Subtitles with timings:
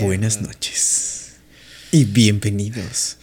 [0.00, 1.36] Buenas noches
[1.92, 3.18] y bienvenidos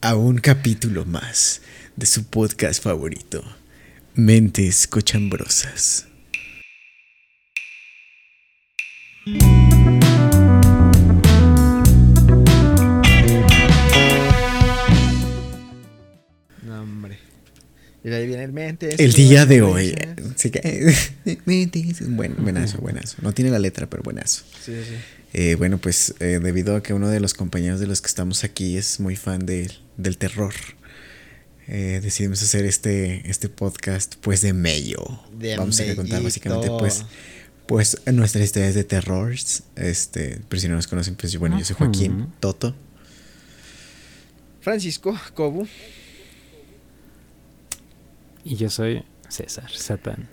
[0.00, 1.60] a un capítulo más
[1.96, 3.42] de su podcast favorito,
[4.14, 6.06] Mentes Cochambrosas.
[16.64, 17.18] No, hombre.
[18.04, 19.02] Y ahí viene el mente.
[19.02, 19.94] El día de hoy.
[20.36, 20.94] sí que-
[22.08, 23.16] Bueno, buenazo, buenazo.
[23.22, 24.42] No tiene la letra, pero buenazo.
[24.64, 24.94] Sí, sí.
[25.34, 28.44] Eh, bueno, pues eh, debido a que uno de los compañeros de los que estamos
[28.44, 30.52] aquí es muy fan de- del terror,
[31.68, 35.02] eh, decidimos hacer este, este podcast pues de mello.
[35.38, 37.04] De Vamos a contar básicamente pues,
[37.66, 39.32] pues nuestras historias de terror.
[39.76, 42.28] Este, pero si no nos conocen, pues yo- bueno, yo soy Joaquín.
[42.40, 42.74] Toto.
[44.60, 45.66] Francisco Cobu.
[48.44, 50.28] Y yo soy César Satán.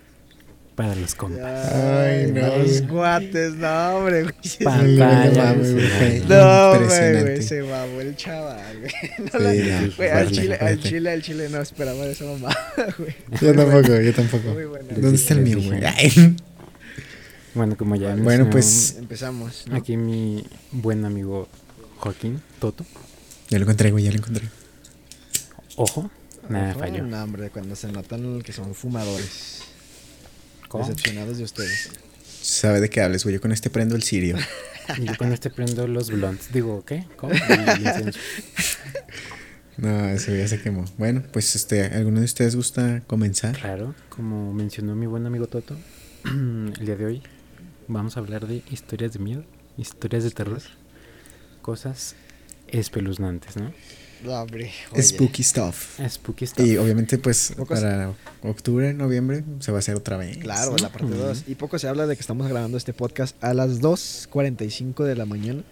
[0.79, 1.73] Para los compas.
[1.73, 4.23] Ay, no, Los guates, no, hombre.
[4.23, 4.33] güey.
[4.63, 6.21] Pantalla, No, güey.
[6.25, 6.85] No,
[7.25, 8.91] güey, se mamó el chaval, güey.
[9.33, 12.55] No, Sí, la- no, güey, al chile, al chile, al chile no esperaba esa mamá,
[12.97, 13.13] güey.
[13.41, 14.53] Yo tampoco, yo tampoco.
[14.53, 14.87] Muy buena.
[14.95, 15.81] ¿Dónde está el mío, güey?
[17.55, 19.75] Bueno, como ya Bueno, mencionó pues- Empezamos, ¿no?
[19.75, 21.49] Aquí mi buen amigo
[21.97, 22.85] Joaquín Toto.
[23.49, 24.47] Ya lo encontré, güey, ya lo encontré.
[25.75, 26.09] Ojo,
[26.47, 27.03] nada falló.
[27.03, 29.63] No, hombre, cuando se notan que son fumadores.
[30.69, 30.87] ¿Cómo?
[30.87, 31.89] Decepcionados de ustedes.
[32.41, 33.35] Sabe de qué hables, güey.
[33.35, 34.37] Yo con este prendo el sirio.
[34.97, 36.53] Y Yo con este prendo los blondes.
[36.53, 37.05] Digo, ¿qué?
[37.17, 37.33] ¿Cómo?
[39.77, 40.83] No, eso ya se quemó.
[40.97, 43.57] Bueno, pues este, ¿alguno de ustedes gusta comenzar?
[43.57, 45.77] Claro, como mencionó mi buen amigo Toto,
[46.25, 47.23] el día de hoy
[47.87, 49.45] vamos a hablar de historias de miedo,
[49.77, 50.61] historias de terror,
[51.61, 52.17] cosas
[52.67, 53.71] espeluznantes, ¿no?
[54.23, 54.71] No, hombre.
[54.91, 55.03] oye.
[55.03, 55.99] Spooky stuff.
[56.09, 56.65] Spooky stuff.
[56.65, 60.37] Y obviamente, pues, para octubre, noviembre, se va a hacer otra vez.
[60.37, 61.15] Claro, la parte Ujú.
[61.15, 61.43] 2.
[61.47, 65.25] Y poco se habla de que estamos grabando este podcast a las 2.45 de la
[65.25, 65.63] mañana.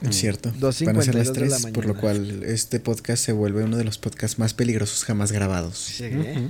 [0.00, 0.50] Es cierto.
[0.52, 3.62] 2:52 Van a ser las de la 3, por lo cual este podcast se vuelve
[3.64, 5.76] uno de los podcasts más peligrosos jamás grabados.
[5.78, 6.04] Sí.
[6.04, 6.48] ¿eh?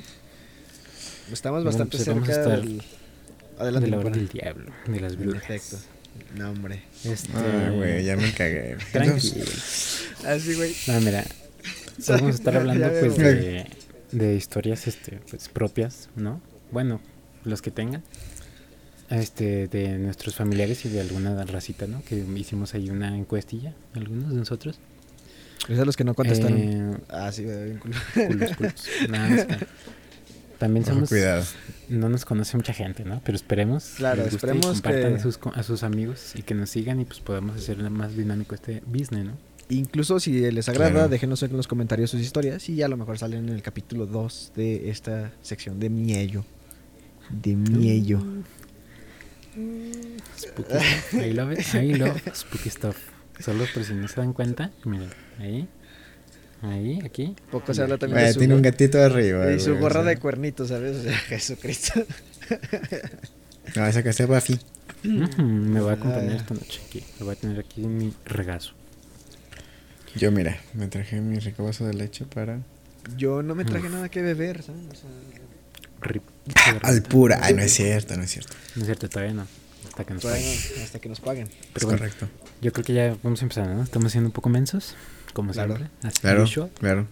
[1.33, 2.79] Estamos Bueno, bastante pues cerca del...
[2.79, 2.85] De
[3.59, 4.27] Adelante, la hora compadre.
[4.27, 5.43] del diablo, de las brujas.
[5.43, 5.77] efecto.
[6.37, 6.83] No, hombre.
[7.05, 8.77] Este, Ah, güey, ya me cagué.
[8.93, 9.45] Tranquilo.
[10.27, 10.75] Así, güey.
[10.89, 11.25] No, mira,
[12.09, 13.67] vamos a estar hablando pues de,
[14.13, 16.41] de historias este pues propias, ¿no?
[16.73, 17.01] Bueno,
[17.45, 18.03] los que tengan.
[19.09, 22.03] Este, de nuestros familiares y de alguna racita, ¿no?
[22.03, 24.81] Que hicimos ahí una encuestilla, algunos de nosotros.
[25.67, 26.59] Esos son los que no contestaron.
[26.59, 27.95] Eh, Ah, sí, güey, bien culo.
[28.15, 28.75] culos, culos.
[29.09, 29.47] Nada más
[30.59, 31.45] También somos, cuidado.
[31.89, 33.21] no nos conoce mucha gente, ¿no?
[33.25, 33.93] Pero esperemos.
[33.97, 36.55] Claro, les guste y esperemos compartan que- a, sus, co- a sus amigos y que
[36.55, 39.33] nos sigan y pues podamos hacer más dinámico este business, ¿no?
[39.69, 41.09] Incluso si les agrada, Claro.
[41.09, 44.53] déjenos en los comentarios sus historias y a lo mejor salen en el capítulo 2
[44.55, 46.45] de esta sección de Miello.
[47.31, 48.23] De Miello.
[50.39, 51.15] Spooky stuff.
[51.15, 51.75] I love it.
[51.75, 52.97] I love spooky stuff.
[53.41, 55.69] Solo por si no se dan cuenta, miren, ahí,
[56.63, 57.35] ahí, aquí.
[57.51, 59.53] Poco se habla también de su, tiene un gatito arriba.
[59.53, 60.11] y su güey, o gorra sea.
[60.11, 60.97] de cuernitos, ¿sabes?
[60.97, 62.03] O sea, Jesucristo.
[63.75, 64.59] No, sacaste a Buffy.
[65.05, 66.37] Ujú, Me va a acompañar Ah.
[66.37, 67.03] esta noche aquí.
[67.19, 68.73] Lo voy a tener aquí en mi regazo.
[70.17, 72.61] Yo, mira, me traje mi rico vaso de leche para.
[73.17, 73.93] Yo no me traje Uf.
[73.93, 74.83] nada que beber, ¿sabes?
[74.91, 75.11] O sea,
[76.01, 76.23] Rip.
[76.83, 77.39] Al pura.
[77.43, 78.53] Ay, no es cierto, no es cierto.
[78.75, 79.47] No es cierto, todavía no.
[79.89, 80.61] Hasta que nos todavía paguen.
[80.79, 81.49] no, hasta que nos paguen.
[81.75, 82.29] Es bueno, correcto.
[82.61, 83.83] yo creo que ya vamos a empezar, ¿no?
[83.83, 84.95] Estamos siendo un poco mensos,
[85.33, 85.77] como Claro.
[85.77, 86.11] siempre.
[86.21, 86.45] Claro,
[86.79, 87.07] claro.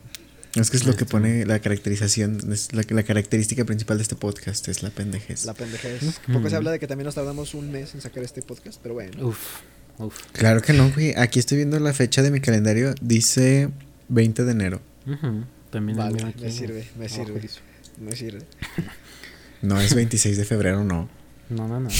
[0.54, 4.02] Es que es lo que Este- pone la caracterización, es la, la característica principal de
[4.02, 5.46] este podcast, es la pendejez.
[5.46, 6.20] La pendejez.
[6.32, 8.94] Poco se habla de que también nos tardamos un mes en sacar este podcast, pero
[8.94, 9.28] bueno.
[9.28, 9.38] Uf,
[9.98, 10.18] uf.
[10.32, 11.14] Claro que no, güey.
[11.16, 13.68] Aquí estoy viendo la fecha de mi calendario, dice
[14.08, 14.80] 20 de enero.
[15.70, 17.40] También Vale, aquí, me sirve, me sirve.
[18.00, 18.40] Me sirve.
[19.62, 21.08] No es 26 de febrero, no.
[21.50, 21.88] No, no, no.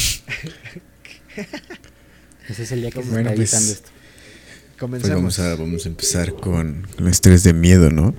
[2.48, 3.88] Ese es el día que se Bueno, está pues, editando esto.
[3.90, 5.16] Pues Comenzamos.
[5.16, 8.14] vamos a, vamos a empezar con los tres de miedo, ¿no?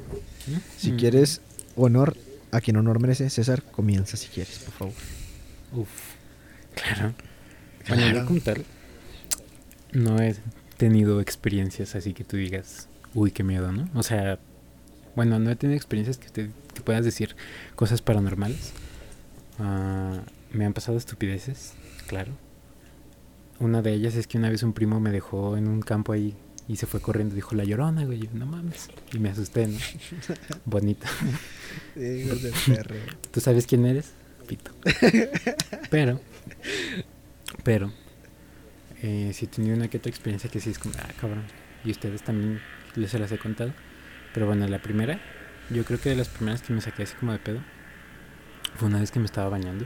[0.80, 0.98] Si Mm.
[0.98, 1.42] quieres
[1.76, 2.16] honor
[2.52, 4.94] a quien honor merece, César, comienza si quieres, por favor.
[5.74, 5.90] Uf,
[6.76, 7.14] claro.
[7.88, 8.20] Bueno, Claro.
[8.22, 8.66] yo como tal,
[9.96, 10.36] no he
[10.78, 13.90] tenido experiencias así que tú digas, uy, qué miedo, ¿no?
[13.96, 14.40] O sea,
[15.16, 17.36] bueno, no he tenido experiencias que, te, que puedas decir
[17.76, 18.74] cosas paranormales.
[19.60, 20.22] Ah,
[20.52, 21.74] me han pasado estupideces,
[22.08, 22.34] claro.
[23.60, 26.36] Una de ellas es que una vez un primo me dejó en un campo ahí
[26.68, 27.36] y se fue corriendo.
[27.36, 28.20] Dijo, la llorona, güey.
[28.20, 28.90] Yo, no mames.
[29.14, 29.78] Y me asusté, ¿no?
[30.66, 31.08] Bonito.
[31.96, 32.96] Hijos de perro.
[33.32, 34.12] ¿Tú sabes quién eres?
[34.46, 34.72] Pito.
[35.90, 36.20] Pero,
[37.64, 37.92] pero,
[39.02, 41.44] eh, sí he tenido una que otra experiencia que sí es como, ah, cabrón.
[41.84, 42.62] Y ustedes también
[42.96, 43.74] les se las he contado.
[44.34, 45.20] Pero bueno, la primera,
[45.70, 47.62] yo creo que de las primeras que me saqué así como de pedo,
[48.76, 49.86] fue una vez que me estaba bañando.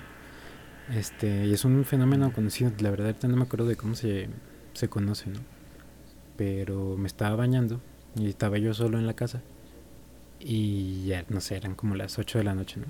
[0.93, 4.27] Este, y es un fenómeno conocido, la verdad ahorita no me acuerdo de cómo se,
[4.73, 5.39] se conoce, ¿no?
[6.35, 7.79] Pero me estaba bañando
[8.15, 9.41] y estaba yo solo en la casa.
[10.39, 12.87] Y ya, no sé, eran como las 8 de la noche, ¿no?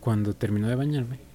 [0.00, 1.29] Cuando terminó de bañarme.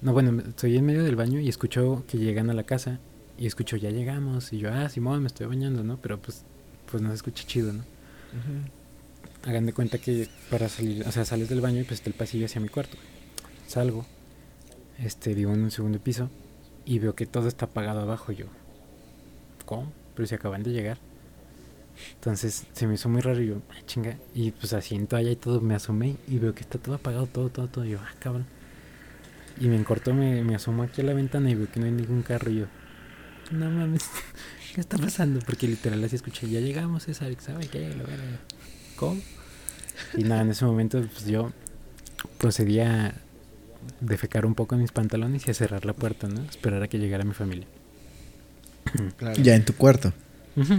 [0.00, 3.00] No, bueno, estoy en medio del baño y escucho que llegan a la casa.
[3.36, 4.52] Y escucho, ya llegamos.
[4.52, 5.96] Y yo, ah, Simón, me estoy bañando, ¿no?
[5.98, 6.44] Pero pues,
[6.90, 7.84] pues no se escucha chido, ¿no?
[9.44, 12.14] Hagan de cuenta que para salir, o sea, sales del baño y pues está el
[12.14, 12.96] pasillo hacia mi cuarto.
[13.66, 14.04] Salgo,
[14.98, 16.28] este, vivo en un segundo piso
[16.84, 18.32] y veo que todo está apagado abajo.
[18.32, 18.46] Yo,
[19.64, 19.92] ¿cómo?
[20.14, 20.98] Pero si acaban de llegar.
[22.14, 24.16] Entonces se me hizo muy raro y yo, ah, chinga.
[24.34, 27.26] Y pues así en toalla y todo me asomé y veo que está todo apagado,
[27.26, 27.84] todo, todo, todo.
[27.84, 28.46] Y yo, ah, cabrón.
[29.60, 31.92] Y me encortó, me, me asomo aquí a la ventana y veo que no hay
[31.92, 32.50] ningún carro.
[32.50, 32.66] Y yo,
[33.50, 34.04] no mames,
[34.74, 35.40] ¿qué está pasando?
[35.40, 37.88] Porque literal así escuché, ya llegamos, César, ¿sabe qué?
[37.90, 38.40] Lo verga".
[38.96, 39.20] ¿Cómo?
[40.16, 41.52] Y nada, en ese momento pues yo
[42.38, 43.14] procedí a
[44.00, 46.42] defecar un poco en mis pantalones y a cerrar la puerta, ¿no?
[46.42, 47.66] Esperar a que llegara mi familia.
[49.16, 49.40] Claro.
[49.42, 50.12] Ya en tu cuarto.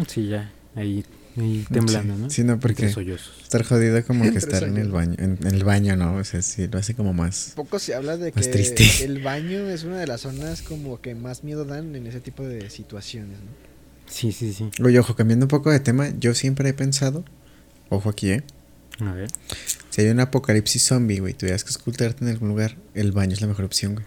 [0.08, 1.06] Sí, ya, ahí,
[1.40, 2.30] ahí temblando, Sí, ¿no?
[2.30, 5.16] Sí, no, porque estar jodido como que estar en el baño.
[5.18, 6.16] En, en el baño, ¿no?
[6.16, 7.54] O sea, sí, lo hace como más.
[7.56, 8.86] Poco se habla de que triste.
[9.04, 12.44] el baño es una de las zonas como que más miedo dan en ese tipo
[12.44, 13.70] de situaciones, ¿no?
[14.08, 14.70] Sí, sí, sí.
[14.84, 17.24] Oye, ojo, cambiando un poco de tema, yo siempre he pensado,
[17.90, 18.44] ojo aquí, ¿eh?
[19.00, 19.30] A ver.
[19.90, 23.42] Si hay un apocalipsis zombie, güey, tuvieras que ocultarte en algún lugar, el baño es
[23.42, 24.06] la mejor opción, güey.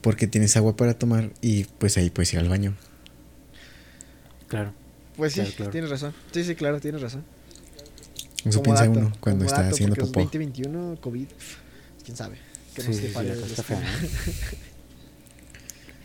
[0.00, 2.74] Porque tienes agua para tomar y pues ahí puedes ir al baño.
[4.48, 4.72] Claro.
[5.18, 5.70] Pues sí, Claro, claro.
[5.72, 6.14] tienes razón.
[6.32, 7.24] Sí, sí, claro, tienes razón.
[8.44, 10.20] Eso Como piensa dato, uno cuando está dato, haciendo popó.
[10.20, 11.26] 2021, COVID,
[12.04, 12.38] quién sabe.
[12.74, 13.12] Que Sí.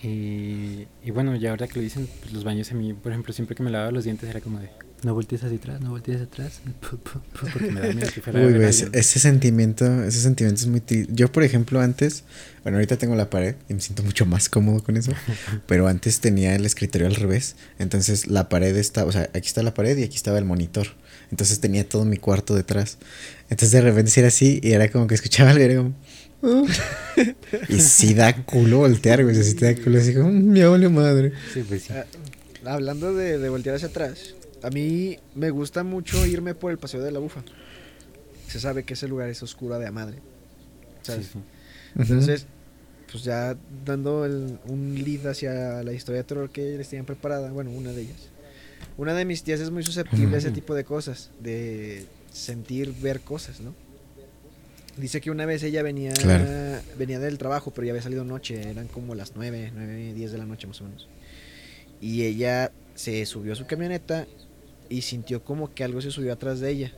[0.06, 3.32] Y, y bueno, ya ahora que lo dicen, pues los baños a mí, por ejemplo,
[3.32, 4.70] siempre que me lavaba los dientes era como de,
[5.04, 6.62] no voltees hacia atrás, no voltees hacia atrás,
[7.54, 10.80] porque me da miedo que fuera a Uy, ese, ese sentimiento, ese sentimiento es muy
[10.82, 12.24] tri- Yo, por ejemplo, antes,
[12.64, 15.12] bueno, ahorita tengo la pared y me siento mucho más cómodo con eso,
[15.68, 19.64] pero antes tenía el escritorio al revés, entonces la pared está, o sea, aquí está
[19.64, 20.88] la pared y aquí estaba el monitor,
[21.32, 22.98] entonces tenía todo mi cuarto detrás,
[23.50, 25.94] entonces de repente era así y era como que escuchaba algo y era como...
[26.42, 26.68] "Uh".
[27.70, 30.90] y sí da culo voltear, güey, sí te da culo así como, "Mm, me vale
[30.90, 31.32] madre.
[31.54, 31.94] Sí, pues sí.
[31.94, 32.06] Ah,
[32.66, 37.02] hablando de, de voltear hacia atrás, a mí me gusta mucho irme por el paseo
[37.02, 37.44] de la bufa.
[38.48, 40.18] Se sabe que ese lugar es oscuro de a madre.
[41.02, 41.26] ¿sabes?
[41.28, 41.40] Sí, sí.
[42.00, 42.46] Entonces,
[43.12, 43.56] pues ya
[43.86, 47.92] dando el- un lead hacia la historia de terror que les tenían preparada, bueno, una
[47.92, 48.30] de ellas.
[48.98, 53.22] Una de mis tías es muy susceptible a ese tipo de cosas, de sentir, ver
[53.22, 53.76] cosas, ¿no?
[54.98, 56.46] Dice que una vez ella venía Claro.
[56.98, 60.38] venía del trabajo, pero ya había salido noche, eran como las 9, 9, 10 de
[60.38, 61.08] la noche más o menos.
[62.00, 64.28] Y ella se subió a su camioneta
[64.90, 66.94] y sintió como que algo se subió atrás de ella.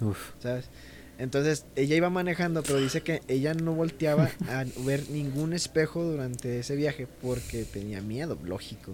[0.00, 0.18] Uf.
[0.42, 0.66] ¿sabes?
[1.16, 6.58] Entonces ella iba manejando, pero dice que ella no volteaba a ver ningún espejo durante
[6.58, 8.92] ese viaje porque tenía miedo, lógico.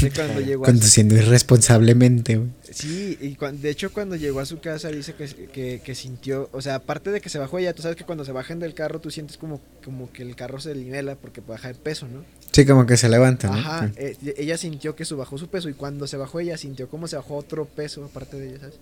[0.14, 2.38] Cuando llegó su, Conduciendo irresponsablemente,
[2.70, 6.48] sí, y cuan- de hecho cuando llegó a su casa dice que, que, que sintió,
[6.52, 8.74] o sea, aparte de que se bajó ella, tú sabes que cuando se bajan del
[8.74, 12.24] carro tú sientes como, como que el carro se nivela porque baja el peso, ¿no?
[12.52, 13.54] Sí, como que se levanta, ¿no?
[13.54, 13.94] Ajá, Sí.
[13.98, 17.06] eh, ella sintió que su bajó su peso y cuando se bajó ella sintió como
[17.06, 18.78] se bajó otro peso aparte de ella, ¿sabes?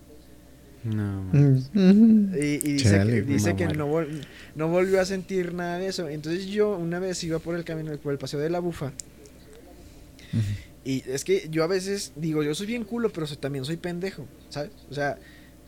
[0.84, 1.22] No.
[1.32, 2.36] Mm, ujú.
[2.38, 4.22] Y, y dice, Chale, que, dice que no, vol-
[4.54, 6.08] no volvió a sentir nada de eso.
[6.08, 8.92] Entonces yo una vez iba por el camino, por el paseo de la bufa.
[10.84, 13.76] Y es que yo a veces digo, yo soy bien culo, pero soy- también soy
[13.76, 14.70] pendejo, ¿sabes?
[14.88, 15.18] O sea,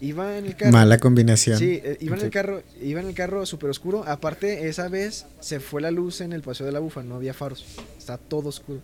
[0.01, 0.73] iba en el carro.
[0.73, 1.59] Mala combinación.
[1.59, 4.05] Sí, eh, iba en el carro, iba en el carro súper oscuro.
[4.07, 7.35] Aparte, esa vez se fue la luz en el paseo de la bufa, no había
[7.35, 7.65] faros.
[7.97, 8.81] Está todo oscuro.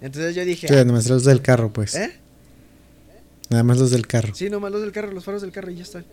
[0.00, 1.94] Entonces yo dije, Sí, nada más los del carro, pues.
[1.94, 2.12] ¿eh?
[3.50, 4.34] Nada más los del carro.
[4.34, 6.04] Sí, nomás los del carro, los faros del carro y ya está.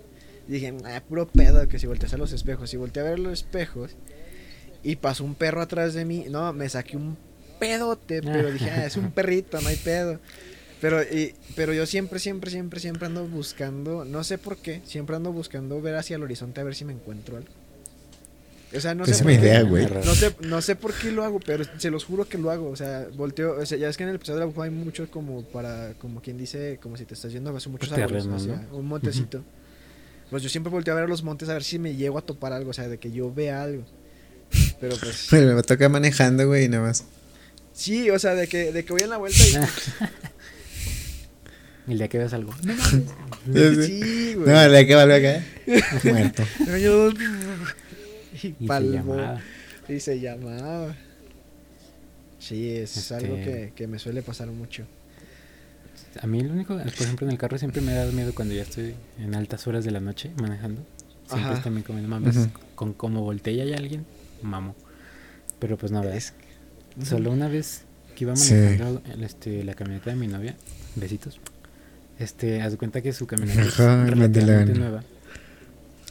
[0.47, 2.73] Y dije, ah, puro pedo, que si volteas a los espejos.
[2.73, 3.91] Y volteé a ver los espejos
[4.83, 6.25] y pasó un perro atrás de mí.
[6.29, 7.17] No, me saqué un
[7.59, 10.19] pedote, pero dije, ah, es un perrito, no hay pedo.
[10.81, 15.15] Pero, y- pero yo siempre, siempre, siempre, siempre ando buscando, no sé por qué, siempre
[15.15, 17.49] ando buscando ver hacia el horizonte a ver si me encuentro algo.
[18.75, 19.49] O sea, no sé Esa por es mi qué.
[19.49, 19.85] idea, güey.
[19.85, 22.69] No sé, no sé por qué lo hago, pero se los juro que lo hago.
[22.69, 23.59] O sea, volteo.
[23.59, 26.21] O sea, ya es que en el episodio de la hay mucho como para, como
[26.21, 28.77] quien dice, como si te estás yendo hacia muchos Pues árboles, ¿no?
[28.77, 29.43] un montecito.
[30.29, 32.53] Pues yo siempre volteo a ver los montes a ver si me llego a topar
[32.53, 33.83] algo, o sea, de que yo vea algo.
[34.79, 35.27] Pero pues.
[35.29, 37.03] Pero me toca manejando, güey, y nada más.
[37.73, 39.53] Sí, o sea, de que, de que voy en la vuelta y.
[41.87, 42.53] El día que veas algo.
[43.45, 44.47] sí, güey.
[44.47, 45.45] No, de que vuelve acá.
[46.03, 46.43] Muerto.
[48.43, 49.39] Y Y se.
[49.89, 50.95] Y se llamaba.
[52.39, 54.85] Sí, es Este- algo que, que me suele pasar mucho.
[56.21, 58.63] A mí lo único, por ejemplo, en el carro siempre me da miedo cuando ya
[58.63, 60.81] estoy en altas horas de la noche manejando.
[61.27, 61.61] Siempre Ajá.
[61.63, 62.49] también como, no mames, Ujú.
[62.75, 64.05] con como voltea y hay alguien,
[64.41, 64.75] mamo.
[65.59, 66.33] Pero pues nada, Es-
[66.97, 67.05] Ujú.
[67.05, 67.83] Solo una vez
[68.15, 68.53] que iba Sí.
[68.53, 70.55] manejando el- este, la camioneta de mi novia,
[70.95, 71.39] besitos,
[72.19, 75.03] este, haz de cuenta que su camioneta es Ajá, la relativamente nueva.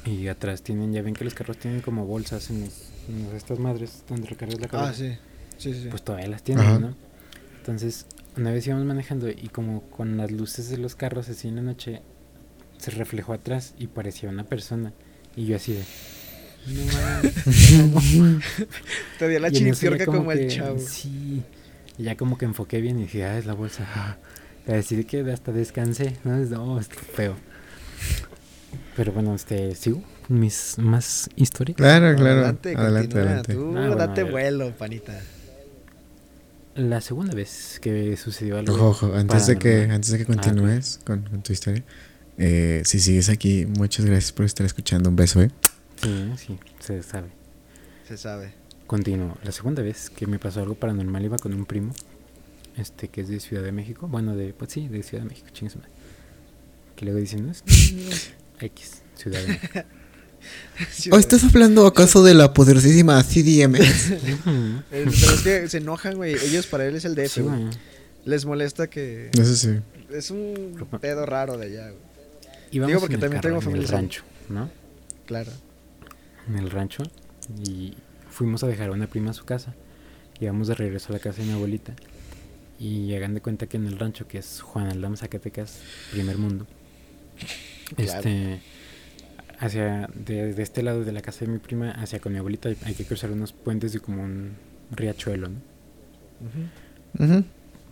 [0.04, 3.58] Y atrás tienen, ya ven que los carros tienen como bolsas en, los- en estas
[3.58, 4.90] madres donde recargas la cabeza.
[4.90, 5.18] Ah, sí.
[5.58, 5.88] Sí, sí.
[5.90, 6.78] Pues todavía las tienen, Ajá.
[6.78, 6.94] ¿no?
[7.58, 11.56] Entonces, una vez íbamos manejando y como con las luces de los carros así en
[11.56, 12.00] la noche,
[12.78, 14.92] se reflejó atrás y parecía una persona.
[15.36, 15.84] Y yo así de...
[16.66, 18.44] No mames".
[19.18, 20.78] Te dio la chiripiorca como, el que- chavo.
[20.78, 21.42] Sí.
[21.98, 23.86] Y ya como que enfoqué bien y dije, ah, es la bolsa.
[24.70, 26.36] Para decir que hasta descansé, ¿no?
[26.38, 27.34] Es, no, es feo.
[28.94, 31.76] Pero bueno, este, sigo mis más historias.
[31.76, 32.38] Claro, claro.
[32.42, 33.54] Adelante, Adelante, adelante.
[33.54, 35.20] Tú Ah, bueno, date vuelo, panita.
[36.76, 38.72] La segunda vez que sucedió algo.
[38.74, 41.82] Ojo, ojo, antes de que, antes de que Ah, continúes con, con tu historia,
[42.38, 45.08] eh, si sigues aquí, muchas gracias por estar escuchando.
[45.10, 45.50] Un beso, ¿eh?
[46.00, 47.30] Sí, sí, se sabe.
[48.06, 48.52] Se sabe.
[48.86, 49.36] Continuo.
[49.42, 51.92] La segunda vez que me pasó algo paranormal iba con un primo,
[52.80, 54.08] este que es de Ciudad de México.
[54.08, 55.90] Bueno, de, pues sí, de Ciudad de México, chingue su madre.
[56.96, 59.80] Que luego dicen, no, es que- X, Ciudad de México.
[61.12, 64.10] ¿O estás hablando acaso de la poderosísima CDMX?
[64.10, 66.34] Eh, Pero es que se enojan, güey.
[66.34, 67.68] Ellos para él es el DF, Sí, güey.
[68.24, 69.30] Les molesta que.
[69.32, 69.78] Eso sí.
[70.10, 72.02] Es un pedo raro de allá, güey.
[72.72, 73.94] Íbamos porque en el también carro, tengo en familia el así.
[73.94, 74.70] rancho, ¿no?
[75.26, 75.52] Claro.
[76.48, 77.02] En el rancho
[77.64, 77.94] y
[78.30, 79.74] fuimos a dejar a una prima a su casa.
[80.40, 81.94] Íbamos de regreso a la casa de mi abuelita
[82.80, 86.66] y hagan de cuenta que en el rancho que es Juan Aldama, Zacatecas, primer mundo.
[87.94, 88.18] Claro.
[88.18, 88.60] Este
[89.58, 92.70] hacia de, de este lado de la casa de mi prima hacia con mi abuelita
[92.70, 94.56] hay, hay que cruzar unos puentes de como un
[94.90, 97.44] riachuelo, ¿no?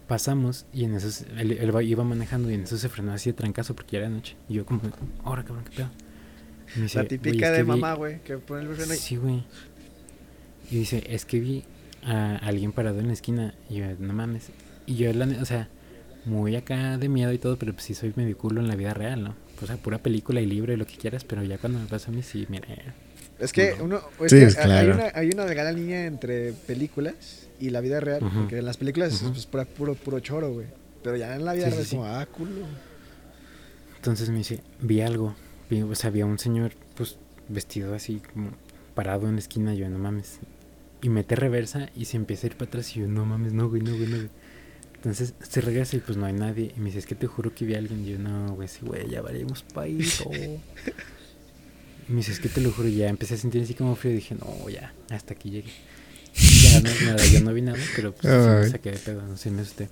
[0.07, 3.35] Pasamos y en eso él, él iba manejando y en eso se frenó así de
[3.35, 4.37] trancazo porque ya era noche.
[4.49, 4.81] Y yo como,
[5.23, 5.91] ahora cabrón, qué pedo.
[6.77, 8.97] Me dice, La "Güey, típica de mamá, güey, que pone el freno y...
[8.97, 9.45] Sí, güey.
[10.71, 11.65] Y dice, es que vi
[12.03, 13.55] a alguien parado en la esquina.
[13.69, 14.51] Y yo, no mames.
[14.89, 15.69] Y yo, la o sea,
[16.25, 18.93] muy acá de miedo y todo, pero pues sí soy medio culo en la vida
[18.95, 19.35] real, ¿no?
[19.63, 22.11] O sea, pura película y libro y lo que quieras, pero ya cuando me pasa
[22.11, 22.67] a mí, sí, mira.
[23.39, 23.85] Es que No.
[23.85, 24.01] uno...
[24.21, 24.95] es Sí, que es hay claro.
[24.95, 28.21] una, hay una delgada línea entre películas y la vida real.
[28.35, 30.67] Porque en las películas es pues, pura- puro, puro choro, güey.
[31.05, 31.97] Pero ya en la vida Sí, real sí, es sí.
[31.97, 32.67] como, ah, culo.
[33.97, 35.35] Entonces me dice, vi algo.
[35.71, 37.19] Vi, o sea, había un señor, pues,
[37.49, 38.51] vestido así, como
[38.95, 39.75] parado en la esquina.
[39.75, 40.39] Yo, no mames.
[41.03, 42.97] Y mete reversa y se empieza a ir para atrás.
[42.97, 44.29] Y yo, no mames, no, güey, no, güey, no, güey.
[44.99, 46.73] Entonces se regresa y pues no hay nadie.
[46.77, 48.05] Y me dice, es que te juro que vi a alguien.
[48.05, 50.21] Y yo, no, güey, sí, güey, ya varíamos país.
[52.09, 52.89] Y me dice, es que te lo juro.
[52.89, 54.13] Y ya empecé a sentir así como frío.
[54.13, 55.71] Y dije, no, ya, hasta aquí llegué.
[56.35, 58.29] Ya no, nada, yo no vi nada, pero pues sí
[58.65, 59.89] me saqué de pedo, no sé, me asusté.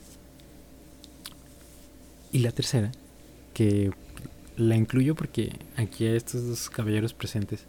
[2.32, 2.92] Y la tercera,
[3.54, 3.90] que
[4.56, 7.64] la incluyo porque aquí a estos dos caballeros presentes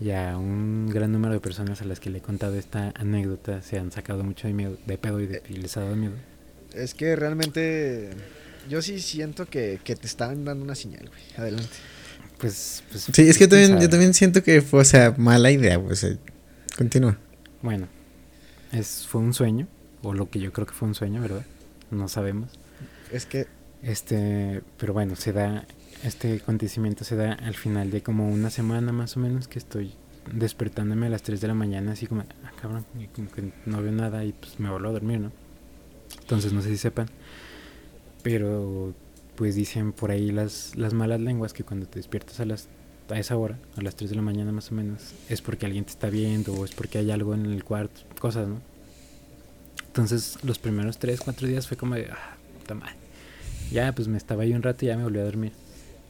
[0.00, 3.62] y a un gran número de personas a las que le he contado esta anécdota
[3.62, 6.14] se han sacado mucho de miedo, de pedo y, de- y les ha dado miedo.
[6.74, 8.10] Es que realmente...
[8.68, 11.20] Yo sí siento que, que te estaban dando una señal, güey.
[11.36, 11.74] Adelante.
[12.38, 15.50] Pues, pues Sí, es que yo también, yo también siento que fue, o sea, mala
[15.50, 16.04] idea, pues.
[16.04, 16.18] eh,
[16.76, 17.18] Continúa.
[17.60, 17.88] Bueno,
[18.72, 19.68] es, fue un sueño,
[20.02, 21.44] o lo que yo creo que fue un sueño, ¿verdad?
[21.90, 22.50] No sabemos.
[23.12, 23.46] Es que...
[23.82, 25.66] Este, pero bueno, se da,
[26.04, 29.94] este acontecimiento se da al final de como una semana más o menos que estoy
[30.32, 33.82] despertándome a las 3 de la mañana así como, ah, cabrón, y como que no
[33.82, 35.32] veo nada y pues me vuelvo a dormir, ¿no?
[36.22, 37.08] Entonces no sé si sepan,
[38.22, 38.94] pero
[39.36, 42.68] pues dicen por ahí las, las malas lenguas que cuando te despiertas a las
[43.10, 45.84] a esa hora, a las 3 de la mañana más o menos, es porque alguien
[45.84, 48.60] te está viendo o es porque hay algo en el cuarto, cosas, ¿no?
[49.86, 52.94] Entonces los primeros 3, 4 días fue como de, ah, puta madre.
[53.70, 55.52] Ya, pues me estaba ahí un rato y ya me volví a dormir.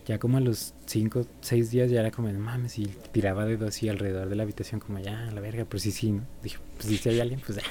[0.06, 3.68] Ya como a los 5, 6 días ya era como, no mames, y tiraba dedos
[3.68, 6.22] así alrededor de la habitación como, ya, la verga, pero sí, sí, ¿no?
[6.42, 7.62] Dije, pues si hay alguien, pues ya.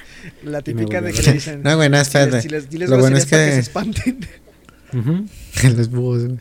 [0.42, 1.62] La típica de que dicen...
[1.62, 2.42] No, bueno, si les- espérate.
[2.42, 4.20] Si les, diles Lo bueno es que- se espanten.
[4.94, 5.26] Ujú.
[5.76, 6.38] Los búhos, güey.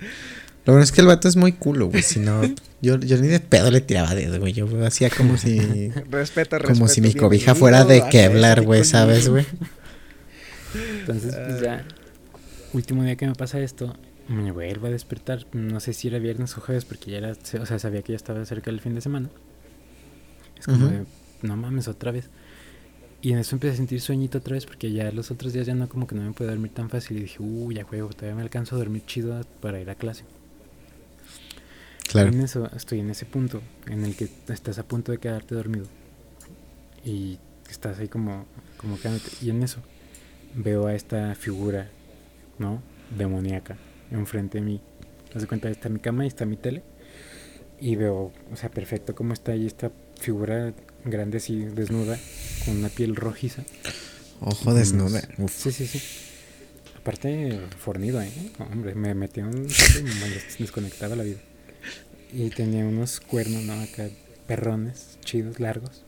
[0.66, 2.04] Lo bueno es que el vato es muy culo, güey.
[2.04, 2.42] Si no,
[2.82, 4.54] yo, yo ni de pedo le tiraba dedo, güey.
[4.54, 5.90] Yo hacía como si.
[6.10, 6.10] Respeta,
[6.60, 6.68] respeto.
[6.68, 8.84] como si mi cobija fuera de Kevlar, güey.
[8.86, 9.46] ¿sabes, güey?
[11.00, 11.84] Entonces, pues ya,
[12.74, 13.96] último día que me pasa esto,
[14.32, 15.46] me vuelvo a despertar.
[15.54, 18.18] No sé si era viernes o jueves, porque ya era, o sea, sabía que ya
[18.18, 19.30] estaba cerca del fin de semana.
[20.58, 21.06] Es como de,
[21.42, 22.30] no mames, otra vez.
[23.22, 25.76] Y en eso empecé a sentir sueñito otra vez, porque ya los otros días ya
[25.76, 27.18] no, como que no me puedo dormir tan fácil.
[27.18, 30.24] Y dije, uy, ya juego, todavía me alcanzo a dormir chido para ir a clase.
[32.10, 32.30] Claro.
[32.30, 35.86] En eso, estoy en ese punto en el que estás a punto de quedarte dormido.
[37.06, 37.38] Y
[37.70, 38.46] estás ahí como,
[38.78, 39.30] como quedándote.
[39.42, 39.82] Y en eso
[40.56, 41.90] veo a esta figura,
[42.60, 42.82] ¿no?
[43.18, 43.78] Demoníaca,
[44.12, 44.82] enfrente de mí.
[45.34, 46.84] Haz de cuenta, está mi cama y está mi tele.
[47.80, 52.20] Y veo, o sea, perfecto cómo está ahí esta figura grande así, desnuda,
[52.66, 53.64] con una piel rojiza.
[54.40, 55.22] Ojo desnuda.
[55.38, 55.52] Uf.
[55.52, 56.02] Sí, sí, sí.
[56.98, 58.32] Aparte, fornido, ¿eh?
[58.60, 59.68] Hombre, me metí un...
[60.60, 61.40] desconectaba la vida.
[62.32, 63.74] Y tenía unos cuernos, ¿no?
[63.74, 64.10] Acá,
[64.46, 66.04] perrones, chidos, largos.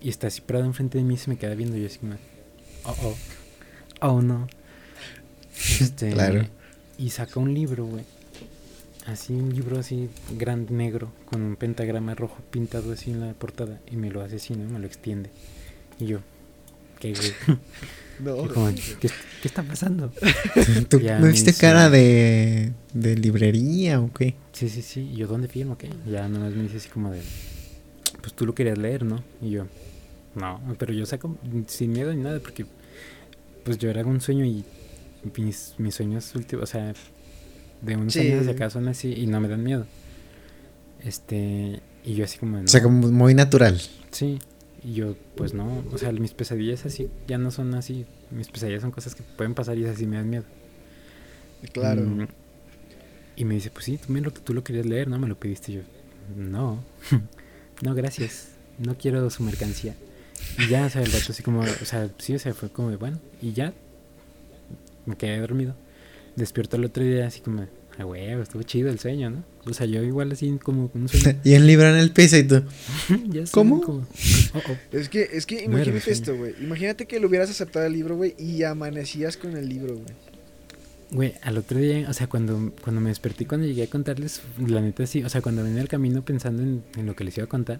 [0.00, 1.76] Y está así parado enfrente de mí y se me queda viendo.
[1.76, 2.16] Yo así como,
[2.84, 3.16] oh, oh,
[4.00, 4.48] oh, no.
[5.80, 6.46] Este, Claro.
[6.98, 8.04] Y saca un libro, güey.
[9.06, 10.08] Así, un libro así,
[10.38, 13.80] grande, negro, con un pentagrama rojo pintado así en la portada.
[13.90, 14.68] Y me lo hace así, ¿no?
[14.70, 15.30] Me lo extiende.
[16.00, 16.20] Y yo,
[17.00, 17.58] ¿qué, güey?
[18.20, 18.44] No.
[18.44, 19.08] Y como, ¿qué,
[19.42, 20.12] qué está pasando?
[20.88, 24.36] ¿Tú Ya no me viste hizo- cara de, de librería o qué?
[24.52, 25.00] Sí, sí, sí.
[25.12, 25.76] Y yo, ¿dónde firmo?
[25.76, 25.90] ¿Qué?
[26.08, 27.20] Ya nomás me dice así como de,
[28.20, 29.20] pues tú lo querías leer, ¿no?
[29.42, 29.66] Y yo,
[30.36, 31.36] no, pero yo saco
[31.66, 32.66] sin miedo ni nada, porque
[33.64, 34.64] pues yo era un sueño y
[35.36, 36.94] mis, mis sueños últimos, o sea,
[37.82, 38.20] de unos Sí.
[38.20, 39.86] años hacia acá son así y no me dan miedo.
[41.02, 43.80] Este, y yo así como, O sea, como muy natural.
[44.10, 44.38] Sí,
[44.82, 48.82] y yo, pues no, o sea, mis pesadillas así ya no son así, mis pesadillas
[48.82, 50.44] son cosas que pueden pasar y esas sí me dan miedo.
[51.72, 52.02] Claro.
[52.02, 52.26] Mm,
[53.36, 55.18] y me dice, pues sí, tú, me lo, tú lo querías leer, ¿no?
[55.18, 55.80] Me lo pediste Y yo.
[56.36, 56.82] No,
[57.82, 58.48] no, gracias.
[58.78, 59.94] No quiero su mercancía.
[60.58, 62.90] Y ya, o sea, el vato así como, o sea, sí, o sea, fue como
[62.90, 63.72] de, bueno, y ya
[65.06, 65.74] me quedé dormido.
[66.36, 67.66] Despierto el otro día así como,
[67.98, 69.44] ah, huevo, estuvo chido el sueño, ¿no?
[69.66, 71.38] O sea, yo igual así como un sueño.
[71.44, 72.62] Y en libro en el piso y tú.
[73.28, 73.80] ya sé, ¿Cómo?
[73.80, 73.98] como,
[74.54, 74.76] oh, oh.
[74.96, 76.54] Es que, es que imagínate esto, güey.
[76.60, 80.14] Imagínate que lo hubieras aceptado el libro, güey, y amanecías con el libro, güey.
[81.10, 84.80] Güey, al otro día, o sea, cuando, cuando me desperté, cuando llegué a contarles, la
[84.80, 87.44] neta sí, o sea, cuando venía al camino pensando en, en lo que les iba
[87.44, 87.78] a contar,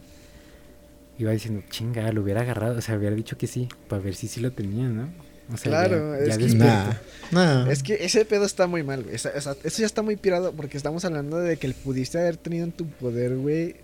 [1.19, 4.29] iba diciendo, chinga, lo hubiera agarrado, o sea, hubiera dicho que sí, para ver si
[4.29, 5.09] sí lo tenía, ¿no?
[5.53, 6.95] O sea, Claro, ya, ya es que- despierto.
[7.33, 7.71] Nah, nah.
[7.71, 9.15] Es que ese pedo está muy mal, güey.
[9.15, 9.31] Eso
[9.63, 12.87] ya está muy pirado porque estamos hablando de que el pudiste haber tenido en tu
[12.87, 13.77] poder, güey,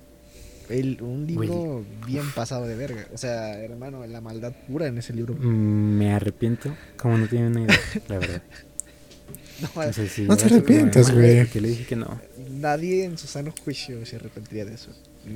[0.70, 3.06] el, un libro bien pasado de verga.
[3.12, 5.34] O sea, hermano, la maldad pura en ese libro.
[5.34, 8.42] Mm, Me arrepiento, como no tienen una idea, la verdad.
[9.60, 11.38] No, sí, No te así como de, arrepientas, "Madre, güey".
[11.40, 12.18] ¿por qué le dije que no?
[12.50, 14.90] nadie en su sano juicio se arrepentiría de eso.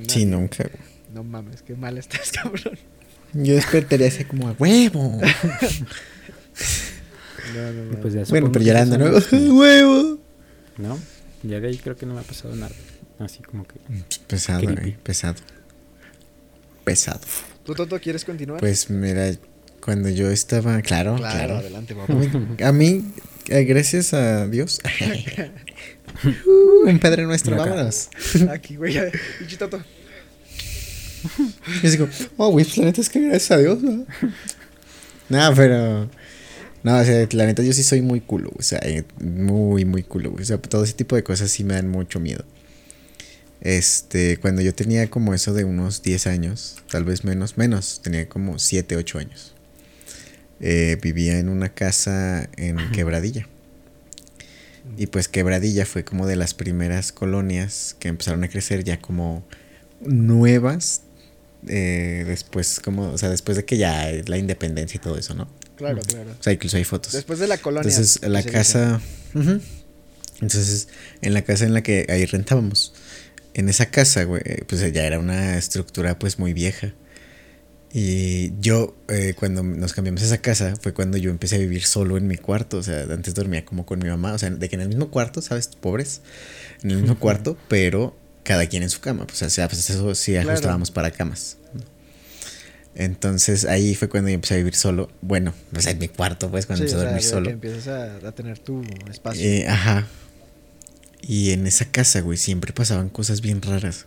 [0.07, 0.25] Sí, Nadie.
[0.25, 0.63] nunca.
[0.63, 0.83] güey.
[1.13, 2.75] No mames, qué mal estás, cabrón.
[3.33, 5.19] Yo despertaría así como a huevo.
[7.53, 8.01] No, no, Y no.
[8.01, 9.05] pues ya bueno, pero que llorando, ¿no?
[9.55, 10.19] huevo.
[10.77, 10.99] No,
[11.43, 12.73] ya de ahí creo que no me ha pasado nada.
[13.19, 13.75] Así como que...
[14.27, 15.35] Pesado, güey, pesado.
[16.83, 17.21] Pesado.
[17.63, 18.59] ¿Tú, Toto, quieres continuar?
[18.59, 19.31] Pues mira,
[19.79, 21.55] cuando yo estaba, claro, claro, claro.
[21.57, 22.13] adelante, A papá.
[22.13, 22.29] mí,
[22.63, 23.05] a mí,
[23.47, 24.79] eh, gracias a Dios.
[26.23, 28.09] Uh, un Padre Nuestro, vámonos.
[28.49, 29.09] Aquí, güey, ya.
[29.37, 29.83] Pinche Toto.
[31.83, 34.05] Yo digo, oh, güey, pues la neta es que gracias a Dios, ¿no?
[35.29, 36.09] no, pero.
[36.85, 40.03] No, o sea, la neta yo sí soy muy culo, O sea, eh, muy, muy
[40.03, 40.35] culo.
[40.39, 42.45] O sea, todo ese tipo de cosas sí me dan mucho miedo.
[43.61, 48.29] Este, cuando yo tenía como eso de unos 10 años, tal vez menos, menos, tenía
[48.29, 49.55] como 7, 8 años.
[50.59, 53.47] Eh, vivía en una casa en Quebradilla.
[54.97, 59.43] Y pues Quebradilla fue como de las primeras colonias que empezaron a crecer ya como
[60.01, 61.01] nuevas.
[61.67, 65.49] eh, después, como, o sea, después de que ya la independencia y todo eso, ¿no?
[65.75, 66.31] Claro, claro.
[66.39, 67.13] O sea, incluso hay fotos.
[67.13, 67.89] Después de la colonia.
[67.89, 69.01] Entonces, la casa.
[70.41, 70.87] Entonces,
[71.21, 72.93] en la casa en la que ahí rentábamos.
[73.53, 76.93] En esa casa, güey, pues ya era una estructura pues muy vieja.
[77.93, 81.85] Y yo, eh, cuando nos cambiamos a esa casa, fue cuando yo empecé a vivir
[81.85, 82.77] solo en mi cuarto.
[82.77, 84.33] O sea, antes dormía como con mi mamá.
[84.33, 85.67] O sea, de que en el mismo cuarto, ¿sabes?
[85.67, 86.19] Pobres.
[86.83, 89.25] En el mismo cuarto, pero cada quien en su cama.
[89.25, 90.49] Pues, o sea, pues eso sí Claro.
[90.49, 91.57] ajustábamos para camas.
[92.95, 95.09] Entonces ahí fue cuando yo empecé a vivir solo.
[95.21, 97.45] Bueno, o sea, en mi cuarto, pues, cuando Sí, empecé o a dormir solo.
[97.47, 99.43] Que empiezas a, a tener tu espacio.
[99.45, 100.07] Eh, ajá.
[101.21, 104.05] Y en esa casa, güey, siempre pasaban cosas bien raras.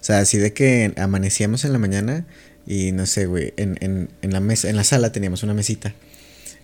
[0.00, 2.26] O sea, así de que amanecíamos en la mañana
[2.66, 5.94] y no sé, güey, en, en, en la mesa, en la sala teníamos una mesita.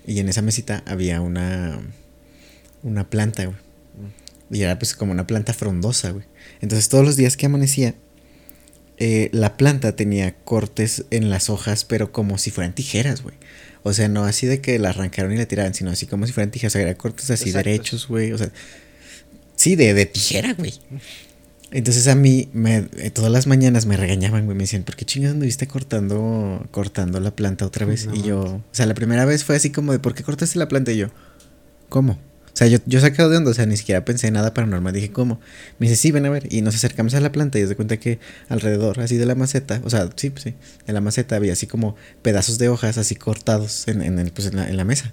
[0.07, 1.81] Y en esa mesita había una
[2.83, 3.57] una planta, güey.
[4.50, 6.27] Y era pues como una planta frondosa, güey.
[6.61, 7.94] Entonces todos los días que amanecía,
[8.98, 13.37] eh, la planta tenía cortes en las hojas, pero como si fueran tijeras, güey.
[13.83, 16.33] O sea, no así de que la arrancaron y la tiraran, sino así como si
[16.33, 16.72] fueran tijeras.
[16.72, 18.33] O sea, eran cortes así derechos, güey.
[18.33, 18.50] O sea,
[19.57, 20.74] sí, de, de tijera, güey.
[21.70, 24.57] Entonces a mí, me, eh, todas las mañanas me regañaban, güey.
[24.57, 28.07] Me decían, ¿por qué chingas anduviste cortando, cortando la planta otra vez?
[28.07, 30.59] No y yo, o sea, la primera vez fue así como de, ¿por qué cortaste
[30.59, 30.92] la planta?
[30.92, 31.09] Y yo,
[31.88, 32.18] ¿cómo?
[32.55, 34.93] O sea, yo, yo sacado de onda, o sea, ni siquiera pensé en nada paranormal.
[34.93, 35.40] Dije, ¿cómo?
[35.81, 36.47] Me dice, sí, ven a ver.
[36.53, 39.35] Y nos acercamos a la planta y os de cuenta que alrededor, así de la
[39.35, 40.55] maceta, o sea, sí, pues sí,
[40.87, 44.47] de la maceta había así como pedazos de hojas así cortados en, en, el, pues,
[44.47, 45.12] en, la, en la mesa.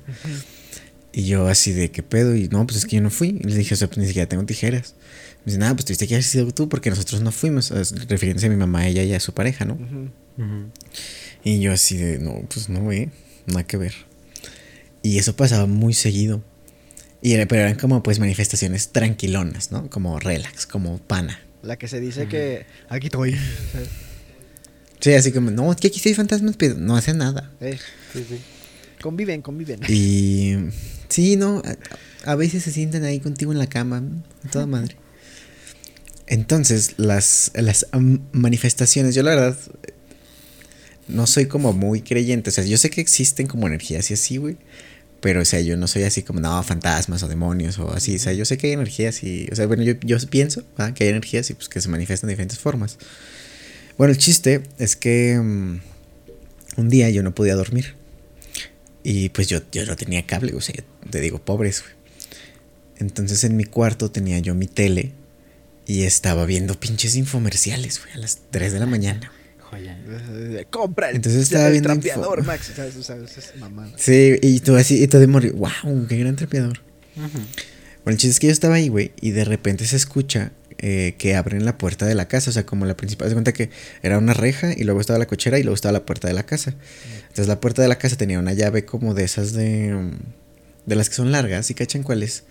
[1.13, 2.35] Y yo así de, ¿qué pedo?
[2.35, 3.39] Y no, pues es que yo no fui.
[3.41, 4.93] Y les dije, o sea, pues ni siquiera tengo tijeras.
[5.43, 7.71] Me dice, nada, pues tuviste que haber sido tú porque nosotros no fuimos.
[8.07, 9.79] Refiriéndose a mi mamá, ella y a su pareja, ¿no?
[11.43, 13.09] Y yo así de, no, pues no, güey,
[13.47, 13.93] nada que ver.
[15.01, 16.43] Y eso pasaba muy seguido.
[17.21, 19.89] Y era- pero eran como pues manifestaciones tranquilonas, ¿no?
[19.89, 21.39] Como relax, como pana.
[21.63, 23.37] La que se dice que aquí estoy.
[24.99, 27.51] Sí, así como, no, es que aquí sí hay fantasmas, pero no hacen nada.
[27.59, 27.77] Eh,
[28.13, 28.39] Sí, sí.
[29.01, 29.79] conviven, conviven.
[29.87, 30.55] Y
[31.09, 31.61] sí, no,
[32.25, 34.03] a, a veces se sientan ahí contigo en la cama,
[34.51, 34.95] toda madre.
[36.27, 37.87] Entonces, las, las
[38.31, 39.57] manifestaciones, yo la verdad
[41.07, 44.37] no soy como muy creyente, o sea, yo sé que existen como energías y así,
[44.37, 44.57] güey.
[45.21, 48.15] Pero, o sea, yo no soy así como, no, fantasmas o demonios o así.
[48.15, 50.93] O sea, yo sé que hay energías y, o sea, bueno, yo, yo pienso ¿va?
[50.93, 52.97] que hay energías y pues que se manifiestan de diferentes formas.
[53.97, 55.79] Bueno, el chiste es que mm,
[56.77, 57.95] un día yo no podía dormir.
[59.03, 61.93] Y pues yo, yo no tenía cable, o sea, yo te digo, pobres, güey.
[62.97, 65.11] Entonces en mi cuarto tenía yo mi tele
[65.87, 69.31] y estaba viendo pinches infomerciales, güey, a las 3 de la mañana.
[69.71, 69.97] Joya.
[70.69, 72.71] Compra el, Entonces estaba el viendo trapeador, info- Max.
[72.75, 72.95] ¿Sabes?
[72.97, 73.91] O sea, eso es mamada.
[73.97, 76.81] Sí, y tú así, y tú de morir, wow, qué gran trapeador.
[77.15, 77.31] Bueno,
[78.05, 81.35] el chiste es que yo estaba ahí, güey, y de repente se escucha eh, que
[81.35, 83.69] abren la puerta de la casa, o sea, como la principal, se cuenta que
[84.01, 86.43] era una reja y luego estaba la cochera y luego estaba la puerta de la
[86.43, 86.73] casa.
[87.23, 90.09] Entonces la puerta de la casa tenía una llave como de esas de...
[90.85, 92.43] de las que son largas, ¿sí cachan cuál es?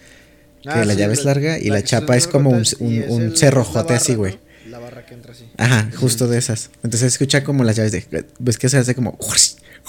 [0.63, 2.65] Que Ah, la sí, llave es larga y la chapa es como un,
[3.37, 4.35] cerrojote así, güey.
[4.35, 4.50] ¿no?
[4.69, 5.49] La barra que entra así.
[5.57, 6.71] Ajá, justo de esas.
[6.77, 8.27] Entonces se escucha como las llaves de...
[8.39, 9.19] ¿Ves que se hace como...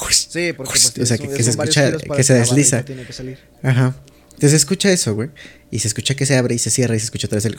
[0.09, 2.83] Sí, porque pues, o sea, que, que se escucha, que se desliza.
[2.83, 3.37] Tiene que salir.
[3.61, 3.95] Ajá.
[4.25, 5.29] Entonces se escucha eso, güey.
[5.69, 7.55] Y se escucha que se abre y se cierra y se escucha otra vez el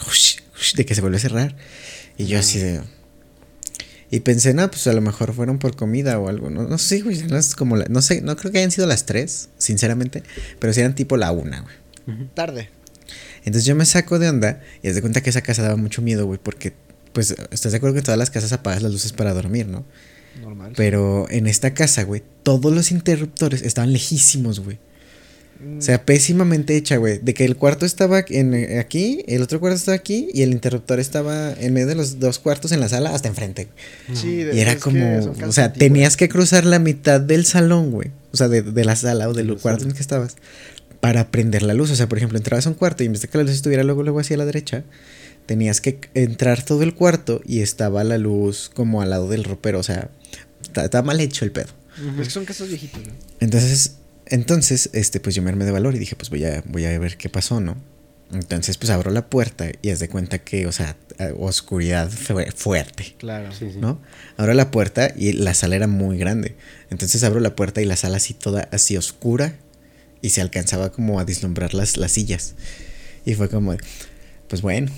[0.76, 1.56] de que se vuelve a cerrar.
[2.16, 2.80] Y yo así de...
[4.10, 6.50] Y pensé, no, pues a lo mejor fueron por comida o algo.
[6.50, 7.22] No, no sé, güey.
[7.22, 10.22] No, es como la- no sé, no creo que hayan sido las tres, sinceramente.
[10.58, 11.74] Pero sí eran tipo la una, güey.
[12.34, 12.68] Tarde.
[13.38, 16.02] Entonces yo me saco de onda y haz de cuenta que esa casa daba mucho
[16.02, 16.38] miedo, güey.
[16.42, 16.74] Porque,
[17.12, 19.84] pues, estás de acuerdo que en todas las casas apagas las luces para dormir, ¿no?
[20.40, 20.72] Normal.
[20.76, 24.78] Pero en esta casa, güey, todos los interruptores estaban lejísimos, güey.
[25.64, 27.18] Mm, O sea, pésimamente hecha, güey.
[27.22, 30.50] De que el cuarto estaba en, eh, aquí, el otro cuarto estaba aquí y el
[30.52, 33.68] interruptor estaba en medio de los dos cuartos en la sala hasta enfrente.
[34.08, 34.18] güey.
[34.18, 38.10] sí, de- Y era como, o sea, tenías que cruzar la mitad del salón, güey.
[38.32, 39.90] O sea, de, de la sala o del De cuarto en sala.
[39.90, 40.36] el que estabas.
[41.00, 41.90] Para prender la luz.
[41.90, 43.52] O sea, por ejemplo, entrabas a un cuarto y en vez de que la luz
[43.52, 44.84] estuviera luego, luego hacia la derecha,
[45.46, 49.78] tenías que entrar todo el cuarto y estaba la luz como al lado del ropero.
[49.78, 50.10] O sea,
[50.62, 51.68] está, está mal hecho el pedo.
[52.18, 53.12] Es que son casas viejitas, ¿no?
[53.40, 56.84] Entonces, entonces, este, pues yo me armé de valor y dije, pues voy a, voy
[56.86, 57.76] a ver qué pasó, ¿no?
[58.32, 60.96] Entonces, pues abro la puerta y haz de cuenta que, o sea,
[61.38, 63.52] oscuridad fue- fuerte, Claro.
[63.52, 63.78] Sí, sí.
[63.78, 64.00] ¿no?
[64.38, 66.56] Abro la puerta y la sala era muy grande.
[66.88, 69.54] Entonces abro la puerta y la sala así toda así oscura
[70.22, 72.54] y se alcanzaba como a vislumbrar las, las sillas.
[73.26, 73.76] Y fue como,
[74.48, 74.90] pues bueno.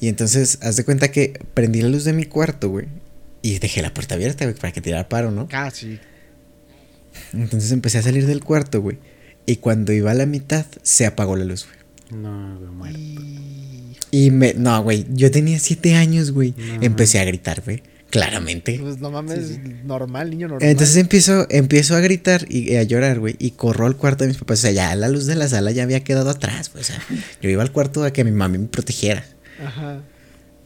[0.00, 2.86] Y entonces, haz de cuenta que prendí la luz de mi cuarto, güey.
[3.42, 5.48] Y dejé la puerta abierta, güey, para que tirara paro, ¿no?
[5.52, 5.98] Ah, sí.
[7.32, 8.98] Entonces empecé a salir del cuarto, güey.
[9.46, 12.22] Y cuando iba a la mitad, se apagó la luz, güey.
[12.22, 12.98] No, güey, muerto.
[12.98, 13.70] Y...
[14.10, 14.54] Y me.
[14.54, 15.06] No, güey.
[15.10, 16.54] Yo tenía siete años, güey.
[16.56, 16.82] No.
[16.82, 17.82] Empecé a gritar, güey.
[18.10, 18.78] Claramente.
[18.80, 20.68] Pues no mames, Sí, normal, niño normal.
[20.68, 23.36] Entonces empiezo, empiezo a gritar y a llorar, güey.
[23.38, 24.58] Y corro al cuarto de mis papás.
[24.58, 26.82] O sea, ya la luz de la sala ya había quedado atrás, güey.
[26.82, 27.00] O sea,
[27.40, 29.24] yo iba al cuarto a que mi mami me protegiera.
[29.64, 30.00] Ajá.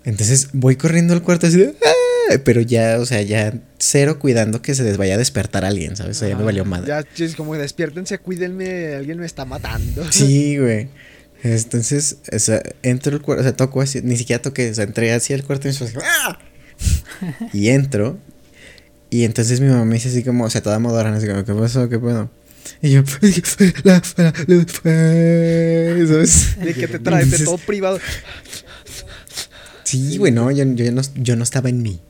[0.04, 1.74] Entonces voy corriendo al cuarto así de.
[1.84, 5.94] "Ah", Pero ya, o sea, ya cero cuidando que se les vaya a despertar alguien,
[5.96, 6.16] ¿sabes?
[6.16, 6.88] O sea, ya me valió madre.
[6.88, 10.04] Ya, es como despiértense, cuídenme, alguien me está matando.
[10.10, 10.88] Sí, güey.
[11.42, 14.84] Entonces, o sea, entro al cuarto, o sea, toco así, ni siquiera toqué, o sea,
[14.84, 16.38] entré así al cuarto y me así, ¡ah!
[17.52, 18.18] Y entro.
[19.10, 21.52] Y entonces mi mamá me dice así como, o sea, toda modorra, así como, ¿qué
[21.54, 21.88] pasó?
[21.90, 22.30] ¿Qué pedo?
[22.80, 24.02] Y yo, "Es que la,
[24.46, 26.56] la fue", ¿sabes?
[26.58, 27.98] De que te traes de todo privado.
[29.84, 32.00] Sí, güey, no, yo, yo no, yo no estaba en mí.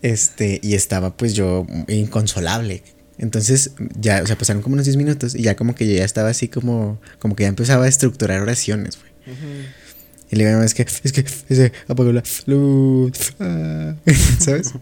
[0.00, 2.82] Este, y estaba pues yo inconsolable.
[3.18, 6.04] Entonces, ya, o sea, pasaron como unos 10 minutos y ya como que yo ya
[6.04, 9.12] estaba así como, como que ya empezaba a estructurar oraciones, güey.
[10.30, 13.34] Y le digo, mi mamá, es que, es que, apagó la luz.
[13.38, 13.94] ah",
[14.40, 14.72] ¿Sabes?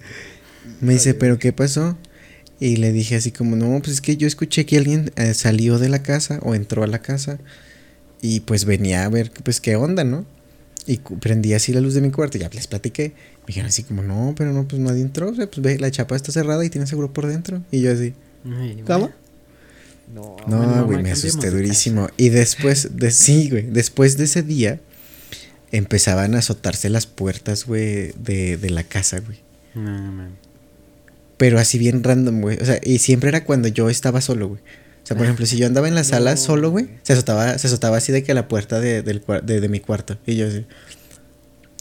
[0.81, 1.99] Me dice, ¿pero qué pasó?
[2.61, 5.79] Y le dije así como, no, pues es que yo escuché que alguien eh, salió
[5.79, 7.39] de la casa o entró a la casa
[8.23, 10.25] y pues venía a ver, pues qué onda, ¿no?
[10.87, 13.13] Y prendí así la luz de mi cuarto y ya les platiqué.
[13.41, 15.31] Me dijeron así como, no, pero no, pues nadie entró.
[15.31, 17.63] O sea, pues ve, la chapa está cerrada y tiene seguro por dentro.
[17.71, 18.15] Y yo así,
[18.45, 19.07] Ay, ¿cómo?
[19.07, 19.13] güey.
[20.15, 22.09] No, No, güey, me asusté durísimo.
[22.17, 24.81] Y después, de, sí, güey, después de ese día,
[25.73, 29.39] empezaban a azotarse las puertas, güey, de, de la casa, güey.
[29.75, 30.31] No, man.
[31.37, 32.59] Pero así bien random, güey.
[32.61, 34.61] O sea, y siempre era cuando yo estaba solo, güey.
[35.03, 37.59] O sea, por ejemplo, si yo andaba en la sala No, solo, güey, se azotaba,
[37.59, 40.19] se azotaba así de que a la puerta de, del, de, de mi cuarto.
[40.27, 40.65] Y yo así.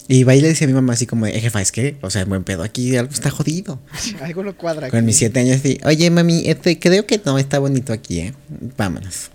[0.08, 2.10] Y va y le decía a mi mamá así como, "Eh, jefa, es que, o
[2.10, 3.80] sea, buen pedo aquí, algo está jodido.
[4.22, 4.90] Algo no cuadra.
[4.90, 5.06] Con aquí.
[5.06, 8.34] mis siete años así, oye mami, este, creo que no está bonito aquí, ¿eh?
[8.76, 9.30] Vámonos.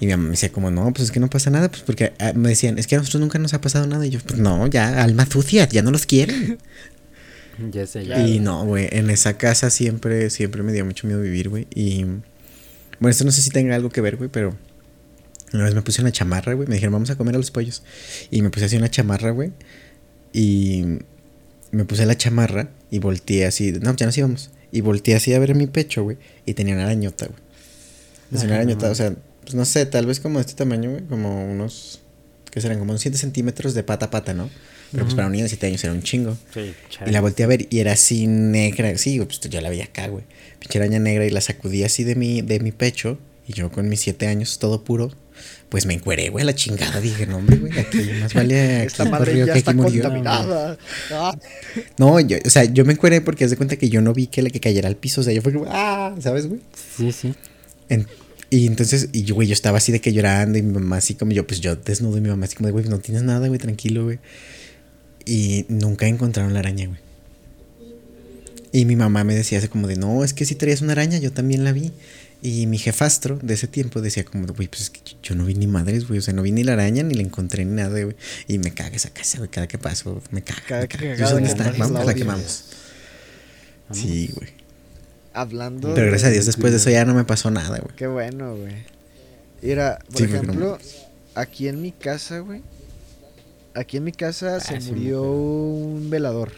[0.00, 2.14] Y mi mamá me decía como, no, pues es que no pasa nada, pues porque
[2.18, 4.06] ah, me decían, es que a nosotros nunca nos ha pasado nada.
[4.06, 6.58] Y yo, pues no, ya, almas sucias, ya no los quieren.
[7.72, 8.26] Ya sé, ya.
[8.26, 11.68] Y no, güey, en esa casa siempre, siempre me dio mucho miedo vivir, güey.
[11.72, 12.04] Y
[13.04, 14.56] bueno, esto no sé si tenga algo que ver, güey, pero
[15.52, 16.66] una vez me puse una chamarra, güey.
[16.66, 17.82] Me dijeron, vamos a comer a los pollos.
[18.30, 19.52] Y me puse así una chamarra, güey.
[20.32, 21.00] Y
[21.70, 24.52] me puse la chamarra y volteé así, no, ya nos íbamos.
[24.72, 26.16] Y volteé así a ver mi pecho, güey.
[26.46, 27.38] Y tenía una arañota, güey.
[28.32, 31.02] Es una arañota, o sea, pues no sé, tal vez como de este tamaño, güey.
[31.04, 32.00] Como unos,
[32.54, 32.78] ¿qué serán?
[32.78, 34.48] Como unos 7 centímetros de pata a pata, ¿no?
[34.92, 36.38] Pero pues para un niño de 7 años era un chingo.
[36.54, 36.72] Sí,
[37.04, 38.96] Y la volteé a ver y era así negra.
[38.96, 40.24] Sí, pues yo la veía acá, güey.
[40.60, 43.18] Pinche araña negra y la sacudí así de mi, de mi pecho.
[43.48, 45.12] Y yo con mis siete años, todo puro,
[45.68, 47.00] pues me encueré, güey, la chingada.
[47.00, 50.02] Dije, no, hombre, güey, aquí más vale aquí Esta madre ya que está aquí murió.
[50.02, 50.78] contaminada.
[51.10, 51.36] Ah,
[51.98, 54.28] No, yo, o sea, yo me encueré porque haz de cuenta que yo no vi
[54.28, 55.20] que la que cayera al piso.
[55.20, 56.60] O sea, yo fue como, ah, ¿sabes, güey?
[56.96, 57.34] Sí, sí.
[57.88, 58.06] En-
[58.56, 61.14] y entonces, y yo, güey, yo estaba así de que llorando y mi mamá así
[61.14, 63.48] como yo, pues yo desnudo y mi mamá así como de, güey, no tienes nada,
[63.48, 64.18] güey, tranquilo, güey.
[65.24, 66.98] Y nunca encontraron la araña, güey.
[68.72, 71.18] Y mi mamá me decía así como de, no, es que si traías una araña,
[71.18, 71.92] yo también la vi.
[72.42, 75.46] Y mi jefastro de ese tiempo decía como, de, güey, pues es que yo- no
[75.46, 76.18] vi ni madres, güey.
[76.18, 78.16] O sea, no vi ni la araña ni la encontré ni nada, güey.
[78.48, 79.48] Y me caga esa casa, güey.
[79.48, 80.62] Cada que paso, me caga.
[80.68, 81.16] Cada me que caga.
[81.16, 81.78] cagada Yo sé dónde que está.
[81.78, 82.64] Vamos, la la quemamos.
[83.92, 84.50] Sí, güey.
[85.34, 85.88] Hablando.
[85.94, 87.94] Pero de- gracias a Dios, después de eso ya no me pasó nada, güey.
[87.96, 88.74] Qué bueno, güey.
[89.62, 90.78] Mira, por Sí, ejemplo,
[91.34, 92.62] aquí en mi casa, güey.
[93.74, 96.52] Aquí en mi casa se Ah, sí, murió un velador.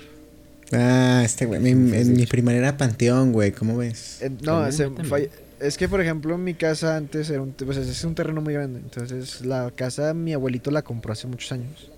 [0.72, 1.60] Ah, este güey.
[1.60, 3.52] mi- en mi primaria era Panteón, güey.
[3.52, 4.18] ¿Cómo ves?
[4.20, 7.78] Eh, no, se falle- es que por ejemplo en mi casa antes era un, pues,
[7.78, 8.80] es un terreno muy grande.
[8.80, 11.90] Entonces la casa mi abuelito la compró hace muchos años.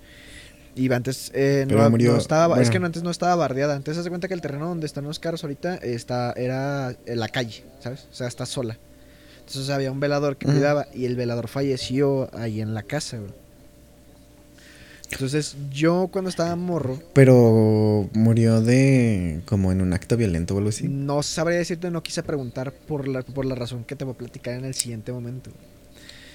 [0.75, 3.75] Y antes eh, no, murió- no estaba, es que no, antes no estaba bardeada.
[3.75, 7.27] Antes se cuenta que el terreno donde están los carros ahorita está, era en la
[7.27, 8.07] calle, ¿sabes?
[8.11, 8.77] O sea, está sola.
[9.39, 13.31] Entonces había un velador que cuidaba y el velador falleció ahí en la casa, güey.
[15.11, 19.41] Entonces yo cuando estaba morro, Pero murió de.
[19.45, 20.87] como en un acto violento o algo así.
[20.87, 24.17] no sabría decirte, no quise preguntar por la, por la razón que te voy a
[24.17, 25.49] platicar en el siguiente momento.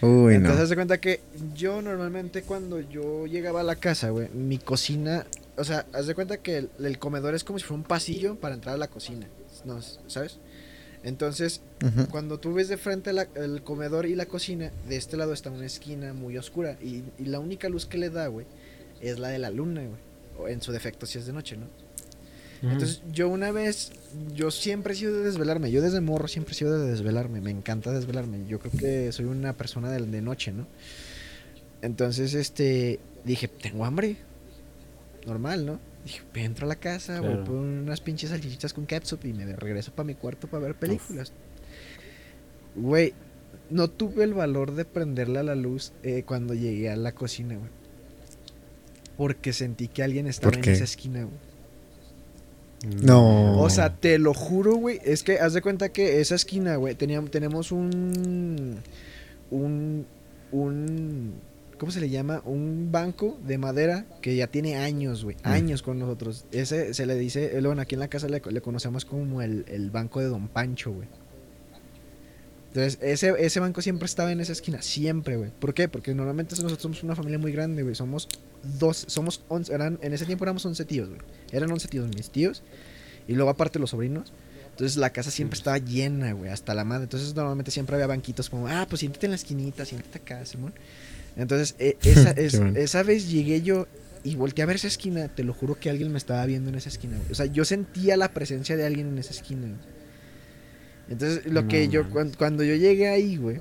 [0.03, 0.63] Uy, Entonces, no.
[0.65, 1.21] haz de cuenta que
[1.55, 5.25] yo normalmente cuando yo llegaba a la casa, güey, mi cocina,
[5.57, 8.35] o sea, haz de cuenta que el, el comedor es como si fuera un pasillo
[8.37, 9.27] para entrar a la cocina,
[9.65, 9.81] ¿no?
[10.09, 10.39] ¿sabes?
[11.05, 11.61] Entonces,
[12.11, 15.51] cuando tú ves de frente la- el comedor y la cocina, de este lado está
[15.51, 18.47] una esquina muy oscura y, y la única luz que le da, güey,
[19.03, 20.01] es la de la luna, güey.
[20.39, 21.67] O en su defecto si es de noche, ¿no?
[22.73, 23.93] Entonces, yo una vez,
[24.35, 25.71] yo siempre he sido de desvelarme.
[25.71, 27.41] Yo desde morro siempre he sido de desvelarme.
[27.41, 28.47] Me encanta desvelarme.
[28.47, 30.67] Yo creo que soy una persona de, de noche, ¿no?
[31.83, 34.17] Entonces, este, dije, tengo hambre.
[35.27, 35.81] Normal, ¿no?
[36.05, 37.45] Dije, entro a la casa, voy Claro.
[37.45, 41.33] por unas pinches salchichitas con ketchup y me regreso para mi cuarto para ver películas.
[42.77, 43.15] Güey,
[43.71, 47.57] no tuve el valor de prenderle a la luz eh, cuando llegué a la cocina,
[47.57, 47.71] güey.
[49.17, 51.37] Porque sentí que alguien estaba ¿Por en esa esquina, güey.
[53.03, 53.59] No.
[53.61, 55.01] O sea, te lo juro, güey.
[55.05, 58.79] Es que haz de cuenta que esa esquina, güey, teníamos, tenemos un.
[59.51, 60.07] Un.
[60.53, 61.33] Un.
[61.79, 62.41] ¿Cómo se le llama?
[62.45, 65.37] Un banco de madera que ya tiene años, güey.
[65.45, 65.49] Mm.
[65.49, 66.47] Años con nosotros.
[66.53, 67.57] Ese se le dice.
[67.57, 70.49] eh, Bueno, aquí en la casa le, le conocemos como el, el banco de Don
[70.49, 71.09] Pancho, güey.
[72.75, 74.83] Entonces, ese, ese banco siempre estaba en esa esquina.
[74.83, 75.51] Siempre, güey.
[75.61, 75.89] ¿Por qué?
[75.89, 77.95] Porque normalmente nosotros somos una familia muy grande, güey.
[77.95, 78.29] Somos
[78.81, 79.05] dos.
[79.07, 79.73] Somos 11.
[79.73, 81.21] Eran, en ese tiempo éramos 11 tíos, güey.
[81.53, 82.65] Eran 11 tíos mis tíos.
[83.29, 84.33] Y luego aparte los sobrinos.
[84.71, 87.05] Entonces la casa siempre estaba llena, güey, hasta la madre.
[87.05, 90.75] Entonces normalmente siempre había banquitos como, ah, pues siéntate en la esquinita, siéntate acá, Simón.
[91.37, 93.87] Entonces e- esa, es- esa vez llegué yo
[94.25, 95.29] y volteé a ver esa esquina.
[95.29, 97.17] Te lo juro que alguien me estaba viendo en esa esquina.
[97.19, 97.31] güey.
[97.31, 99.69] O sea, yo sentía la presencia de alguien en esa esquina.
[99.69, 99.94] güey.
[101.09, 102.05] Entonces lo No que yo,
[102.39, 103.61] cuando yo llegué ahí, güey,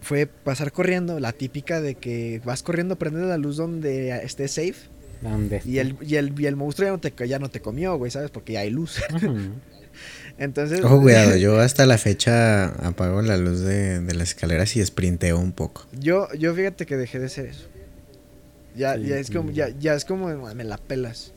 [0.00, 4.74] fue pasar corriendo, la típica de que vas corriendo, prendes la luz donde esté safe.
[5.20, 5.60] ¿Dónde?
[5.64, 8.10] Y el, y el, y el monstruo ya no, te, ya no te comió, güey,
[8.10, 8.30] ¿sabes?
[8.30, 9.02] Porque ya hay luz.
[10.38, 10.82] Entonces.
[10.84, 15.38] Ojo, cuidado, yo hasta la fecha apago la luz de, de las escaleras y sprinteo
[15.38, 15.86] un poco.
[15.98, 17.66] Yo, yo fíjate que dejé de hacer eso.
[18.76, 21.32] Ya, Sí, ya es como, ya, ya es como, "Ah, me la pelas.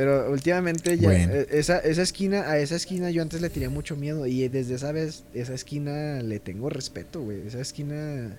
[0.00, 1.34] Pero últimamente ya, Bueno.
[1.34, 4.26] eh, esa, esa esquina, a esa esquina yo antes le tenía mucho miedo.
[4.26, 7.46] Y desde esa vez, esa esquina le tengo respeto, güey.
[7.46, 8.38] Esa esquina.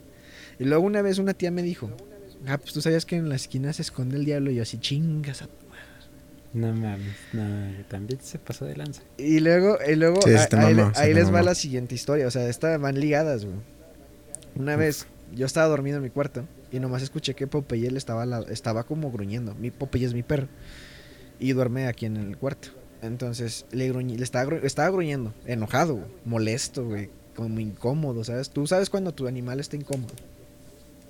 [0.57, 1.91] Y luego una vez una tía me dijo,
[2.47, 4.49] ah, pues tú sabías que en la esquina se esconde el diablo.
[4.49, 5.53] Y yo así, chingas a tu
[6.55, 7.43] No mames, no,
[7.89, 9.03] también se pasó de lanza.
[9.19, 12.25] Y luego, y luego Sí, a- ahí, les va la siguiente historia.
[12.25, 13.57] O sea, estas van ligadas, güey.
[14.55, 14.79] Una Uf.
[14.79, 18.45] vez yo estaba dormido en mi cuarto y nomás escuché que Popeye le estaba, la-
[18.49, 19.53] estaba como gruñendo.
[19.53, 20.47] Mi Popeye es mi perro
[21.41, 22.69] y duerme aquí en el cuarto.
[23.01, 28.49] Entonces le, gruñí- le estaba, gru- estaba gruñendo, enojado, güey, molesto, güey, como incómodo, ¿sabes?
[28.51, 30.13] Tú sabes cuando tu animal está incómodo.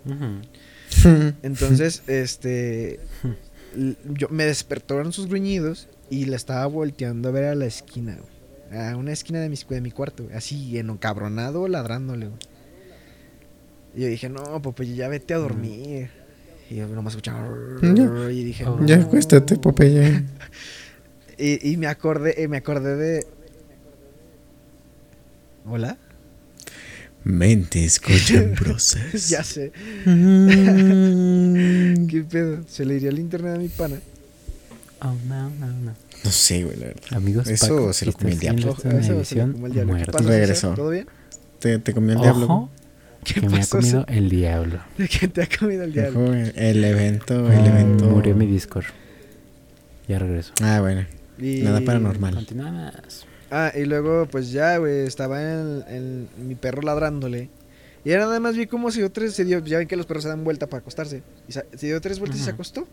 [1.43, 2.99] Entonces, este,
[4.05, 8.79] yo me despertaron sus gruñidos y le estaba volteando a ver a la esquina, güey,
[8.81, 12.27] a una esquina de mi, de mi cuarto, güey, así encabronado, ladrándole.
[12.27, 12.39] güey.
[13.95, 16.09] Y yo dije, no, Popeye, ya vete a dormir.
[16.71, 17.45] Y yo nomás escuchaba.
[17.81, 18.31] Ya.
[18.31, 18.77] Y dije, Oh.
[18.79, 18.85] "No".
[18.87, 20.23] Ya acuéstate, Popeye.
[21.37, 23.25] Y, y me acordé, eh, me acordé de.
[25.65, 25.97] ¿Hola?
[27.23, 29.01] Mentes cochambrosas.
[29.29, 29.71] ya sé.
[30.05, 32.05] Mm.
[32.07, 32.59] ¿Qué pedo?
[32.67, 33.97] Se le iría el internet a mi pana.
[35.01, 35.93] Oh, no, no, no.
[36.23, 37.01] No sé, güey, la verdad.
[37.11, 38.71] Amigos, Eso Paco, se lo comió el diablo.
[38.71, 39.95] Ojo, eso se edición, comió el diablo.
[39.95, 40.73] Regresó.
[40.75, 41.07] ¿Todo bien?
[41.59, 42.69] Te, te comió el diablo.
[43.23, 44.79] Ojo, ¿Qué que me ha comido el diablo.
[44.97, 46.33] ¿De qué te ha comido el diablo?
[46.33, 48.05] El evento, el evento.
[48.05, 48.85] Murió mi Discord.
[50.07, 50.53] Ya regreso.
[50.61, 51.05] Ah, bueno.
[51.37, 52.35] Y- Nada paranormal.
[52.35, 53.25] Continuamos.
[53.51, 57.49] Ah, y luego, pues ya, güey, estaba en, en mi perro ladrándole.
[58.03, 60.05] Y era nada más vi como se dio tres, se dio, ya ven que los
[60.07, 61.21] perros se dan vuelta para acostarse.
[61.47, 62.87] Y se dio tres vueltas y se acostó.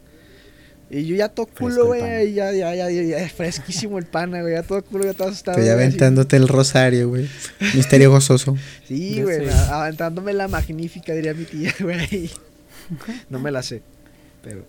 [0.91, 4.55] Y yo ya todo culo, güey, ya, ya, ya, ya, ya, fresquísimo el pana, güey,
[4.55, 5.59] ya todo culo, ya todo asustado.
[5.59, 5.87] Estoy güey, así.
[5.97, 7.29] aventándote el rosario, güey.
[7.75, 8.57] Misterio gozoso.
[8.87, 12.31] Sí, güey, aventándome la magnífica, diría mi tía, güey.
[13.29, 13.83] No me la sé,
[14.43, 14.65] pero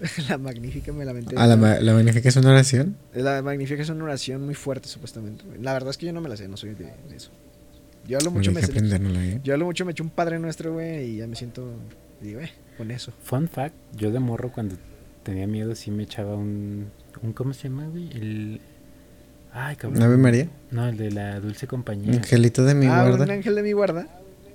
[0.30, 1.36] la magnífica me la aventé.
[1.36, 2.96] A la, ma- la magnífica es una oración.
[3.12, 5.44] La magnífica es una oración muy fuerte, supuestamente.
[5.60, 7.30] La verdad es que yo no me la sé, no soy de, de eso.
[8.06, 9.40] Yo hablo mucho, me ¿eh?
[9.44, 11.68] yo hablo mucho, me eché un padre nuestro, güey, y ya me siento,
[12.22, 13.12] digo, eh, con eso.
[13.22, 14.76] Fun fact, yo de morro cuando
[15.28, 16.86] tenía miedo sí me echaba un...
[17.22, 18.10] un ¿Cómo se llama, güey?
[18.12, 18.60] El...
[19.52, 20.02] Ay, cabrón.
[20.02, 20.48] Ave María.
[20.70, 22.14] No, el de la dulce compañía.
[22.14, 23.32] Angelito de mi ah, un guarda.
[23.34, 24.06] ángel de mi guarda.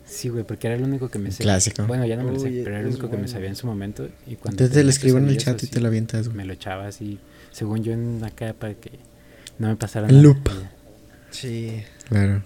[0.06, 1.44] Sí, güey, porque era el único que me sé.
[1.44, 1.86] Clásico.
[1.86, 3.28] Bueno, ya no me lo sé, Uy, pero era el único que me bueno.
[3.28, 4.08] sabía en su momento.
[4.28, 6.38] Y cuando Entonces te lo escribo en el chat y te lo avientas, güey.
[6.38, 7.20] Me lo echaba así,
[7.52, 8.92] según yo en acá para que
[9.60, 10.24] no me pasara En nada.
[10.24, 10.50] loop.
[11.32, 12.44] Sí, Claro.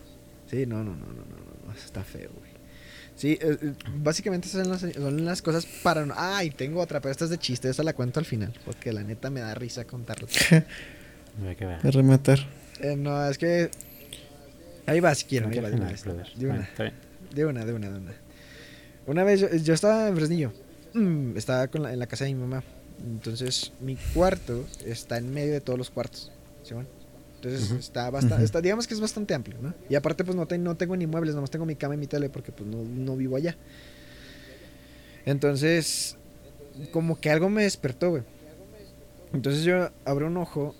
[0.49, 2.29] sí, no, no, no, no, no, no, está feo.
[3.17, 6.05] Sí, eh, eh, básicamente esas son las, son las cosas para...
[6.15, 9.03] Ay, tengo otra, pero esta es de chiste, esa la cuento al final, porque la
[9.03, 10.27] neta me da risa contarla.
[11.83, 12.39] A rematar.
[12.79, 13.69] Eh, no, es que...
[14.85, 15.87] Ahí va, si quieren, ahí va, de una.
[16.35, 16.69] De una.
[17.33, 18.13] De una, de una, de una.
[19.07, 20.53] Una vez yo, yo estaba en Fresnillo.
[20.93, 22.63] Mm, Estaba con la- en la casa de mi mamá.
[22.99, 26.31] Entonces, mi cuarto está en medio de todos los cuartos.
[26.63, 26.89] ¿sí, bueno?
[27.41, 29.73] Entonces, está bastante, está, digamos que es bastante amplio, ¿no?
[29.89, 32.07] Y aparte, pues no, te- no tengo ni muebles, nomás tengo mi cama y mi
[32.07, 33.55] tele porque pues no, no vivo allá.
[35.25, 36.15] Entonces,
[36.91, 38.23] como que algo me despertó, güey.
[39.33, 40.73] Entonces yo abro un ojo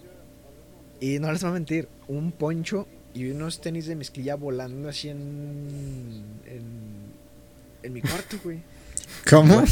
[1.00, 5.10] y no les voy a mentir, un poncho y unos tenis de mezclilla volando así
[5.10, 5.18] en,
[6.46, 6.64] en,
[7.84, 8.60] en mi cuarto, güey.
[9.30, 9.64] ¿Cómo?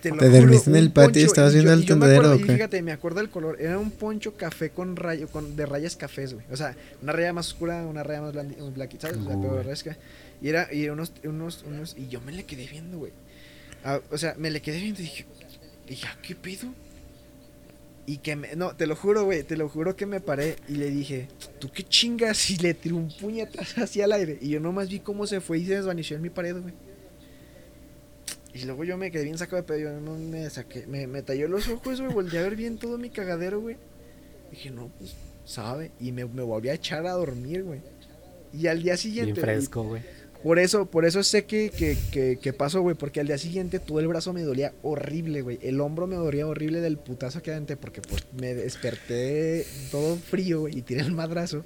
[0.00, 2.82] Te, ¿Te dormiste en el patio y estabas viendo el yo me tendedero y fíjate,
[2.82, 3.56] me acuerdo del color.
[3.60, 6.44] Era un poncho café con rayo, con, de rayas cafés, güey.
[6.50, 9.22] O sea, una raya más oscura, una raya más blandi- blanquita, ¿sabes?
[9.26, 9.96] O sea.
[10.40, 13.12] Y era, y unos, unos, unos, y yo me le quedé viendo, güey.
[13.84, 15.26] Ah, o sea, me le quedé viendo y dije,
[15.88, 16.68] dije, "Ah, ¿qué pedo?
[18.04, 20.72] Y que me, no, te lo juro, güey, te lo juro que me paré y
[20.74, 21.28] le dije,
[21.60, 22.50] ¿tú qué chingas?
[22.50, 24.38] Y le tiré un puñetazo hacia el aire.
[24.40, 26.74] Y yo nomás vi cómo se fue y se desvaneció en mi pared, güey.
[28.54, 29.78] Y luego yo me quedé bien sacado de pedo.
[29.78, 32.12] Yo me saqué, me, me talló los ojos, güey.
[32.12, 33.76] Volví a ver bien todo mi cagadero, güey.
[34.50, 35.90] Dije, no, pues, sabe.
[36.00, 37.80] Y me, me volví a echar a dormir, güey.
[38.52, 39.32] Y al día siguiente.
[39.32, 40.02] Bien fresco, güey.
[40.42, 42.94] Por eso, por eso sé que, que, que, que pasó, güey.
[42.94, 45.58] Porque al día siguiente todo el brazo me dolía horrible, güey.
[45.62, 47.76] El hombro me dolía horrible del putazo que aventé.
[47.76, 50.78] Porque pues me desperté todo frío, güey.
[50.78, 51.64] Y tiré el madrazo.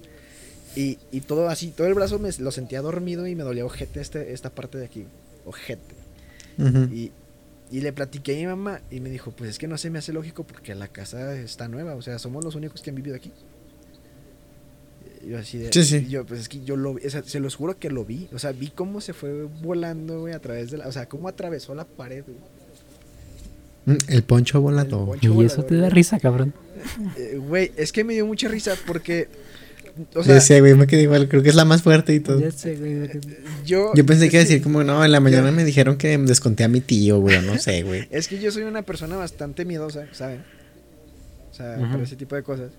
[0.77, 4.01] Y, y todo así, todo el brazo me lo sentía dormido y me dolía ojete
[4.01, 5.07] este, esta parte de aquí.
[5.45, 5.55] güey.
[6.59, 7.13] Y,
[7.71, 9.99] y le platiqué a mi mamá y me dijo, pues es que no se me
[9.99, 13.17] hace lógico porque la casa está nueva, o sea, somos los únicos que han vivido
[13.17, 13.33] aquí.
[15.25, 15.73] Y yo así de...
[15.73, 15.97] Sí, sí.
[16.07, 18.05] y yo, pues es que yo lo vi, o sea, se los juro que lo
[18.05, 20.87] vi, o sea, vi cómo se fue volando, güey, a través de la...
[20.89, 22.39] O sea, cómo atravesó la pared, güey.
[23.87, 25.19] Mm, El poncho volador.
[25.21, 25.43] El poncho.
[25.43, 26.55] Y eso te da risa, cabrón.
[27.17, 29.29] Eh, Güey, es que me dio mucha risa porque...
[30.15, 31.29] O sea, sea, güey, me quedé igual.
[31.29, 32.41] Creo que es la más fuerte y todo.
[32.41, 33.09] Ya sé, güey.
[33.65, 33.93] yo...
[33.95, 36.17] Yo pensé es que iba a decir como, no, en la mañana me dijeron que
[36.19, 38.07] desconté a mi tío, güey, no sé, güey.
[38.11, 40.43] Es que yo soy una persona bastante miedosa, ¿saben?
[41.51, 41.93] O sea, Ujú.
[41.93, 42.71] por ese tipo de cosas.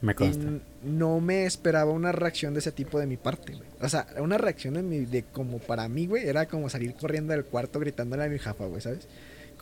[0.00, 0.44] Me Y consta.
[0.84, 3.68] no me esperaba una reacción de ese tipo de mi parte, güey.
[3.80, 7.32] O sea, una reacción de, mi, de como para mí, güey, era como salir corriendo
[7.32, 9.06] del cuarto gritándole a mi jafa, güey, ¿sabes?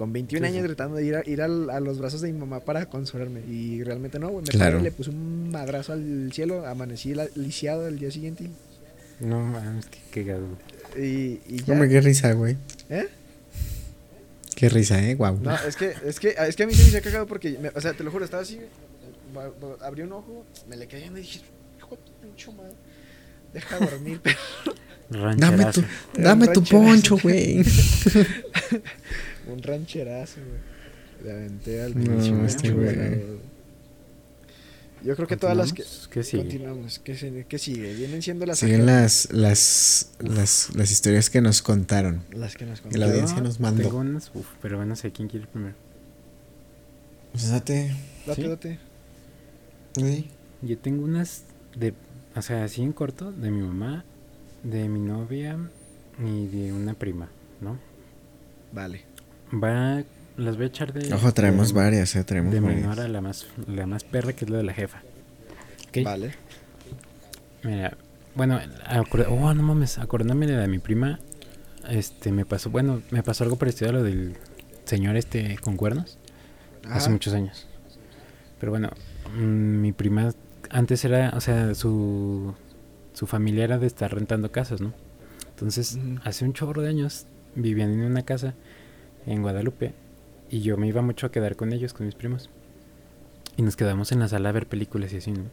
[0.01, 0.66] Con 21 Sí, años sí.
[0.68, 3.40] gritando, ir, a, ir al- a los brazos de mi mamá para consolarme.
[3.46, 4.44] Y realmente no, güey.
[4.46, 4.80] Me Claro.
[4.80, 8.48] le puse un madrazo al cielo, amanecí la- lisiado el día siguiente.
[9.20, 10.46] No mames, qué cagado.
[10.96, 11.74] Y, y ya.
[11.74, 12.57] Hombre, qué risa, güey.
[12.88, 13.09] ¿Eh?
[14.57, 15.16] Qué risa, ¿eh?
[15.16, 15.38] Guau.
[15.42, 17.68] No, es que, es que, es que a mí se me hizo cagado porque, me-
[17.68, 18.59] o sea, te lo juro, estaba así,
[19.82, 21.40] abrí un ojo, me le caí y dije,
[21.76, 22.72] hijo de tu pinche madre,
[23.53, 24.38] deja dormir, pero
[25.36, 25.84] Dame tu,
[26.16, 27.62] dame tu poncho, güey.
[29.49, 30.61] un rancherazo, güey.
[31.24, 33.41] Le aventé al No, pinche este güey.
[35.03, 35.82] Yo creo que todas las que...
[35.82, 36.09] ¿Continuamos?
[36.11, 36.43] ¿Qué sigue?
[36.43, 36.99] Continuamos.
[36.99, 37.95] ¿Qué, se- qué sigue?
[37.95, 42.22] Vienen siendo las Siguen las, las, las, las historias que nos contaron.
[42.32, 43.11] Las que nos Y la contaron.
[43.12, 43.82] audiencia nos mandó.
[43.82, 45.74] Tengo unas, uf, pero bueno, no sé quién quiere primero.
[47.32, 47.95] Pues date.
[48.26, 48.49] Date, ¿Sí?
[48.49, 48.78] date.
[49.97, 50.28] güey.
[50.62, 51.45] Yo tengo unas
[51.76, 51.95] de,
[52.36, 54.05] o sea, así en corto, de mi mamá,
[54.64, 55.59] de mi novia
[56.22, 57.30] y de una prima,
[57.62, 57.78] ¿no?
[58.72, 59.05] Vale.
[59.53, 60.03] Va,
[60.36, 61.12] las voy a echar de...
[61.12, 62.24] Ojo, traemos de, varias, eh.
[62.24, 62.80] Traemos De varias.
[62.82, 65.03] menor a la más, la más perra, que es la de la jefa.
[65.88, 66.05] ¿Ok?
[66.05, 66.34] Vale.
[67.62, 67.96] Mira,
[68.34, 68.61] bueno,
[69.28, 71.18] oh, no mames, acordándome de la de mi prima,
[71.88, 74.36] este, me pasó, bueno, me pasó algo parecido a lo del
[74.84, 76.18] señor este con cuernos,
[76.88, 77.66] hace muchos años.
[78.59, 78.90] Pero bueno,
[79.36, 80.32] mm, mi prima
[80.70, 82.55] antes era, o sea, su,
[83.12, 84.94] su familia era de estar rentando casas, ¿no?
[85.51, 88.55] Entonces, hace un chorro de años vivían en una casa
[89.32, 89.92] en Guadalupe
[90.50, 92.50] y yo me iba mucho a quedar con ellos, con mis primos.
[93.56, 95.44] Y nos quedamos en la sala a ver películas y así, ¿no?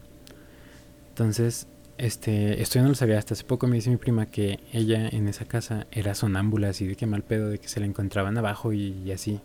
[1.10, 1.66] Entonces,
[1.98, 5.08] este, esto yo no lo sabía, hasta hace poco me dice mi prima que ella
[5.08, 8.38] en esa casa era sonámbula, así de que mal pedo, de que se la encontraban
[8.38, 9.40] abajo y, y así.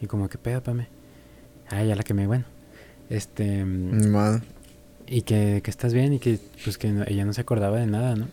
[0.00, 0.86] Y como que pedo, pame.
[1.70, 2.44] Ah, ya la quemé, bueno.
[3.10, 3.64] Este,
[5.06, 7.86] y que, que estás bien y que pues que no- ella no se acordaba de
[7.86, 8.28] nada, ¿no?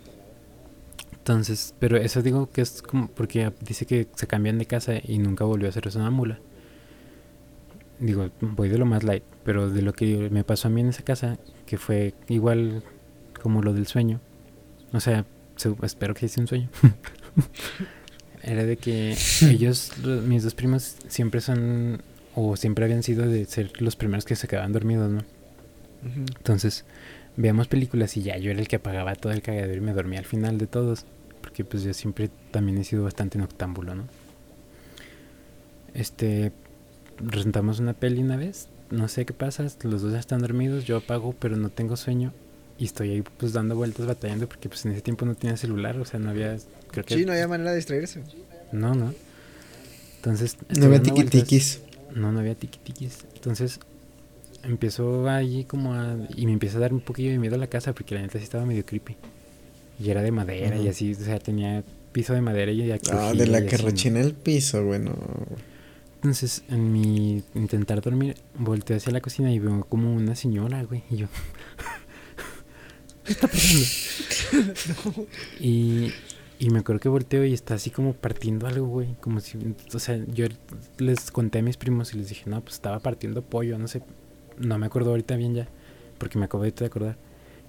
[1.25, 5.17] Entonces, pero eso digo que es como porque dice que se cambian de casa y
[5.17, 6.37] nunca volvió a ser sonámbula.
[7.99, 10.89] Digo, voy de lo más light, pero de lo que me pasó a mí en
[10.89, 12.83] esa casa, que fue igual
[13.41, 14.19] como lo del sueño.
[14.93, 16.69] O sea, se- espero que sea un sueño.
[18.43, 19.17] Era de que
[19.49, 22.03] ellos, lo- mis dos primos, siempre son,
[22.35, 25.23] o siempre habían sido de ser los primeros que se quedaban dormidos, ¿no?
[26.37, 26.85] Entonces,
[27.37, 30.19] veíamos películas y ya yo era el que apagaba todo el cagadero y me dormía
[30.19, 31.05] al final de todos.
[31.41, 34.03] Porque pues yo siempre también he sido bastante noctámbulo, ¿no?
[35.93, 36.51] Este,
[37.19, 40.97] rentamos una peli una vez, no sé qué pasa, los dos ya están dormidos, yo
[40.97, 42.33] apago pero no tengo sueño
[42.77, 45.97] y estoy ahí pues dando vueltas batallando porque pues en ese tiempo no tenía celular,
[45.97, 46.57] o sea, no había,
[46.91, 47.15] creo que...
[47.15, 48.23] Sí, no había manera de distraerse.
[48.71, 49.13] No, no.
[50.17, 50.57] Entonces...
[50.77, 51.81] No había tiquitiquis.
[52.13, 53.25] No, no había tiquitiquis.
[53.35, 53.79] Entonces
[54.65, 56.17] empezó allí como a...
[56.35, 58.37] Y me empieza a dar un poquillo de miedo a la casa porque la neta
[58.37, 59.15] sí estaba medio creepy.
[59.99, 63.33] Y era de madera y así, o sea, tenía piso de madera y ya Ah,
[63.33, 65.15] de la que rechina el piso, bueno.
[66.15, 71.03] Entonces, en mi intentar dormir, volteé hacia la cocina y veo como una señora, güey.
[71.09, 71.27] Y yo...
[73.25, 73.85] ¿Qué está pasando?
[75.59, 76.11] y,
[76.59, 79.15] y me acuerdo que volteo y está así como partiendo algo, güey.
[79.21, 79.57] Como si...
[79.93, 80.47] O sea, yo
[80.97, 84.01] les conté a mis primos y les dije, no, pues estaba partiendo pollo, no sé.
[84.59, 85.67] No me acuerdo ahorita bien ya,
[86.17, 87.17] porque me acabo de acordar.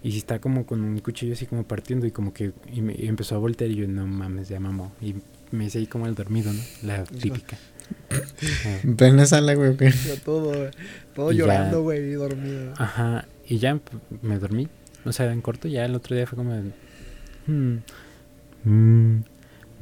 [0.02, 2.52] Y sí está como con un cuchillo así como partiendo y como que...
[2.72, 4.92] Y, me- y empezó a voltear y yo, no mames, ya mamó.
[5.00, 5.14] Y
[5.50, 6.60] me hice ahí como el dormido, ¿no?
[6.82, 7.56] La típica.
[8.10, 9.76] Eh, En plena sala, güey.
[10.24, 10.70] todo,
[11.14, 12.74] todo Y llorando, güey, y dormido.
[12.78, 13.78] Ajá, y ya
[14.22, 14.66] me dormí.
[15.04, 16.72] O sea, en corto, ya el otro día fue como de.
[17.46, 17.76] "Hmm,
[18.64, 19.22] mm,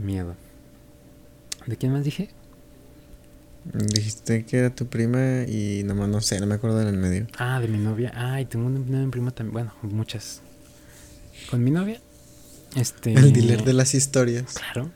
[0.00, 0.34] miedo.
[1.66, 2.28] ¿De quién más dije?
[3.72, 7.26] Dijiste que era tu prima y nomás no sé, no me acuerdo del medio.
[7.38, 8.12] Ah, de mi novia.
[8.14, 9.52] Ay, tengo una, una prima también.
[9.52, 10.42] Bueno, muchas.
[11.50, 12.00] Con mi novia.
[12.76, 13.14] Este.
[13.14, 14.54] El dealer de las historias.
[14.54, 14.90] Claro.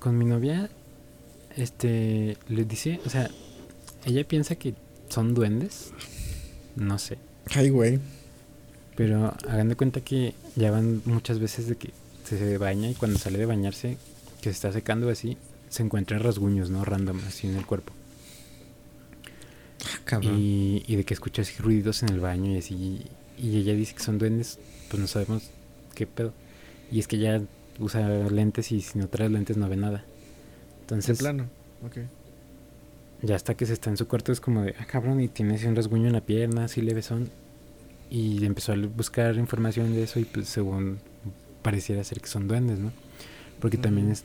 [0.00, 0.68] Con mi novia.
[1.56, 2.36] Este.
[2.48, 3.00] Le dice.
[3.06, 3.30] O sea,
[4.04, 4.74] ella piensa que
[5.08, 5.92] son duendes.
[6.74, 7.18] No sé.
[7.54, 8.00] Ay, güey.
[8.96, 11.92] Pero hagan de cuenta que ya van muchas veces de que
[12.24, 13.96] se baña y cuando sale de bañarse,
[14.40, 16.84] que se está secando así, se encuentran rasguños, ¿no?
[16.84, 17.92] Random, así en el cuerpo.
[19.84, 20.36] Ah, cabrón.
[20.38, 23.06] Y, y de que escucha así ruidos en el baño y así.
[23.36, 24.58] Y ella dice que son duendes,
[24.90, 25.50] pues no sabemos
[25.94, 26.32] qué pedo.
[26.90, 27.42] Y es que ella
[27.78, 30.04] usa lentes y si no trae lentes no ve nada.
[30.80, 31.48] Entonces, plano.
[31.84, 31.98] Ok.
[33.22, 35.54] ya hasta que se está en su cuarto es como de, ah, cabrón, y tiene
[35.54, 37.30] así un rasguño en la pierna, así levesón.
[38.10, 40.98] Y empezó a buscar información de eso y pues según
[41.62, 42.90] pareciera ser que son duendes, ¿no?
[43.60, 44.24] Porque también es,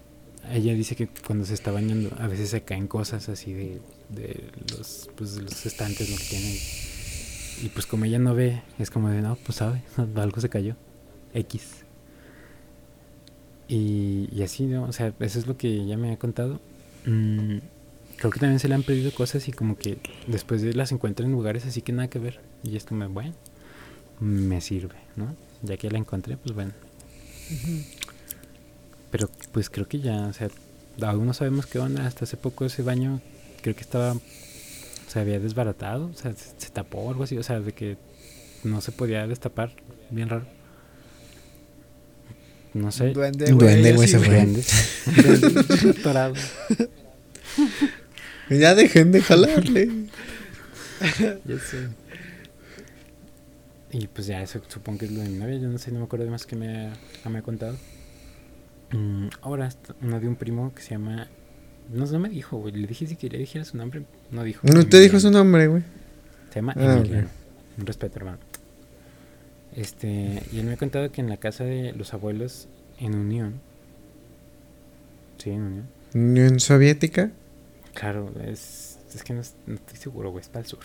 [0.51, 4.45] ella dice que cuando se está bañando a veces se caen cosas así de, de
[4.71, 6.59] los, pues, los estantes, lo que tiene.
[7.63, 9.83] Y pues como ella no ve, es como de, no, pues sabe,
[10.15, 10.75] algo se cayó.
[11.33, 11.83] X.
[13.67, 14.83] Y, y así, ¿no?
[14.83, 16.59] O sea, eso es lo que ella me ha contado.
[17.05, 17.57] Mm,
[18.17, 21.25] creo que también se le han perdido cosas y como que después de las encuentra
[21.25, 22.41] en lugares así que nada que ver.
[22.63, 23.33] Y es como, bueno,
[24.19, 25.35] me sirve, ¿no?
[25.61, 26.73] Ya que la encontré, pues bueno.
[29.13, 30.49] Pero pues creo que ya, o sea,
[31.03, 32.07] aún no sabemos qué onda.
[32.07, 33.21] Hasta hace poco ese baño
[33.61, 34.17] creo que estaba,
[35.07, 37.95] se había desbaratado, o sea, se, se tapó o algo así, o sea, de que
[38.63, 39.71] no se podía destapar,
[40.09, 40.47] bien raro.
[42.73, 43.11] No sé.
[43.11, 43.67] Duende, güey.
[43.67, 44.29] duende, güey, se fue.
[44.29, 46.39] Duendes atorados.
[48.49, 49.89] Ya dejen de jalarle.
[51.45, 51.87] Ya sé.
[53.91, 55.57] Y pues ya, eso supongo que es lo de mi novia.
[55.57, 56.89] Yo no sé, no me acuerdo de más que me
[57.25, 57.77] me ha contado.
[58.93, 59.69] Mm, ahora,
[60.01, 61.27] una de un primo que se llama.
[61.91, 62.73] No, no me dijo, güey.
[62.73, 64.03] Le dije si quería dijera su nombre.
[64.31, 64.65] No dijo.
[64.71, 65.83] No te dijo su nombre, güey.
[66.49, 67.27] Se llama Ah, Emiliano.
[67.77, 68.37] Un respeto, hermano.
[69.75, 72.67] Este, y él me ha contado que en la casa de los abuelos
[72.99, 73.59] en Unión.
[75.39, 75.87] Sí, en Unión.
[76.13, 77.31] Unión Soviética.
[77.95, 80.41] Claro, es, es que no, es- no estoy seguro, güey.
[80.43, 80.79] Es para el sur.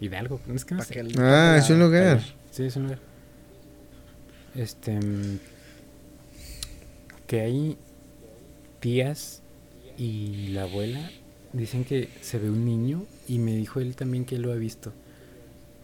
[0.00, 1.02] Hidalgo, es que no sé.
[1.18, 2.20] Ah, es un lugar.
[2.50, 2.98] Sí, es un lugar.
[4.54, 4.98] Este.
[7.30, 7.76] Que hay
[8.80, 9.40] tías
[9.96, 11.12] y la abuela
[11.52, 14.92] dicen que se ve un niño y me dijo él también que lo ha visto.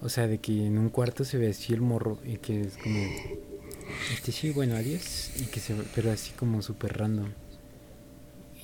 [0.02, 2.76] O sea, de que en un cuarto se ve así el morro y que es
[2.76, 2.98] como.
[4.12, 5.30] Este sí, bueno, adiós.
[5.40, 7.28] Y que se pero así como súper random.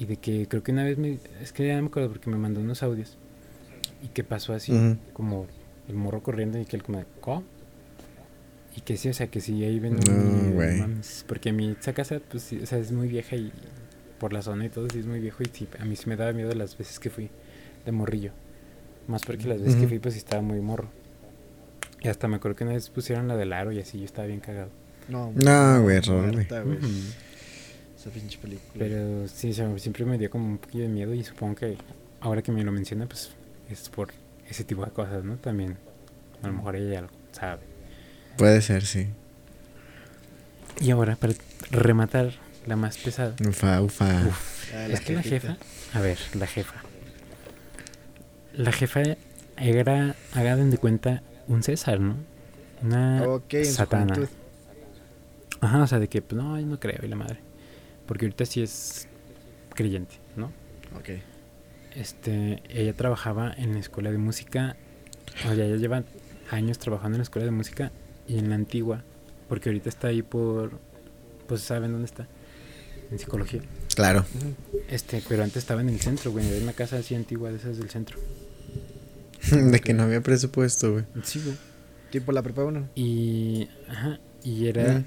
[0.00, 1.18] Y de que creo que una vez me.
[1.40, 3.16] Es que ya no me acuerdo porque me mandó unos audios.
[4.02, 4.72] Y que pasó así,
[5.12, 5.46] como
[5.88, 7.44] el morro corriendo y que él como, ¿cómo?
[8.76, 10.78] Y que sí, o sea, que sí, ahí ven No, güey.
[10.78, 13.52] mames, Porque a mí esa casa, pues, sí, o sea, es muy vieja y
[14.18, 15.42] por la zona y todo, sí es muy viejo.
[15.42, 17.30] Y sí, a mí sí me daba miedo las veces que fui
[17.84, 18.32] de morrillo.
[19.08, 20.88] Más porque las veces que fui, pues sí estaba muy morro.
[22.00, 24.26] Y hasta me acuerdo que una vez pusieron la del aro y así, yo estaba
[24.26, 24.70] bien cagado.
[25.08, 26.46] No, No, güey, güey.
[27.98, 28.72] Esa pinche película.
[28.78, 31.76] Pero sí, o sea, siempre me dio como un poquillo de miedo y supongo que
[32.20, 33.30] ahora que me lo menciona, pues
[33.70, 34.08] es por
[34.48, 35.36] ese tipo de cosas, ¿no?
[35.36, 35.76] También,
[36.42, 37.62] a lo mejor ella ya lo sabe.
[38.36, 39.08] Puede ser, sí.
[40.80, 41.34] Y ahora, para
[41.70, 42.32] rematar
[42.66, 43.34] la más pesada.
[43.46, 44.22] Ufa, ufa.
[44.74, 45.56] Ah, es que la jefa,
[45.92, 46.82] a ver, la jefa.
[48.54, 49.02] La jefa
[49.56, 52.16] era, hagan de cuenta, un César, ¿no?
[52.82, 54.28] Una Ok, en su satana.
[55.60, 57.38] Ajá, o sea, de que, pues, no, yo no creo, y la madre.
[58.06, 59.08] Porque ahorita sí es
[59.74, 60.46] creyente, ¿no?
[60.98, 61.10] Ok.
[61.94, 64.76] Este, ella trabajaba en la escuela de música,
[65.48, 66.02] o sea, ella lleva
[66.50, 67.92] años trabajando en la escuela de música
[68.26, 69.04] y en la antigua,
[69.48, 70.78] porque ahorita está ahí por,
[71.46, 72.28] pues saben dónde está,
[73.10, 73.62] en psicología.
[73.94, 74.24] Claro.
[74.88, 77.78] Este, pero antes estaba en el centro, güey, en una casa así antigua de esas
[77.78, 78.18] del centro.
[79.50, 81.04] De que no había presupuesto, güey.
[81.24, 81.56] Sí, güey.
[82.10, 82.90] Tipo la prepa 1.
[82.94, 85.02] Y, ajá, y era,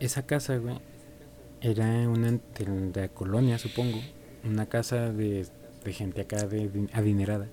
[0.00, 0.76] esa casa, güey,
[1.60, 4.00] era una de, la colonia, supongo,
[4.44, 5.46] una casa de,
[5.84, 7.46] de gente acá de, de adinerada.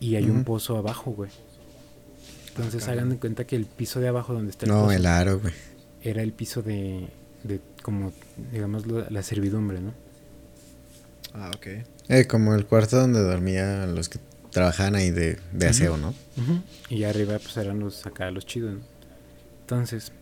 [0.00, 1.30] Y hay un pozo abajo, güey.
[2.56, 5.06] Entonces hagan de cuenta que el piso de abajo donde está el No, pozo el
[5.06, 5.54] aro, güey.
[6.02, 7.08] era el piso de,
[7.44, 8.12] de como,
[8.52, 9.94] digamos, la servidumbre, ¿no?
[11.34, 11.66] Ah, ok.
[12.08, 14.18] Eh, como el cuarto donde dormían los que
[14.50, 16.14] trabajaban ahí de, de aseo, ¿no?
[16.90, 18.74] Y arriba pues eran los acá los chidos.
[18.74, 18.80] ¿no?
[19.62, 20.12] Entonces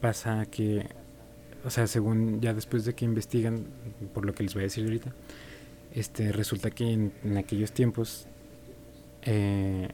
[0.00, 0.86] pasa que,
[1.64, 3.66] o sea, según ya después de que investigan,
[4.14, 5.12] por lo que les voy a decir ahorita,
[5.94, 8.26] este resulta que en, en aquellos tiempos
[9.22, 9.88] eh,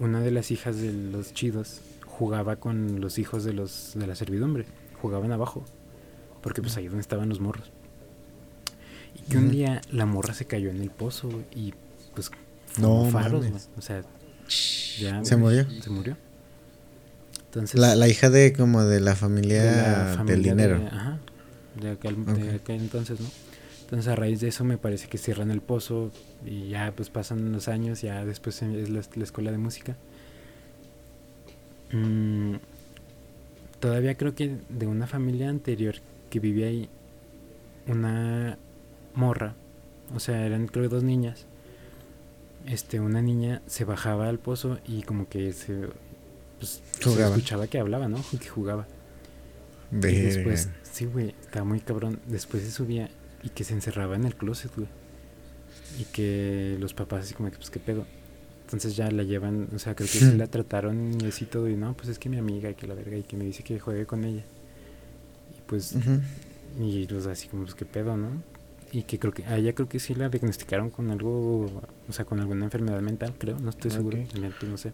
[0.00, 4.14] una de las hijas de los chidos jugaba con los hijos de los de la
[4.14, 4.64] servidumbre,
[5.00, 5.64] jugaban abajo,
[6.42, 7.70] porque pues ahí donde estaban los morros.
[9.16, 11.74] Y que un día la morra se cayó en el pozo y
[12.14, 12.30] pues
[12.80, 13.44] No faros,
[13.76, 14.02] o sea,
[14.98, 15.66] ya ¿Se murió?
[15.82, 16.16] Se murió.
[17.46, 20.78] Entonces La, la hija de como de la familia, de la del familia dinero.
[20.80, 21.18] de- ajá,
[21.80, 22.54] de aquel, de Ok.
[22.60, 23.26] aquel entonces, ¿no?
[23.88, 26.12] Entonces a raíz de eso me parece que cierran el pozo
[26.44, 29.96] y ya pues pasan los años, ya después es la, la escuela de música.
[31.92, 32.56] Mm,
[33.80, 35.94] todavía creo que de una familia anterior
[36.28, 36.90] que vivía ahí,
[37.86, 38.58] una
[39.14, 39.54] morra,
[40.14, 41.46] o sea, eran creo dos niñas.
[42.66, 45.88] Este, una niña se bajaba al pozo y como que se,
[46.58, 48.22] pues, se escuchaba que hablaba, ¿no?
[48.38, 48.86] Que jugaba.
[49.90, 52.20] Y después, sí, güey, estaba muy cabrón.
[52.26, 53.08] Después se subía
[53.42, 54.88] y que se encerraba en el closet, güey.
[55.98, 58.04] Y que los papás así como que, pues, ¿qué pedo?
[58.64, 61.68] Entonces ya la llevan, o sea, creo que sí la trataron y así todo.
[61.68, 63.62] Y no, pues es que mi amiga, y que la verga, y que me dice
[63.62, 64.44] que juegue con ella.
[65.56, 65.94] Y pues,
[66.78, 68.28] y los así como, pues, ¿qué pedo, no?
[68.92, 71.64] Y que creo que, a ella creo que sí la diagnosticaron con algo,
[72.08, 74.28] o sea, con alguna enfermedad mental, creo, no estoy seguro, Ok.
[74.32, 74.92] también, pues, no sé.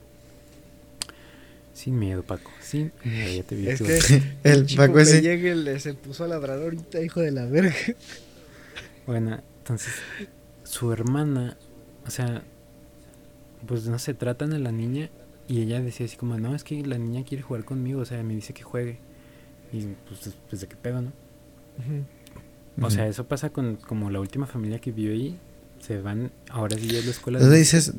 [1.72, 3.68] Sin miedo, Paco, sin miedo, ya te vi.
[3.68, 5.20] Es que El chico Paco ese.
[5.22, 7.74] llegue le se puso a ladrar ahorita, hijo de la verga.
[9.06, 9.92] Bueno, entonces
[10.62, 11.56] su hermana,
[12.06, 12.42] o sea,
[13.66, 15.10] pues no se tratan a la niña
[15.48, 18.22] y ella decía así como, no, es que la niña quiere jugar conmigo, o sea,
[18.22, 18.98] me dice que juegue.
[19.72, 21.12] Y pues, pues de qué pedo, ¿no?
[22.80, 25.38] O sea, eso pasa con como la última familia que vive ahí.
[25.80, 27.38] Se van, ahora sí es la escuela.
[27.38, 27.92] ¿Dónde de- dices,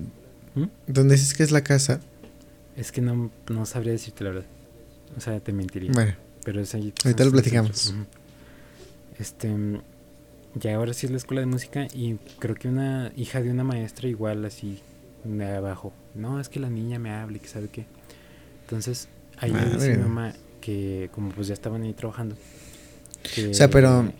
[0.56, 0.64] ¿Mm?
[0.88, 2.00] dónde dices que es la casa?
[2.76, 4.46] Es que no, no sabría decirte la verdad.
[5.16, 5.92] O sea, te mentiría.
[5.94, 6.94] Bueno, Pero es ahí.
[7.04, 7.94] Ahorita lo platicamos.
[9.20, 9.50] Este.
[10.56, 13.64] Ya ahora sí es la escuela de música y creo que una hija de una
[13.64, 14.80] maestra igual así
[15.24, 15.92] de abajo.
[16.14, 17.86] No, es que la niña me habla y que sabe qué.
[18.62, 22.36] Entonces, ahí dice mi mamá que como pues ya estaban ahí trabajando.
[23.34, 24.12] que- O sea, pero-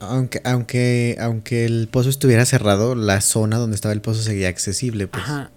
[0.00, 5.06] aunque, aunque, aunque el pozo estuviera cerrado, la zona donde estaba el pozo seguía accesible,
[5.06, 5.22] pues.
[5.22, 5.50] Ajá,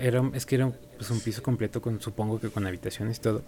[0.00, 3.42] era, es que era pues, un piso completo con, supongo que con habitaciones y todo.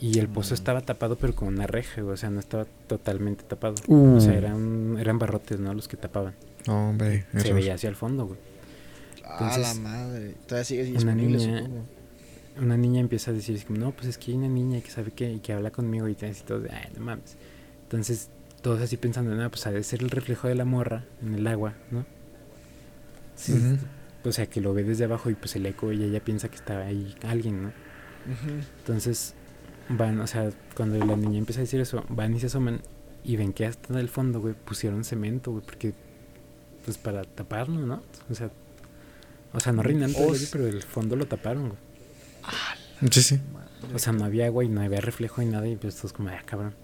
[0.00, 0.54] Y el pozo Mm.
[0.54, 3.74] estaba tapado pero con una reja, o sea, no estaba totalmente tapado.
[3.86, 4.16] Uh.
[4.16, 5.74] O sea, eran, eran barrotes, ¿no?
[5.74, 6.34] Los que tapaban.
[6.66, 8.38] Hombre, Se veía hacia el fondo, güey.
[9.24, 10.34] Ah, Entonces, la madre.
[10.46, 11.84] Todavía sigue una niña- supongo.
[12.60, 15.32] Una niña empieza a decir, no, pues es que hay una niña que sabe qué
[15.32, 17.36] y que habla conmigo y así todo, de, ay, no mames.
[17.84, 18.28] Entonces,
[18.60, 21.46] todos así pensando, no, pues ha de ser el reflejo de la morra en el
[21.46, 22.04] agua, ¿no?
[23.36, 23.54] Sí.
[24.24, 26.56] O sea, que lo ve desde abajo y pues el eco y ella piensa que
[26.56, 27.72] está ahí alguien, ¿no?
[28.80, 29.34] Entonces
[29.90, 32.80] van, o sea, cuando la niña empieza a decir eso, van y se asoman
[33.24, 35.92] y ven que hasta en el fondo, güey, pusieron cemento, güey, porque,
[36.84, 38.02] pues para taparlo, ¿no?
[38.30, 38.50] O sea,
[39.52, 43.10] o sea, no reinan hoyo, pero el fondo lo taparon, güey.
[43.10, 43.40] Sí, sí.
[43.94, 46.28] O sea, no había agua y no había reflejo ni nada y pues todos como,
[46.28, 46.74] ah, cabrón.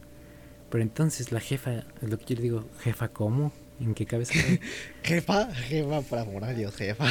[0.71, 3.53] Pero entonces la jefa, es lo que yo le digo, jefa, ¿cómo?
[3.81, 4.61] ¿En qué cabeza cabe?
[5.03, 7.07] Jefa, jefa, por amor a Dios, jefa.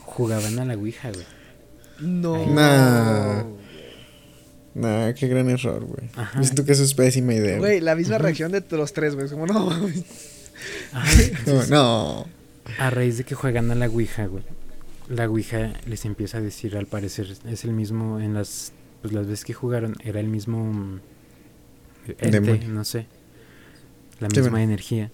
[0.00, 1.26] Jugaban a la ouija, güey.
[2.00, 2.46] No.
[2.46, 3.44] Nah.
[4.74, 6.08] Nah, qué gran error, güey.
[6.42, 7.58] Siento que eso es pésima idea.
[7.58, 9.28] Güey, la misma reacción de los tres, güey.
[9.28, 9.70] Como no.
[10.92, 12.26] Ajá, No, no.
[12.78, 14.44] A raíz de que juegan a la Ouija, güey.
[15.08, 19.26] La Ouija les empieza a decir, al parecer, es el mismo, en las, pues las
[19.26, 21.00] veces que jugaron, era el mismo mm,
[22.18, 23.06] ente, no sé,
[24.20, 24.64] la Sí, misma bueno.
[24.64, 25.10] energía,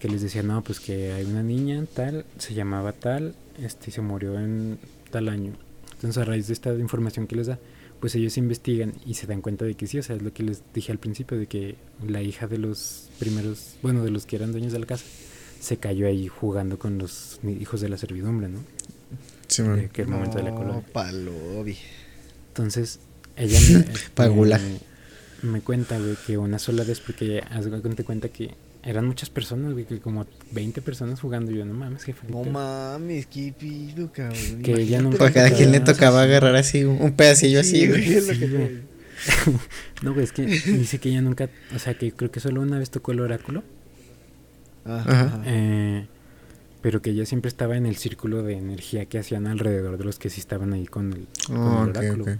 [0.00, 3.92] que les decía, no, pues que hay una niña tal, se llamaba tal, este, y
[3.92, 4.78] se murió en
[5.10, 5.52] tal año.
[5.94, 7.58] Entonces, a raíz de esta información que les da,
[8.00, 10.42] pues ellos investigan y se dan cuenta de que sí, o sea, es lo que
[10.42, 11.76] les dije al principio, de que
[12.06, 15.04] la hija de los primeros, bueno, de los que eran dueños de la casa,
[15.60, 18.58] se cayó ahí jugando con los hijos de la servidumbre, ¿no?
[19.48, 19.88] Sí, De man.
[19.88, 20.84] que el momento de la No, colonia.
[20.92, 21.76] palobi.
[22.48, 22.98] Entonces,
[23.36, 23.58] ella
[24.18, 24.80] me, me,
[25.42, 28.54] me cuenta, güey, que una sola vez, porque haz de cuenta que
[28.86, 31.50] eran muchas personas, güey, que como 20 personas jugando.
[31.50, 32.26] Y yo, no mames, jefe.
[32.28, 34.62] No mames, qué pido, cabrón.
[34.62, 37.84] Que Imagínate nunca- Para cada quien le Ah, tocaba agarrar así un, un pedacillo Sí,
[37.84, 38.20] así, güey.
[38.20, 38.80] Sí, que
[40.02, 42.78] No, güey, es que dice que ella nunca, o sea, que creo que solo una
[42.78, 43.62] vez tocó el oráculo,
[44.84, 45.42] Ajá.
[45.46, 46.06] Eh,
[46.82, 50.18] pero que ella siempre estaba en el círculo de energía que hacían alrededor de los
[50.20, 52.22] que sí estaban ahí con el, con el ok, oráculo.
[52.24, 52.30] ok.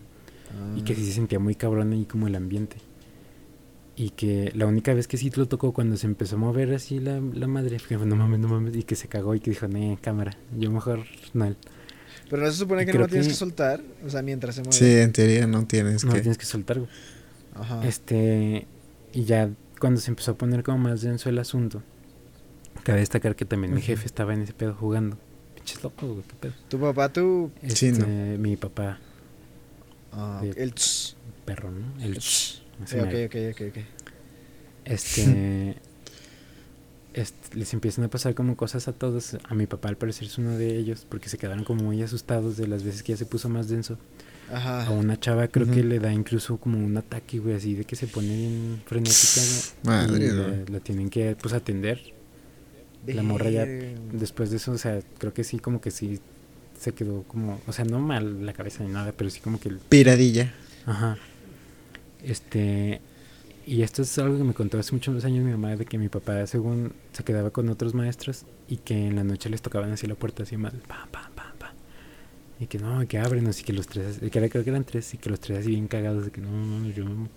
[0.76, 2.76] Y que sí se sentía muy cabrón ahí como el ambiente.
[3.98, 6.98] Y que la única vez que sí lo tocó cuando se empezó a mover así
[7.00, 9.68] la, la madre, fue no mames, no mames, y que se cagó y que dijo,
[9.68, 11.54] nee, cámara, yo mejor no,
[12.28, 13.82] Pero no se supone que no tienes que- que soltar.
[14.04, 14.76] O sea, mientras se mueve.
[14.76, 16.20] Sí, en teoría no tienes no que.
[16.20, 16.78] tienes que soltar.
[16.80, 16.90] güey.
[17.54, 17.86] Ajá.
[17.88, 18.66] Este,
[19.14, 19.48] y ya
[19.80, 21.82] cuando se empezó a poner como más denso el asunto,
[22.82, 25.16] cabe destacar que también mi jefe estaba en ese pedo jugando.
[25.54, 26.52] Pinches locos, güey, qué pedo.
[26.68, 27.50] Tu papá, tú.
[27.68, 28.38] Sí, Este, no.
[28.38, 28.98] Mi papá,
[30.12, 30.74] Ah, el.
[30.74, 31.16] tss.
[31.46, 32.02] perro, ¿no?
[32.02, 33.26] El Sí, así ok, mero.
[33.26, 33.84] ok, ok, ok.
[34.84, 35.76] Este,
[37.14, 39.36] este, les empiezan a pasar como cosas a todos.
[39.48, 42.56] A mi papá al parecer es uno de ellos porque se quedaron como muy asustados
[42.56, 43.98] de las veces que ya se puso más denso.
[44.52, 44.86] Ajá.
[44.86, 47.96] A una chava creo que le da incluso como un ataque, güey, así de que
[47.96, 49.40] se pone bien frenética.
[49.82, 52.00] Madre, la, la tienen que pues atender.
[53.06, 56.20] La morra ya después de eso, o sea, creo que sí como que sí
[56.78, 59.68] se quedó como, o sea, no mal la cabeza ni nada, pero sí como que
[59.68, 60.52] el- Piradilla.
[60.86, 61.16] Ajá.
[62.26, 63.00] Este.
[63.66, 66.08] Y esto es algo que me contó hace muchos años mi mamá, de que mi
[66.08, 70.06] papá, según se quedaba con otros maestros y que en la noche les tocaban así
[70.06, 71.72] la puerta, así mal, pa, pa, pa, pa.
[72.60, 75.12] Y que no, que abren, así que los tres, que era- creo que eran tres,
[75.14, 77.04] y que los tres así bien cagados, de que no, no, yo.
[77.08, 77.28] no".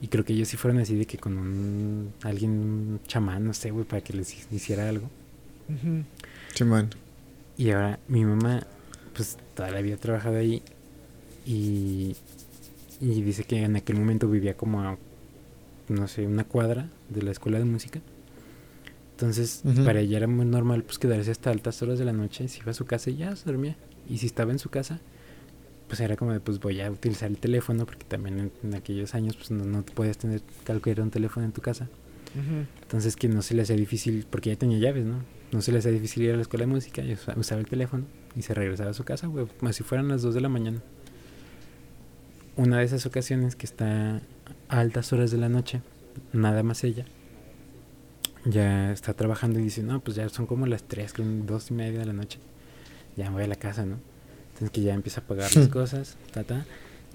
[0.00, 2.12] Y creo que ellos sí fueron así de que con un.
[2.22, 5.08] alguien, un chamán, no sé, güey, para que les hiciera algo.
[6.54, 6.90] Simón.
[7.58, 8.64] Y ahora mi mamá,
[9.14, 10.62] pues toda la vida ha trabajado ahí
[11.44, 12.14] y,
[13.00, 14.98] y dice que en aquel momento vivía como a,
[15.88, 18.00] no sé, una cuadra de la escuela de música.
[19.12, 22.58] Entonces, para ella era muy normal pues quedarse hasta altas horas de la noche, se
[22.60, 23.76] iba a su casa y ya se dormía.
[24.08, 25.00] Y si estaba en su casa,
[25.88, 29.14] pues era como de, pues voy a utilizar el teléfono, porque también en, en aquellos
[29.14, 31.88] años pues no, no podías tener cualquier un teléfono en tu casa.
[32.82, 35.20] Entonces que no se le hacía difícil, porque ya tenía llaves, ¿no?
[35.52, 37.66] No se le hacía difícil ir a la escuela de música, y usa- usaba el
[37.68, 40.50] teléfono y se regresaba a su casa, güey, como si fueran las 2 de la
[40.50, 40.82] mañana.
[42.56, 44.20] Una de esas ocasiones que está
[44.68, 45.82] a altas horas de la noche,
[46.32, 47.04] nada más ella,
[48.44, 51.74] ya está trabajando y dice, no, pues ya son como las 3, creo, dos y
[51.74, 52.38] media de la noche.
[53.16, 53.98] Ya me voy a la casa, ¿no?
[54.54, 56.64] Entonces que ya empieza a apagar las cosas, ta, ta.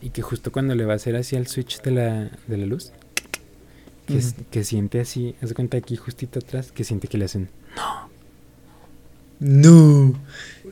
[0.01, 2.65] Y que justo cuando le va a hacer así al switch de la, de la
[2.65, 2.91] luz,
[4.05, 4.21] que,
[4.51, 8.10] que siente así, haz de cuenta aquí justito atrás, que siente que le hacen, No.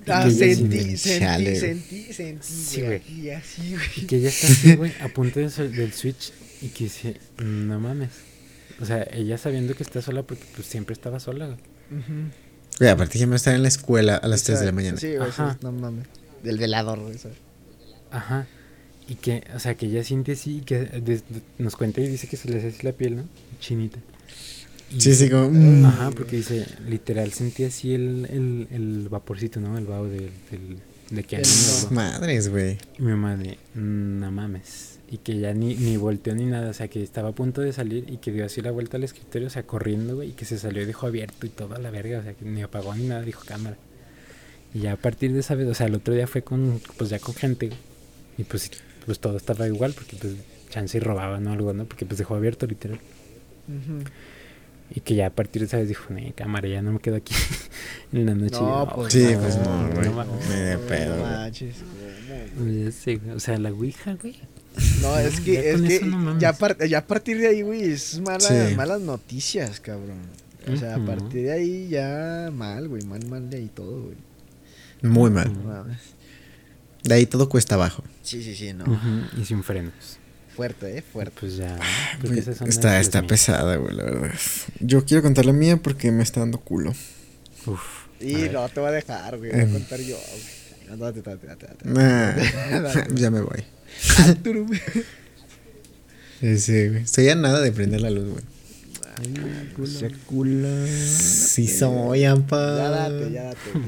[0.07, 1.55] Ah, que ya sentí, sentí, chale.
[1.59, 2.99] sentí, sentí, Sí, güey.
[2.99, 3.19] güey.
[3.21, 4.07] Y así, güey.
[4.07, 7.79] que ella está así, güey, a punto de sol- del switch y que dice, no
[7.79, 8.09] mames.
[8.79, 11.57] O sea, ella sabiendo que está sola porque pues siempre estaba sola, güey.
[12.01, 12.13] Ujú.
[12.79, 14.97] Güey, aparte siempre estar en la escuela a las 3 de la mañana.
[14.97, 15.57] Sí, güey, Ajá.
[15.61, 16.05] no mames.
[16.43, 17.17] Del velador, güey.
[17.17, 17.37] ¿sabes?
[18.11, 18.47] Ajá.
[19.07, 21.23] Y que, o sea, que ella siente así y que des-
[21.57, 23.23] nos cuenta y dice que se le hace así la piel, ¿no?
[23.59, 23.99] Chinita.
[24.97, 25.49] Sí, sí, como.
[25.51, 25.85] mm.
[25.85, 29.77] Ajá, porque dice, literal sentí así el, el, el vaporcito, ¿no?
[29.77, 30.79] El vaho del, del,
[31.11, 31.91] de que no.
[31.91, 32.77] Madres, güey.
[32.97, 34.99] Y mi mamá de, no mames.
[35.11, 37.73] Y que ya ni, ni volteó ni nada, o sea, que estaba a punto de
[37.73, 40.45] salir y que dio así la vuelta al escritorio, o sea, corriendo, güey, y que
[40.45, 43.07] se salió y dejó abierto y toda la verga, o sea, que ni apagó ni
[43.07, 43.77] nada, dijo cámara.
[44.73, 47.09] Y ya a partir de esa vez, o sea, el otro día fue con, pues
[47.09, 47.71] ya con gente,
[48.37, 48.69] y pues,
[49.05, 50.33] pues todo estaba igual, porque pues
[50.69, 51.85] chance y robaban o algo, ¿no?
[51.85, 52.99] Porque pues dejó abierto literal.
[53.67, 54.03] Ujú.
[54.91, 57.33] Y que ya a partir de esa vez dijo, cámara, ya no me quedo aquí
[58.11, 58.55] en la noche.
[58.59, 60.09] No, yo, pues Sí, no, pues no, güey.
[60.09, 61.23] no pedo, güey.
[61.31, 62.85] manches, ¿cómo, güey?
[62.85, 64.35] Ya sé, güey, O sea, la ouija, güey.
[65.01, 67.61] No, es Ya que, es con que no ya, par- ya a partir de ahí,
[67.61, 68.75] güey, es mala, Sí.
[68.75, 70.17] malas noticias, cabrón.
[70.71, 71.05] O sea, a Ujú.
[71.07, 74.17] partir de ahí ya mal, güey, mal, mal de ahí todo, güey.
[75.01, 75.51] Muy mal.
[75.53, 75.85] No.
[77.03, 78.03] De ahí todo cuesta abajo.
[78.23, 78.83] Sí, sí, sí, no.
[78.83, 80.18] Ujú, Y sin frenos.
[80.59, 81.37] Fuerte, eh, fuerte.
[81.39, 81.79] Pues ya.
[82.53, 84.31] son Está, está pesada, güey, la verdad.
[84.81, 86.93] Yo quiero contar la mía porque me está dando culo.
[87.65, 87.79] Uf.
[88.19, 89.71] Y no te voy a dejar, güey, voy a Em.
[89.71, 90.89] contar yo, güey.
[90.89, 93.07] No, date, date, date, date.
[93.15, 93.63] Ya me voy.
[94.17, 94.35] Ah.
[96.57, 97.03] Sí, güey.
[97.03, 99.87] Estoy a nada de prender la luz, güey.
[99.87, 100.87] Ese culo.
[100.87, 102.57] Sí soy, ampa.
[102.57, 103.85] Ya date, ya date, güey.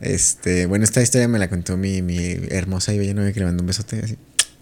[0.00, 3.46] Este, bueno, esta historia me la contó mi, mi hermosa y bella novia que le
[3.46, 4.16] mandó un besote así,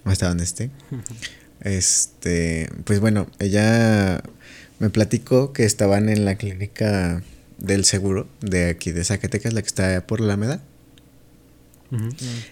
[0.04, 0.70] hasta donde esté.
[1.60, 4.22] Este, pues bueno, ella
[4.78, 7.22] me platicó que estaban en la clínica
[7.58, 10.62] del seguro de aquí de Zacatecas, la que está por la Alameda.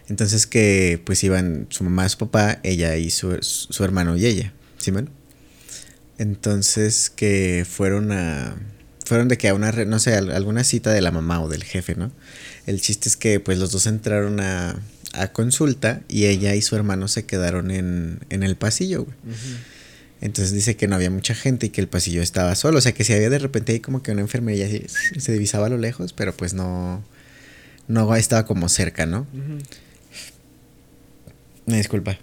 [0.08, 4.54] Entonces que pues iban su mamá, su papá, ella y su, su, hermano y ella,
[4.78, 5.10] ¿sí, man?
[6.18, 8.56] Entonces que fueron a...
[9.04, 11.62] Fueron de que a una, no sé, a alguna cita de la mamá o del
[11.62, 12.10] jefe, ¿no?
[12.66, 14.80] El chiste es que pues los dos entraron a,
[15.16, 19.16] a consulta y ella y su hermano se quedaron en, en el pasillo, güey.
[20.20, 22.78] Entonces dice que no había mucha gente y que el pasillo estaba solo.
[22.78, 25.66] O sea que si había de repente ahí como que una enfermería así, se divisaba
[25.66, 27.04] a lo lejos, pero pues no,
[27.88, 29.26] no estaba como cerca, ¿no?
[31.66, 32.18] Me disculpa.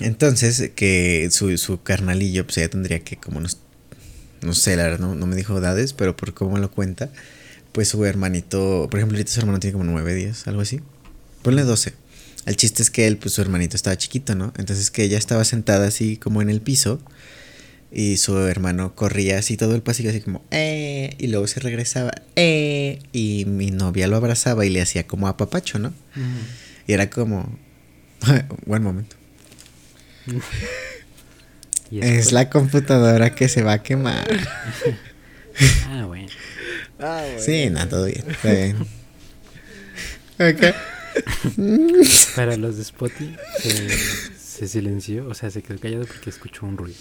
[0.00, 3.58] Entonces, que su, su carnalillo, pues ya tendría que como unos,
[4.42, 7.10] no sé, la verdad, no, no me dijo edades, pero por cómo lo cuenta,
[7.72, 10.80] pues su hermanito, por ejemplo, ahorita su hermano tiene como nueve días, algo así.
[11.42, 11.94] Ponle 12.
[12.46, 14.52] El chiste es que él, pues su hermanito estaba chiquito, ¿no?
[14.56, 17.00] Entonces que ella estaba sentada así como en el piso
[17.92, 22.12] y su hermano corría así todo el pasillo así como, eh, y luego se regresaba,
[22.36, 25.88] eh, y mi novia lo abrazaba y le hacía como apapacho, ¿no?
[25.88, 26.24] Ujú.
[26.86, 27.58] Y era como,
[28.66, 29.16] buen momento.
[31.90, 34.28] Es la computadora que se va a quemar.
[35.88, 36.28] Ah, bueno.
[37.00, 37.44] Ah, güey.
[37.44, 38.22] Sí, nada, todo bien.
[38.28, 38.76] Está bien.
[40.38, 40.74] Ok.
[42.36, 43.88] Para los de Spotify se,
[44.38, 46.98] se silenció, o sea, se quedó callado porque escuchó un ruido.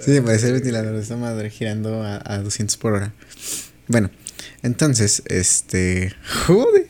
[0.00, 3.12] Sí, puede ser el ventilador de esta madre girando a, a 200 por hora.
[3.88, 4.10] Bueno,
[4.62, 6.14] entonces, este.
[6.46, 6.86] Joder.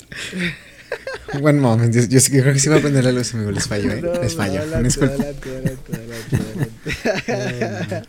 [1.40, 1.98] Buen momento.
[2.00, 3.50] Yo, yo, yo creo que sí va a prender la luz, amigo.
[3.50, 4.00] Les falló, ¿eh?
[4.02, 4.60] No, Les falló.
[4.60, 5.14] adelante, Disculpa.
[5.14, 8.08] adelante, adelante, adelante, adelante.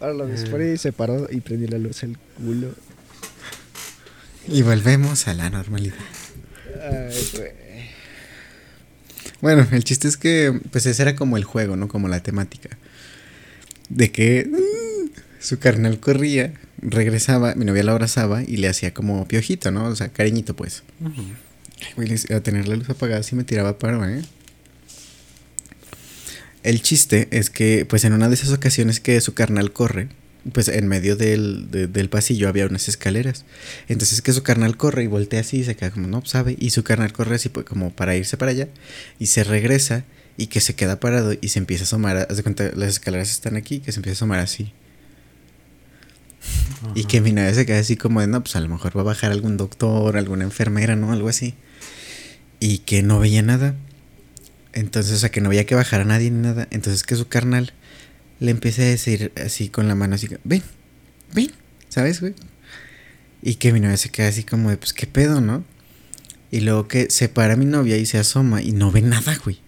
[0.00, 2.74] Ahora lo después y se paró y prendió la luz el culo.
[4.48, 5.94] Y volvemos a la normalidad.
[6.80, 7.50] Ay, güey.
[9.40, 11.88] Bueno, el chiste es que, pues ese era como el juego, ¿no?
[11.88, 12.76] Como la temática.
[13.88, 15.10] De que mm,
[15.40, 19.86] su carnal corría, regresaba, mi novia lo abrazaba y le hacía como piojito, ¿no?
[19.86, 20.82] O sea, cariñito, pues.
[21.02, 24.22] Ay, güey, a tener la luz apagada sí me tiraba paro, ¿eh?
[26.62, 30.08] El chiste es que, pues en una de esas ocasiones que su carnal corre,
[30.52, 33.44] pues en medio del, de- del pasillo había unas escaleras.
[33.88, 36.56] Entonces que su carnal corre y voltea así y se queda como, no, sabe.
[36.58, 38.68] Y su carnal corre así pues, como para irse para allá
[39.18, 40.04] y se regresa
[40.36, 42.26] y que se queda parado y se empieza a asomar.
[42.30, 44.72] Haz de cuenta, las escaleras están aquí, que se empieza a asomar así.
[46.94, 49.02] Y que mi novia se queda así como de, no, pues a lo mejor va
[49.02, 51.12] a bajar algún doctor, alguna enfermera, ¿no?
[51.12, 51.54] Algo así.
[52.58, 53.74] Y que no veía nada.
[54.72, 56.66] Entonces, o sea, que no veía que bajara nadie ni nada.
[56.70, 57.74] Entonces que su carnal
[58.40, 60.62] le empieza a decir así con la mano, así ven,
[61.34, 61.50] ven,
[61.88, 62.34] ¿sabes, güey?
[63.42, 65.64] Y que mi novia se queda así como de, pues, ¿qué pedo, no?
[66.50, 69.58] Y luego que se para mi novia y se asoma y no ve nada, güey.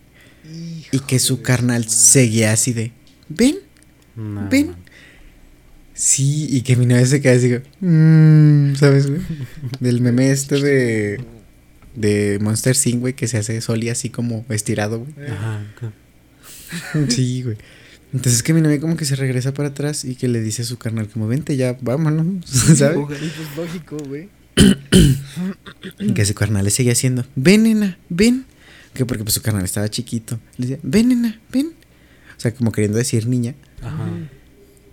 [0.90, 2.92] Y que su carnal seguía así de,
[3.28, 3.56] ven,
[4.16, 4.68] No, ven.
[4.68, 4.76] man.
[5.94, 9.20] Sí, y que mi novia se queda así, como, "Mm", ¿sabes, güey?
[9.80, 11.24] Del meme este de,
[11.94, 15.28] de Monster Inc., güey, que se hace Soli así como estirado, güey.
[15.30, 15.62] Ajá.
[17.08, 17.56] Sí, güey.
[18.12, 20.64] Entonces que mi novia como que se regresa para atrás y que le dice a
[20.64, 22.46] su carnal como, vente ya, vámonos,
[22.76, 22.98] ¿sabes?
[22.98, 24.28] Y pues lógico, güey.
[25.98, 28.44] Y que su carnal le seguía haciendo, ven, nena, ven.
[28.94, 30.38] Que porque pues su carnal estaba chiquito.
[30.58, 31.72] Le decía, ven, nena, ven.
[32.36, 33.54] O sea, como queriendo decir niña.
[33.80, 34.08] Ajá.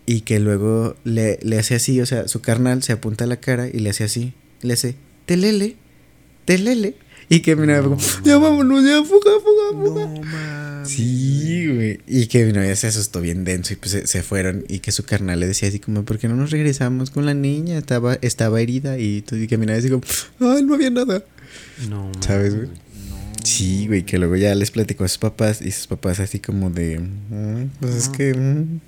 [0.06, 3.38] Y que luego le, le hace así, o sea, su carnal se apunta a la
[3.38, 4.34] cara y le hace así.
[4.62, 4.96] Le hace,
[5.26, 5.76] telele,
[6.46, 6.96] telele.
[7.28, 10.06] Y que mi novia como, ya vámonos, ya, fuga, fuga, fuga.
[10.08, 11.42] No mames.
[11.44, 12.00] Sí, güey.
[12.08, 14.64] Y que mi novia se asustó bien denso y pues se, se fueron.
[14.68, 17.34] Y que su carnal le decía así como, ¿por qué no nos regresamos con la
[17.34, 17.78] niña?
[17.78, 18.98] Estaba, estaba herida.
[19.00, 20.04] Y, tú- y que mi novia así como,
[20.40, 21.24] ay, no había nada.
[21.90, 22.12] No.
[22.22, 22.68] ¿Sabes, güey?
[22.68, 23.18] No.
[23.44, 25.62] Sí, güey, que luego ya les platicó a sus papás.
[25.62, 28.34] Y sus papás así como de, "Mm, pues es que...
[28.34, 28.80] mm".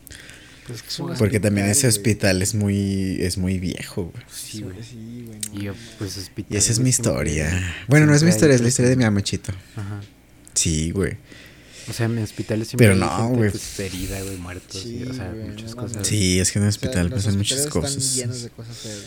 [0.67, 4.23] Pues, Es un güey, Porque también ese hospital, es muy, es muy viejo, güey.
[4.31, 4.75] Sí, güey.
[4.83, 5.39] Sí, güey.
[5.53, 6.53] no Y yo, pues hospital.
[6.53, 7.73] Y esa es mi historia.
[7.87, 9.51] Bueno, no es mi historia, es la historia de mi amachito.
[9.75, 10.01] Ajá.
[10.53, 11.17] Sí, güey.
[11.89, 13.49] O sea, en hospitales siempre Pero hay no, gente, güey.
[13.51, 14.81] pues, herida, güey, muertos.
[14.81, 16.07] Sí, y, o sea, güey, muchas no cosas.
[16.07, 17.95] Sí, es que en el O sea, hospital pasan muchas cosas.
[17.97, 19.05] Están llenos de cosas feas.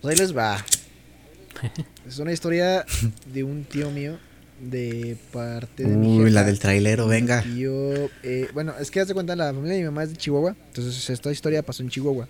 [0.00, 0.64] Pues ahí les va.
[2.06, 2.84] Es una historia
[3.32, 4.18] de un tío mío
[4.60, 6.50] de parte de mi Uy, la jefa.
[6.50, 7.42] del trailero, Mi venga.
[7.42, 7.70] Tío,
[8.22, 10.54] eh, bueno, es que haz de cuenta, la familia de mi mamá es de Chihuahua.
[10.68, 12.28] Entonces, esta historia pasó en Chihuahua.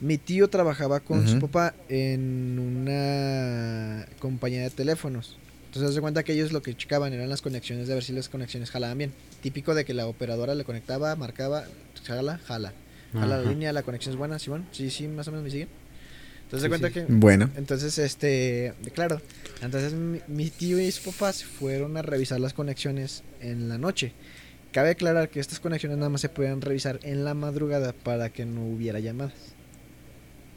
[0.00, 1.46] Mi tío trabajaba con su Ujú.
[1.48, 5.36] papá en una compañía de teléfonos.
[5.70, 8.28] Entonces, de cuenta que ellos lo que checaban eran las conexiones de ver si las
[8.28, 9.12] conexiones jalaban bien.
[9.40, 11.64] Típico de que la operadora le conectaba, marcaba,
[12.04, 12.72] jala, jala.
[13.12, 14.66] Jala la línea, la conexión es buena, ¿sí, bueno?
[14.72, 15.68] Sí, sí, más o menos me siguen.
[16.44, 16.94] Entonces, Sí, de cuenta sí.
[16.94, 17.50] que Bueno.
[17.56, 19.20] entonces, este, claro,
[19.62, 23.78] entonces mi, mi tío y su papá se fueron a revisar las conexiones en la
[23.78, 24.12] noche.
[24.72, 28.44] Cabe aclarar que estas conexiones nada más se pueden revisar en la madrugada para que
[28.44, 29.34] no hubiera llamadas,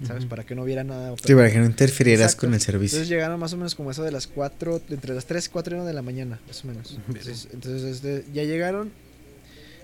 [0.06, 0.24] ¿sabes?
[0.24, 0.30] Ujú.
[0.30, 1.14] Para que no hubiera nada.
[1.24, 2.48] Sí, para que no interfirieras Exacto.
[2.48, 2.98] con el servicio.
[2.98, 5.80] Entonces llegaron más o menos como eso de las 4, entre las 3, 4 y
[5.80, 6.98] 1 de la mañana, más o menos.
[7.08, 8.92] Entonces, entonces este, ya llegaron,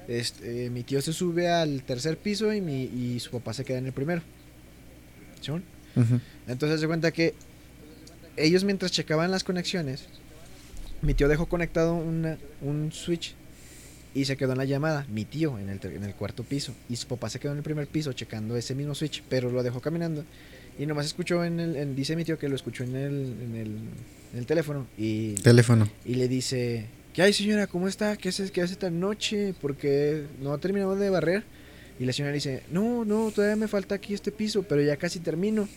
[0.08, 3.64] este, eh, mi tío se sube al tercer piso y, mi, y su papá se
[3.64, 4.22] queda en el primero.
[5.42, 5.52] ¿Sí?
[5.52, 6.20] Ujú.
[6.48, 7.34] Entonces se cuenta que
[8.38, 10.06] ellos mientras checaban las conexiones,
[11.02, 13.36] mi tío dejó conectado una- un switch
[14.22, 15.06] y se quedó en la llamada.
[15.10, 17.64] Mi tío en el, en el cuarto piso y su papá se quedó en el
[17.64, 20.24] primer piso checando ese mismo switch, pero lo dejó caminando
[20.78, 23.14] y nomás escuchó en el, en- dice mi tío que lo escuchó en el,
[23.44, 23.68] en el,
[24.34, 25.90] en el teléfono y, Teléfono.
[26.06, 27.68] y le dice, ¿qué hay señora?
[27.68, 28.16] ¿Cómo está?
[28.18, 29.54] ¿Qué hace, qué hace tan noche?
[29.62, 31.44] Porque no terminamos de barrer.
[32.00, 34.96] Y la señora le dice, no, no, todavía me falta aquí este piso, pero ya
[34.96, 35.68] casi termino.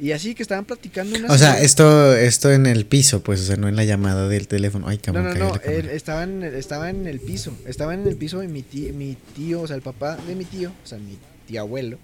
[0.00, 3.44] Y así que estaban platicando una O sea, esto, esto en el piso, pues, o
[3.44, 4.88] sea, no en la llamada del teléfono.
[4.88, 5.72] Ay, No, cabrón, no, no, cámara.
[5.72, 9.16] él estaba, en, estaba en el piso, estaba en el piso y mi tío, mi
[9.36, 11.16] tío, o sea, el papá de mi tío, o sea, mi
[11.46, 11.98] tío abuelo,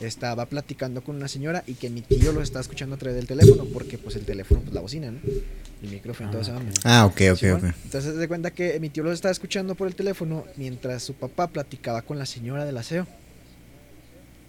[0.00, 3.26] estaba platicando con una señora y que mi tío lo estaba escuchando a través del
[3.26, 5.18] teléfono, porque pues el teléfono, pues la bocina, ¿no?
[5.82, 6.56] El micrófono, todo Ah, eso.
[6.56, 6.62] ok.
[6.84, 7.74] Ah, ok, ok, Sí, bueno, ok.
[7.84, 11.46] Entonces se cuenta que mi tío lo estaba escuchando por el teléfono mientras su papá
[11.48, 13.06] platicaba con la señora del aseo.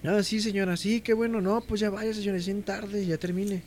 [0.08, 3.18] Ah, sí, señora, sí, qué bueno, no, pues ya vaya, señora, es bien tarde, ya
[3.18, 3.62] termine.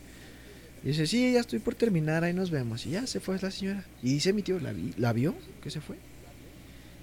[0.85, 2.87] Y dice, sí, ya estoy por terminar, ahí nos vemos.
[2.87, 3.85] Y ya se fue la señora.
[4.03, 5.35] Y dice mi tío, ¿la, vi- ¿la vio?
[5.63, 5.97] Que se fue.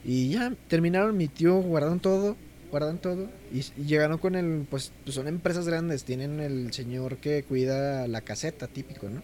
[0.06, 2.38] Y ya terminaron, mi tío guardaron todo,
[2.72, 3.30] guardaron todo.
[3.54, 8.08] Y, y llegaron con el, pues, pues son empresas grandes, tienen el señor que cuida
[8.08, 9.22] la caseta, típico, ¿no?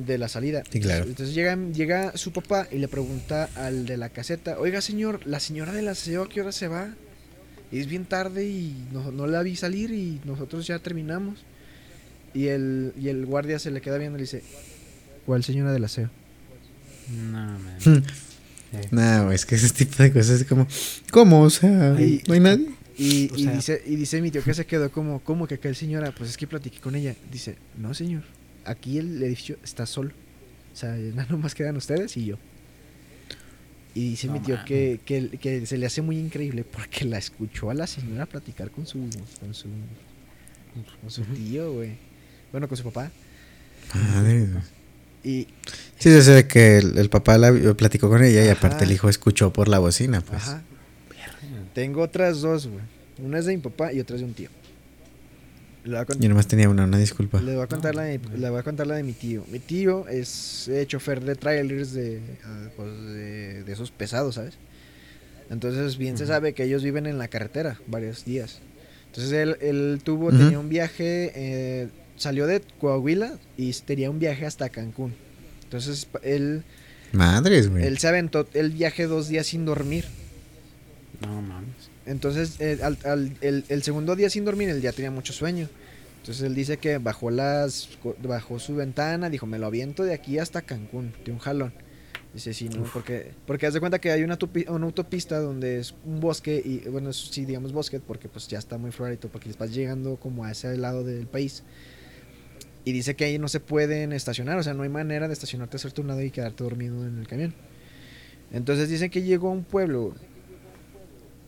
[0.00, 0.62] De la salida.
[0.70, 1.04] Sí, claro.
[1.04, 5.38] Entonces llega, llega su papá y le pregunta al de la caseta, oiga señor, la
[5.38, 6.94] señora del aseo a qué hora se va?
[7.72, 11.44] Y es bien tarde y no, no la vi salir y nosotros ya terminamos.
[12.34, 14.42] Y el, y el guardia se le queda viendo y le dice,
[15.24, 16.10] ¿cuál señora del aseo?
[17.10, 18.04] No, man.
[18.90, 20.66] No, es que ese tipo de cosas es como,
[21.10, 21.42] ¿cómo?
[21.42, 22.68] O sea, no hay nadie.
[22.98, 25.54] Y, O y sea- dice, y dice mi tío que se quedó como, ¿cómo que
[25.54, 26.12] aquel señora?
[26.12, 27.14] Pues es que platiqué con ella.
[27.32, 28.22] Dice, no señor,
[28.64, 30.10] aquí el edificio está solo.
[30.74, 32.38] O sea, nada más quedan ustedes y yo.
[33.96, 37.16] Y dice No mi tío que, que, que se le hace muy increíble porque la
[37.16, 38.98] escuchó a la señora platicar con su,
[39.40, 39.68] con su,
[41.00, 41.92] con su tío, güey.
[42.52, 43.10] Bueno, con su papá.
[43.94, 44.48] Madre.
[45.24, 45.46] Y,
[45.98, 48.58] Sí, yo sé de que el, el papá la, platicó con ella y Ajá.
[48.58, 50.42] aparte el hijo escuchó por la bocina, pues.
[50.42, 50.62] ajá.
[51.74, 52.84] Tengo otras dos, güey.
[53.18, 54.50] Una es de mi papá y otra es de un tío.
[54.50, 55.75] Le voy a cont-
[56.18, 57.40] Yo nomás tenía una, una disculpa.
[57.40, 59.44] Le voy a contar, la, de, le voy a contar la de mi tío.
[59.50, 64.54] Mi tío es eh, chofer de trailers de, ah, pues, de, de esos pesados, ¿sabes?
[65.50, 68.60] Entonces bien se sabe que ellos viven en la carretera varios días.
[69.06, 74.44] Entonces él, él tuvo, tenía un viaje, eh, salió de Coahuila y tenía un viaje
[74.44, 75.14] hasta Cancún.
[75.62, 76.64] Entonces él,
[77.12, 77.86] Madres, güey.
[77.86, 80.04] él se aventó el viaje dos días sin dormir.
[81.22, 81.90] No mames.
[82.06, 85.68] Entonces, eh, al- al- el, el segundo día sin dormir, él ya tenía mucho sueño.
[86.20, 87.88] Entonces él dice que bajó las
[88.22, 91.72] bajó su ventana, dijo, me lo aviento de aquí hasta Cancún, de un jalón.
[92.34, 92.92] Dice, sí, no, Uf.
[92.92, 94.36] porque, porque haz de cuenta que hay una,
[94.66, 98.90] autopista donde es un bosque, y bueno, sí, digamos bosque, porque pues ya está muy
[98.90, 101.62] floradito, porque vas llegando como a ese lado del país.
[102.84, 105.76] Y dice que ahí no se pueden estacionar, o sea, no hay manera de estacionarte,
[105.76, 107.54] hacerte un lado y quedarte dormido en el camión.
[108.52, 110.14] Entonces dice que llegó a un pueblo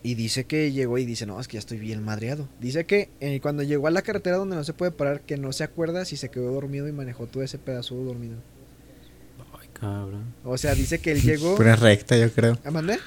[0.03, 2.49] y dice que llegó y dice, no, es que ya estoy bien madreado.
[2.61, 5.53] Dice que eh, cuando llegó a la carretera donde no se puede parar, que no
[5.53, 8.37] se acuerda si se quedó dormido y manejó todo ese pedazo dormido.
[9.61, 10.35] Ay, cabrón.
[10.45, 11.57] O sea, dice que él llegó...
[11.57, 12.59] Pura recta, yo creo.
[12.65, 12.99] ¿Ah, mandé?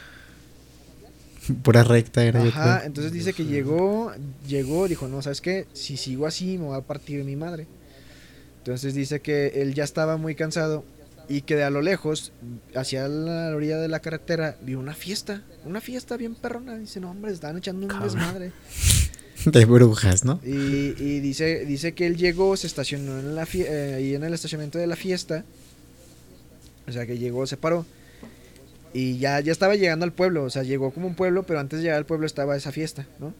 [1.63, 2.87] Pura recta era, yo Ajá, creo.
[2.87, 4.11] entonces dice que llegó,
[4.47, 5.65] llegó, dijo, no, ¿sabes qué?
[5.73, 7.67] Si sigo así me va a partir mi madre.
[8.59, 10.83] Entonces dice que él ya estaba muy cansado
[11.31, 12.33] y que de a lo lejos,
[12.75, 16.77] hacia la orilla de la carretera, vio una fiesta, una fiesta bien perrona.
[16.77, 18.09] Dice, no, hombre, estaban echando un Cabrón.
[18.13, 18.51] desmadre.
[19.45, 20.39] De brujas, ¿no?
[20.45, 24.33] Y, y dice, dice que él llegó, se estacionó en la eh, ahí en el
[24.33, 25.45] estacionamiento de la fiesta.
[26.87, 27.85] O sea que llegó, se paró.
[28.93, 30.43] Y ya, ya estaba llegando al pueblo.
[30.43, 33.07] O sea, llegó como un pueblo, pero antes de llegar al pueblo estaba esa fiesta,
[33.19, 33.33] ¿no?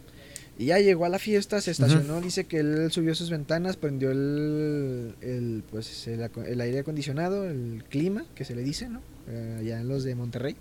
[0.62, 4.12] Y ya llegó a la fiesta, se estacionó, dice que él subió sus ventanas, prendió
[4.12, 9.02] el, el, pues, el, aire acondicionado, el clima, que se le dice, ¿no?
[9.28, 10.56] Eh, allá en los de Monterrey.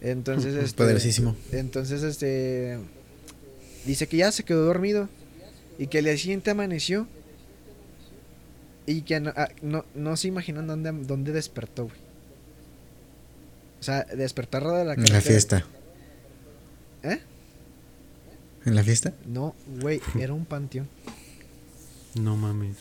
[0.00, 1.36] Entonces, este, Poderosísimo.
[1.52, 2.80] Entonces, este,
[3.86, 5.08] dice que ya se quedó dormido
[5.78, 7.06] y que el día siguiente amaneció
[8.86, 11.96] y que no, ah, no, no se imaginan dónde, dónde despertó, güey.
[13.78, 15.64] O sea, despertar de la la fiesta.
[17.04, 17.20] ¿Eh?
[18.64, 19.12] ¿En la fiesta?
[19.26, 20.88] No, güey, era un panteón.
[22.14, 22.76] No mames.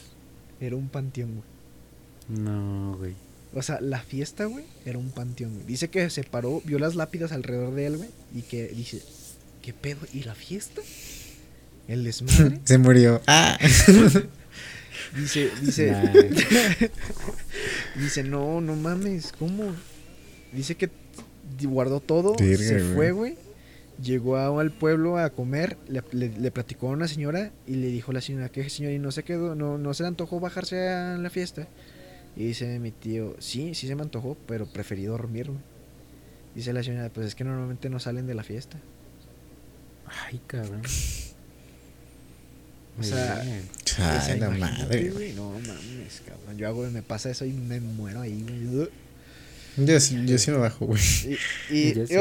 [0.60, 2.40] Era un panteón, güey.
[2.44, 3.14] No, güey.
[3.54, 5.54] O sea, la fiesta, güey, era un panteón.
[5.56, 5.66] güey.
[5.66, 9.02] Dice que se paró, vio las lápidas alrededor de él, güey, y que dice,
[9.62, 10.00] ¿qué pedo?
[10.14, 10.82] ¿Y la fiesta?
[11.88, 12.60] ¿El desmadre?
[12.66, 13.22] Se murió.
[13.28, 13.58] ¡Ah!
[15.16, 16.14] Dice, dice, Nah.
[18.02, 19.74] dice, no, no mames, ¿cómo?
[20.54, 20.90] Dice que
[21.64, 22.94] guardó todo, Verga, se güey.
[22.96, 23.36] fue, güey.
[24.04, 27.88] Llegó a- al pueblo a comer, le, le- le platicó a una señora y le
[27.88, 28.94] dijo a la señora, ¿qué señora?
[28.96, 31.68] Y no se quedó, no, no se le antojó bajarse a la fiesta.
[32.36, 35.58] Y dice mi tío, sí, sí se me antojó, pero preferí dormirme.
[36.56, 38.78] Dice la señora, pues es que normalmente no salen de la fiesta.
[40.26, 40.82] Ay, cabrón.
[43.00, 43.42] O sea.
[43.98, 45.10] Ay, la madre.
[45.12, 46.58] güey, No mames, cabrón.
[46.58, 48.90] Yo hago, me pasa eso y me muero ahí, güey.
[49.78, 51.02] Yo, sí- yo sí me bajo, güey.
[51.70, 52.14] Y, y, y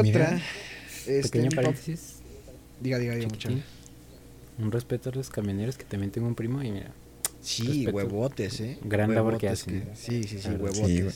[0.00, 0.24] y mira.
[0.24, 0.42] otra.
[1.08, 2.16] Este, Pequeño paréntesis.
[2.80, 3.56] Diga, diga, diga, muchacho.
[4.58, 6.92] Un respeto a los camioneros que también tengo un primo y mira.
[7.40, 7.96] Sí, Respeto.
[7.96, 8.78] huevotes, eh.
[8.84, 9.88] Gran labor que Huevotes hacen.
[9.94, 10.72] Sí, sí, sí, verdad.
[10.72, 11.02] Sí, huevotes.
[11.04, 11.14] güey.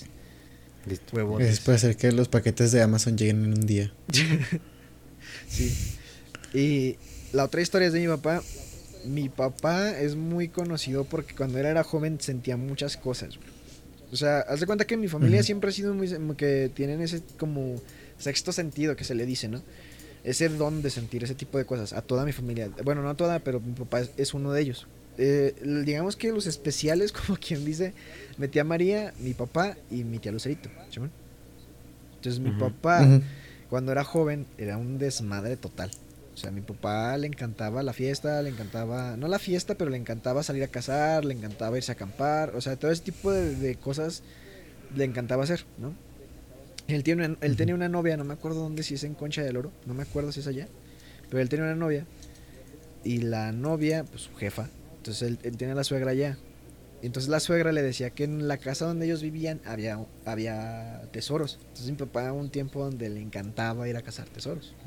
[0.87, 1.17] Listo.
[1.17, 1.49] huevotes.
[1.49, 3.93] Es para hacer que los paquetes de Amazon lleguen en un día.
[5.49, 5.73] Sí.
[6.55, 6.97] Y
[7.33, 8.43] la otra historia es de mi papá.
[9.05, 13.37] Mi papá es muy conocido porque cuando él era joven sentía muchas cosas.
[13.37, 13.49] güey.
[14.13, 16.09] O sea, haz de cuenta que mi familia siempre ha sido muy...
[16.37, 17.77] que tienen ese como
[18.23, 19.63] sexto sentido que se le dice, ¿no?
[20.25, 21.93] Ese don de sentir ese tipo de cosas.
[21.93, 22.71] A toda mi familia.
[22.85, 24.87] Bueno, no a toda, pero mi papá es, es uno de ellos.
[25.19, 25.55] Eh,
[25.85, 27.93] digamos que los especiales, como quien dice,
[28.39, 30.71] mi tía María, mi papá y mi tía Lucerito.
[30.91, 31.01] ¿sí?
[32.17, 33.07] Entonces mi papá...
[33.73, 35.91] Cuando era joven era un desmadre total.
[36.35, 39.89] O sea, a mi papá le encantaba la fiesta, le encantaba, no la fiesta, pero
[39.89, 43.33] le encantaba salir a cazar, le encantaba irse a acampar, o sea, todo ese tipo
[43.33, 44.25] de, de cosas
[44.95, 45.95] le encantaba hacer, ¿no?
[46.95, 49.43] Él, tiene una- él tenía una novia, no me acuerdo dónde, si es en Concha
[49.43, 50.69] del Oro, no me acuerdo si es allá,
[51.31, 52.07] pero él tenía una novia
[53.05, 56.39] y la novia, pues su jefa, entonces él, él tenía la suegra allá.
[57.03, 61.59] Entonces la suegra le decía que en la casa donde ellos vivían había, había tesoros.
[61.63, 64.73] Entonces mi papá un tiempo donde le encantaba ir a cazar tesoros.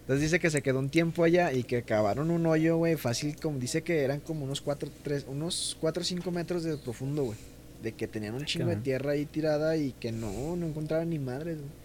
[0.00, 3.36] Entonces dice que se quedó un tiempo allá y que cavaron un hoyo, güey, fácil,
[3.36, 7.22] como dice que eran como unos 4 tres, unos 4 o 5 metros de profundo,
[7.22, 7.38] güey.
[7.82, 11.18] De que tenían un chingo de tierra ahí tirada y que no, no encontraban ni
[11.18, 11.82] madres, güey.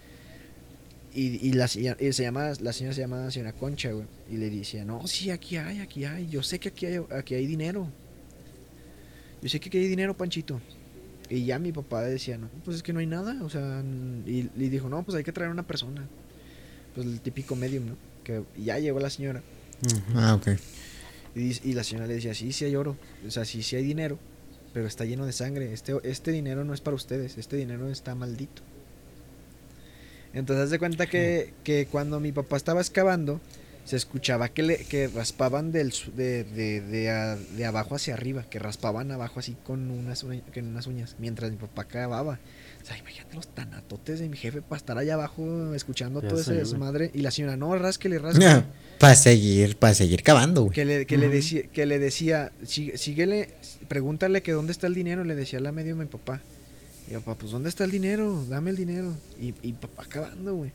[1.14, 4.06] Y, y la, señora- y se llama, la señora se llama señora Concha, güey.
[4.30, 6.28] Y le decía, no, sí, aquí hay, aquí hay.
[6.28, 7.88] Yo sé que aquí hay, aquí hay dinero.
[9.42, 10.60] Yo sé que aquí hay dinero, Panchito.
[11.30, 13.44] Y ya mi papá decía, no, pues es que no hay nada.
[13.44, 13.84] O sea,
[14.26, 16.08] y, y dijo, no, pues hay que traer una persona.
[16.94, 17.98] Pues el típico medium, ¿no?
[18.24, 19.42] Que ya llegó la señora.
[20.16, 20.50] Ah, ok.
[21.36, 23.84] Y, y la señora le decía, sí, sí hay oro, o sea, sí, sí hay
[23.84, 24.18] dinero,
[24.78, 25.74] pero está lleno de sangre.
[25.74, 28.62] Este, este dinero no es para ustedes, este dinero está maldito.
[30.36, 33.42] Entonces, haz de cuenta que, que cuando mi papá estaba excavando,
[33.86, 38.60] se escuchaba que, le, que raspaban del, de, de, de, de, abajo hacia arriba, que
[38.60, 42.38] raspaban abajo así con unas, con unas uñas, mientras mi papá cavaba.
[42.88, 46.54] Sea, imagínate los tanatotes de mi jefe para estar allá abajo escuchando Ya todo ese
[46.54, 47.12] desmadre.
[47.14, 48.64] Y la señora, no, rásquele, rásquele.
[49.00, 50.74] Para seguir, para seguir cavando, güey.
[50.74, 53.50] Que le, que, le decía, que le decía, "Sí- síguele,
[53.90, 56.40] pregúntale que dónde está el dinero, le decía la medio mi papá.
[57.10, 58.46] Y yo, papá, pues ¿dónde está el dinero?
[58.48, 59.14] Dame el dinero.
[59.40, 60.72] Y, y papá acabando, güey.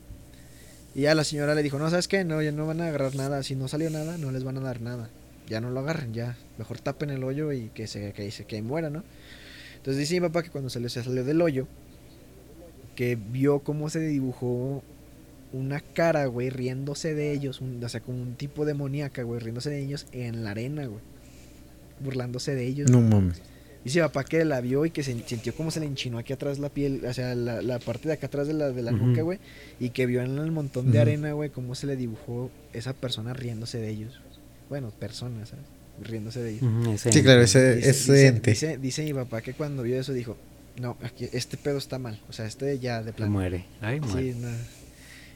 [0.95, 2.23] Y ya la señora le dijo, no, ¿sabes qué?
[2.23, 3.41] No, ya no van a agarrar nada.
[3.41, 5.09] Si no salió nada, no les van a dar nada.
[5.49, 6.37] Ya no lo agarren, ya.
[6.59, 9.03] Mejor tapen el hoyo y que se, que se que muera, ¿no?
[9.77, 11.67] Entonces dice mi papá que cuando se, le- se salió del hoyo,
[12.95, 14.83] que vio cómo se dibujó
[15.51, 19.69] una cara, güey, riéndose de ellos, un- o sea, como un tipo demoníaca, güey, riéndose
[19.69, 21.01] de ellos en la arena, güey.
[21.99, 22.89] Burlándose de ellos.
[22.91, 23.41] No mames.
[23.83, 26.57] Dice papá que la vio y que se sintió como se le enchinó aquí atrás
[26.57, 29.21] la piel, o sea, la, la parte de acá atrás de la, de la nuca,
[29.23, 29.39] güey.
[29.79, 33.33] Y que vio en el montón de arena, güey, cómo se le dibujó esa persona
[33.33, 34.21] riéndose de ellos.
[34.69, 35.65] Bueno, personas, ¿sabes?
[36.01, 36.63] Riéndose de ellos.
[37.11, 38.51] Sí, claro, ese, Dice, ese dice- ente.
[38.51, 40.37] dice- dice mi papá que cuando vio eso dijo,
[40.79, 42.19] no, aquí, este pedo está mal.
[42.29, 43.31] O sea, este ya de plano.
[43.31, 43.65] Muere.
[43.81, 44.33] Ay, muere.
[44.33, 44.49] Sí, no.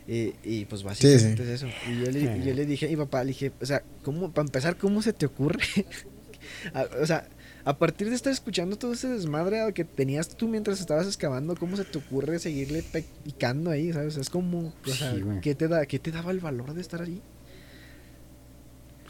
[0.07, 1.51] Y, y pues básicamente sí.
[1.51, 1.67] es eso.
[1.89, 4.31] Y yo le, y yo le dije a mi papá, le dije, o sea, ¿cómo,
[4.31, 5.63] para empezar, ¿cómo se te ocurre?
[6.73, 7.27] A- o sea,
[7.65, 11.75] a partir de estar escuchando todo ese desmadre que tenías tú mientras estabas excavando, ¿cómo
[11.75, 12.83] se te ocurre seguirle
[13.25, 13.91] picando ahí?
[13.91, 14.15] ¿Sabes?
[14.15, 15.13] Es como, o sea.
[15.41, 17.21] ¿qué, te da, ¿qué te daba el valor de estar ahí?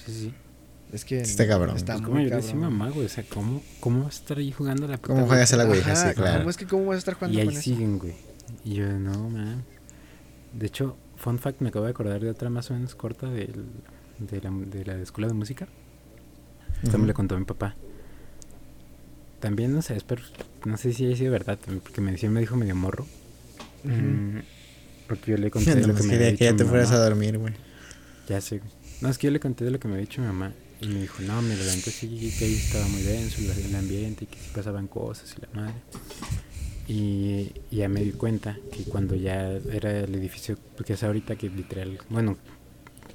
[0.04, 0.34] Sí, sí.
[0.94, 1.76] Es que Está cabrón.
[1.76, 2.46] Está Pues muy como yo cabrón.
[2.46, 3.06] decía mamá, güey.
[3.06, 5.58] O sea, ¿cómo, ¿cómo vas a estar ahí jugando a la puta ¿Cómo juegas a
[5.58, 5.96] la Ouija?
[5.96, 6.38] Sí, claro.
[6.40, 7.64] ¿Cómo es que cómo vas a estar jugando Y ahí con eso?
[7.64, 8.14] siguen, güey.
[8.64, 9.64] Y yo, no, man.
[10.54, 13.66] De hecho, fun fact, me acabo de acordar de otra más o menos corta del,
[14.20, 15.68] de, la, de la escuela de música.
[16.84, 17.08] Esta me Ujú.
[17.08, 17.76] la contó mi papá.
[19.40, 20.24] También, no sé, espero,
[20.66, 23.06] no sé si haya sido verdad, porque me decía, me dijo medio morro.
[23.84, 23.94] Ujú.
[23.94, 24.42] Mm,
[25.08, 26.94] porque yo le conté de lo que me había que ya dicho te fueras a
[26.94, 27.04] mamá.
[27.06, 27.54] dormir, güey.
[28.28, 28.72] Ya sé, güey.
[29.02, 30.54] No, es que yo le conté de lo que me había dicho mi mamá.
[30.80, 34.26] Y me dijo, no, mira, la neta sí, que ahí estaba muy denso el, ambiente
[34.26, 35.74] y que sí pasaban cosas y la madre.
[36.88, 41.36] Y, y ya me di cuenta que cuando ya era el edificio que es ahorita,
[41.36, 42.38] que literal, bueno,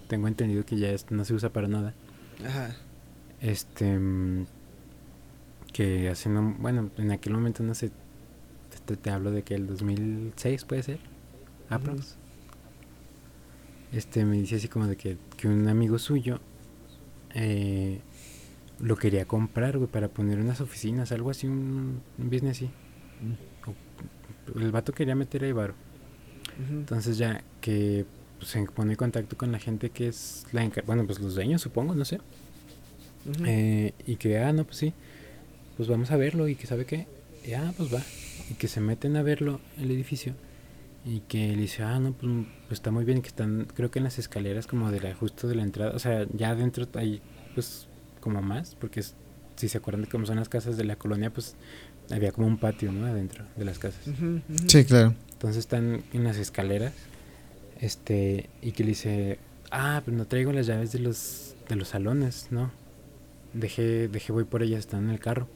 [0.09, 1.95] tengo entendido que ya no se usa para nada.
[2.45, 2.77] Ajá.
[3.41, 4.47] Este, mm,
[5.73, 7.91] que hace no, bueno, en aquel momento no sé,
[8.87, 10.99] te, te hablo de que el 2006 puede ser,
[11.71, 12.17] aprox.
[13.93, 16.41] Este, me dice así como de que, que un amigo suyo
[17.35, 18.01] eh,
[18.81, 22.71] lo quería comprar, güey, para poner unas oficinas, algo así, un, un business así.
[23.67, 25.75] O- El vato quería meter ahí varo.
[26.71, 28.05] Entonces ya que
[28.39, 31.63] pues, se pone en contacto con la gente que es la bueno, pues los dueños
[31.63, 32.21] supongo, no sé.
[33.47, 34.93] Eh, y que, ah, no, pues sí,
[35.77, 37.07] pues vamos a verlo y que sabe qué,
[37.47, 38.03] y, ah, pues va.
[38.51, 40.35] Y que se meten a verlo, el edificio,
[41.05, 42.31] y que le dice, ah, no, pues,
[42.69, 45.49] pues está muy bien, que están, creo que en las escaleras como de la, justo
[45.49, 47.21] de la entrada, o sea, ya adentro hay,
[47.55, 47.89] pues,
[48.21, 49.15] como más, porque es-
[49.57, 51.57] si se acuerdan de cómo son las casas de la colonia, pues
[52.11, 53.07] había como un patio, ¿no?
[53.07, 54.03] Adentro de las casas.
[54.67, 55.15] Sí, claro.
[55.33, 56.93] Entonces están en las escaleras.
[57.81, 59.39] Este, y que le dice,
[59.71, 62.71] ah, pero no traigo las llaves de los, de los salones, ¿no?
[63.55, 65.49] Dejé, dejé, voy por ellas, están en el carro.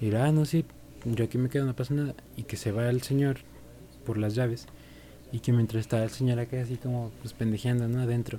[0.00, 0.64] Y dirá, ah, no, sí,
[1.04, 2.14] yo aquí me quedo, no pasa nada.
[2.36, 3.38] Y que se va el señor
[4.02, 4.66] por las llaves.
[5.32, 8.02] Y que mientras está el señor acá así como, pues pendejeando, ¿no?
[8.02, 8.38] Adentro.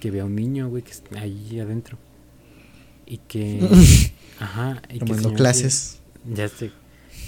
[0.00, 1.98] Que ve a un niño, güey, que está ahí adentro.
[3.06, 3.60] Y que...
[4.38, 4.80] ajá.
[4.88, 6.00] Y que el Tomando clases.
[6.24, 6.70] ya sé.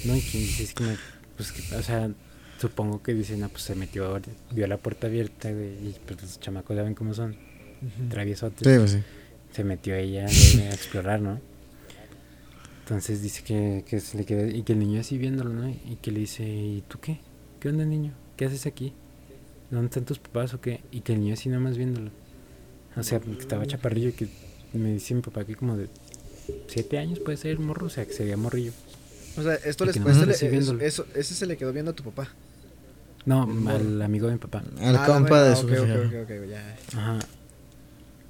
[0.04, 0.90] No, y que dice así como,
[1.36, 2.10] pues, que, o sea,
[2.62, 4.20] supongo que dicen, no, pues se metió,
[4.52, 7.36] vio la puerta abierta, güey, y pues los chamacos saben cómo son,
[8.08, 8.66] traviesotes.
[8.66, 8.98] Sí, pues sí.
[9.52, 11.40] Se metió ella güey, a explorar, ¿no?
[12.80, 15.68] Entonces dice que, que se le queda, y que el niño así viéndolo, ¿no?
[15.68, 17.18] Y que le dice, ¿y tú qué?
[17.62, 18.10] ¿Qué onda, niño?
[18.36, 18.92] ¿Qué haces aquí?
[19.70, 20.80] ¿Dónde están tus papás o qué?
[20.90, 22.10] Y que el niño así nomás viéndolo.
[22.96, 24.28] O sea, que estaba chaparrillo y que
[24.72, 25.88] me dice mi papá que como de
[26.66, 28.72] siete años puede ser morro, o sea, que sería morrillo.
[29.36, 30.80] O sea, esto les nomás así viéndolo.
[30.82, 32.30] eso, ese se le quedó viendo a tu papá.
[33.26, 34.64] No, al amigo de mi papá.
[34.80, 36.22] Al Ah, compa de su ok, ok, jefe.
[36.22, 36.76] ok, ok, ya.
[36.98, 37.18] Ajá.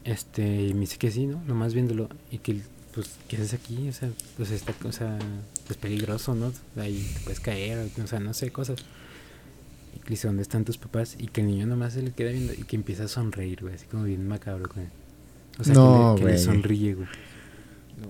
[0.05, 1.43] Este, y me dice que sí, ¿no?
[1.47, 2.11] Nomás viéndolo.
[2.31, 2.61] Y que,
[2.95, 3.89] pues, ¿qué haces aquí?
[3.89, 5.19] O sea, pues esta cosa
[5.71, 6.53] es peligroso, ¿no?
[6.77, 8.77] Ahí te puedes caer, o sea, no sé, cosas.
[9.95, 11.17] Y que dice, ¿dónde están tus papás?
[11.19, 13.75] Y que el niño nomás se le queda viendo y que empieza a sonreír, güey,
[13.75, 14.87] así como bien macabro, güey.
[15.59, 16.45] O sea, No, que, le, que le güey.
[16.45, 17.09] sonríe, güey.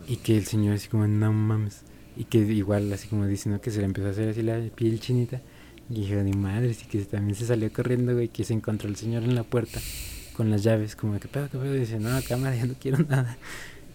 [0.09, 1.83] Y que el señor así como, no mames.
[2.17, 5.01] Y que igual, así como diciendo que se le empezó a hacer así la piel
[5.01, 5.41] chinita.
[5.91, 8.97] Y dije, ni madre, y que también se salió corriendo, güey, que se encontró el
[8.97, 9.81] señor en la puerta
[10.37, 11.77] con las llaves, como, ¿qué pedo, qué pedo?
[11.77, 13.37] Y dice, no, cámara, ya no quiero nada.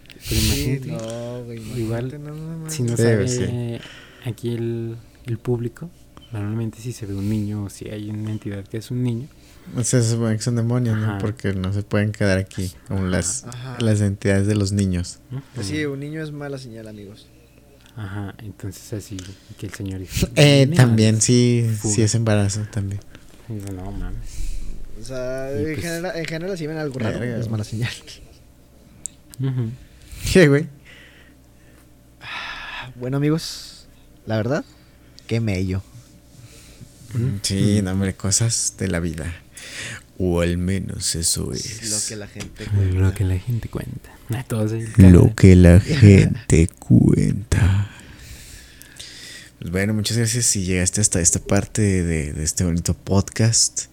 [0.06, 1.80] Pero Sí, imagínate, no, güey.
[1.80, 2.72] igual, más.
[2.74, 3.78] si no Sí, sabe sí.
[4.24, 4.96] aquí el,
[5.26, 5.90] el público,
[6.32, 9.28] normalmente si se ve un niño o si hay una entidad que es un niño,
[9.76, 11.04] O sea, se supone que son demonios, ¿no?
[11.10, 11.18] Ajá.
[11.18, 13.76] Porque no se pueden quedar aquí, aún las, Ajá.
[13.80, 15.18] las entidades de los niños.
[15.30, 15.42] ¿no?
[15.54, 17.26] Pues sí, un niño es mala señal, amigos.
[17.96, 19.16] Ajá, entonces así
[19.58, 21.94] que el señor dijo, Eh, "Mira, también, sí, Fuga.
[21.94, 23.00] sí es embarazo también.
[23.48, 24.58] digo, no mames.
[25.00, 27.90] O sea, en, pues- general, en general, si ven algo raro, es mala señal.
[30.32, 30.66] ¿Qué, güey?
[32.96, 33.86] Bueno, amigos,
[34.26, 34.64] la verdad,
[35.26, 35.82] qué mello.
[37.42, 39.32] Sí, no, hombre, cosas de la vida.
[40.18, 41.90] O al menos eso es.
[41.90, 43.14] Lo que la gente Lo cuenta.
[43.14, 44.10] que la gente cuenta.
[44.98, 47.90] Lo que la gente cuenta.
[49.60, 53.86] Pues bueno, muchas gracias si llegaste hasta esta parte de, de este bonito podcast.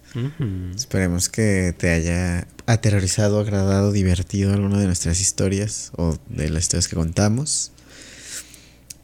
[0.74, 6.88] Esperemos que te haya aterrorizado, agradado, divertido alguna de nuestras historias o de las historias
[6.88, 7.72] que contamos.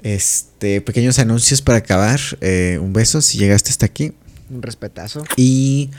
[0.03, 2.21] Este, pequeños anuncios para acabar.
[2.41, 4.13] Eh, un beso si llegaste hasta aquí.
[4.51, 5.25] Un respetazo.
[5.37, 5.91] Y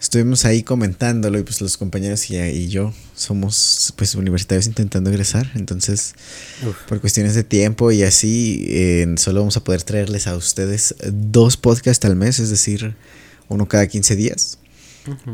[0.00, 5.50] estuvimos ahí comentándolo y pues los compañeros y, y yo somos pues universitarios intentando egresar.
[5.54, 6.14] Entonces,
[6.66, 6.76] Uf.
[6.88, 11.56] por cuestiones de tiempo y así, eh, solo vamos a poder traerles a ustedes dos
[11.56, 12.94] podcasts al mes, es decir,
[13.48, 14.58] uno cada 15 días.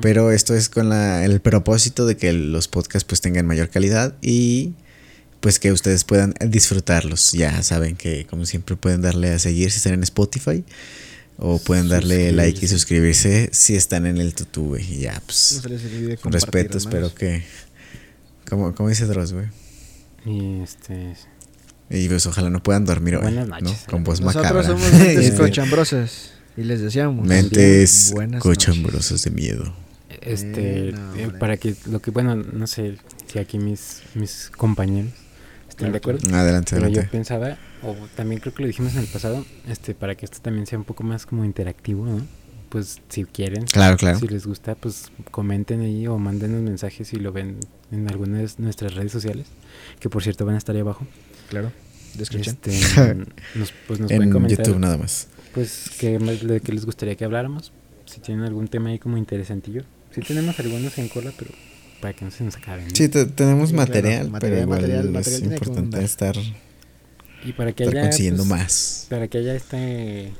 [0.01, 4.15] Pero esto es con la- el propósito de que los podcasts pues tengan mayor calidad
[4.23, 4.73] y
[5.45, 7.33] pues que ustedes puedan disfrutarlos.
[7.33, 10.65] Ya saben que como siempre pueden darle a seguir si están en Spotify
[11.37, 14.81] o pueden darle like y suscribirse si están en el tutube.
[14.83, 17.45] Y ya, No pues se olvide con respeto, espero que...
[18.49, 19.49] Como, como dice Dross, güey.
[20.25, 21.15] Y este.
[21.91, 23.25] Y pues ojalá no puedan dormir hoy.
[23.25, 23.61] Buenas ¿no?
[23.61, 23.85] noches.
[23.87, 24.67] Con voz Nosotros macabra.
[24.67, 29.77] somos mentes Este, cochambrosas y les deseamos Mentes buenas cochambrosas de miedo.
[30.23, 30.89] Este.
[30.89, 31.75] Eh, no, eh, para que.
[31.85, 32.11] Lo que.
[32.11, 32.97] Bueno, no sé
[33.31, 35.13] si aquí mis, mis compañeros
[35.77, 36.21] están de acuerdo.
[36.35, 37.11] Adelante, Pero yo adelante.
[37.11, 40.67] pensaba, o también creo que lo dijimos en el pasado, este, para que esto también
[40.67, 42.21] sea un poco más como interactivo, ¿no?
[42.69, 44.19] Pues si quieren, Claro, claro.
[44.19, 47.59] si les gusta, pues comenten ahí o manden un mensaje si lo ven
[47.93, 49.47] en algunas de nuestras redes sociales,
[50.01, 51.07] que por cierto van a estar ahí abajo.
[51.51, 51.71] Claro.
[52.15, 52.59] Descripción.
[52.63, 53.15] Este,
[53.55, 55.29] nos, pues nos pueden en comentar, YouTube nada más.
[55.53, 57.73] pues que, de qué les gustaría que habláramos,
[58.07, 59.83] si tienen algún tema ahí como interesantillo.
[60.13, 61.51] Si tenemos algunos en cola, pero
[62.05, 62.85] para que no se nos acaben.
[62.87, 62.95] ¿no?
[62.95, 66.37] Sí, te- tenemos Sí, claro, material, material, pero igual material, es material que importante estar,
[67.47, 69.07] Y para que estar haya consiguiendo pues, más.
[69.09, 70.33] Para que haya este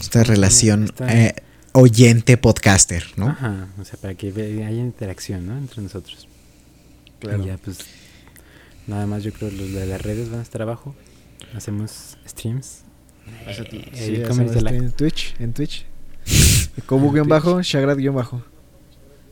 [0.00, 1.34] Esta relación Esta- eh,
[1.72, 3.28] oyente-podcaster, ¿no?
[3.28, 5.58] Ajá, o sea, para que haya interacción, ¿no?
[5.58, 6.26] Entre nosotros.
[7.20, 7.42] Claro.
[7.44, 7.76] Y ya, pues,
[8.86, 10.94] nada más yo creo los de las redes van a estar abajo.
[11.54, 12.84] Hacemos streams.
[13.46, 15.84] Eh, sí, ahí hacemos en Twitch, en Twitch.
[16.86, 18.36] Kobu-bajo, Shagrat-bajo.
[18.36, 18.57] Ujú.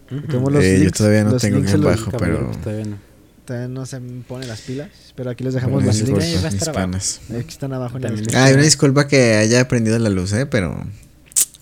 [0.08, 2.50] Tenemos los Eh, yo links- todavía no los tengo links guion se los- bajo, pero...
[2.62, 2.98] todavía no.
[3.44, 6.24] Todavía no se me ponen las pilas, pero aquí les dejamos Una los links.
[6.24, 6.34] ahí
[6.74, 7.20] panas.
[7.30, 8.42] Aquí están abajo en la También descripción.
[8.48, 10.46] Ay, una disculpa que haya prendido la luz, ¿eh?
[10.46, 10.84] Pero...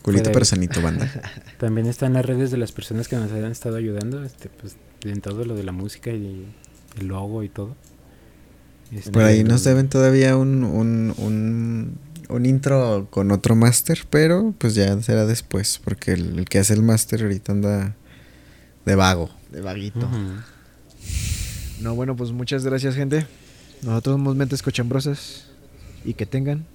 [0.01, 1.11] Culito sanito, banda.
[1.59, 5.21] También están las redes de las personas que nos han estado ayudando, este, pues, en
[5.21, 6.47] todo lo de la música y
[7.01, 7.75] el logo y todo.
[8.93, 11.99] Este, Por ahí nos deben todavía un, un, un,
[12.29, 16.75] un intro con otro máster, pero pues ya será después, porque el, el que hace
[16.75, 17.97] el máster ahorita anda
[18.85, 19.31] de vago.
[19.51, 20.09] De vaguito.
[21.81, 23.27] No, bueno, pues muchas gracias, gente.
[23.83, 25.47] Nosotros somos Mentes Cochambrosas.
[26.05, 26.67] Y que tengan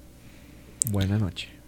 [0.91, 1.58] buena noche.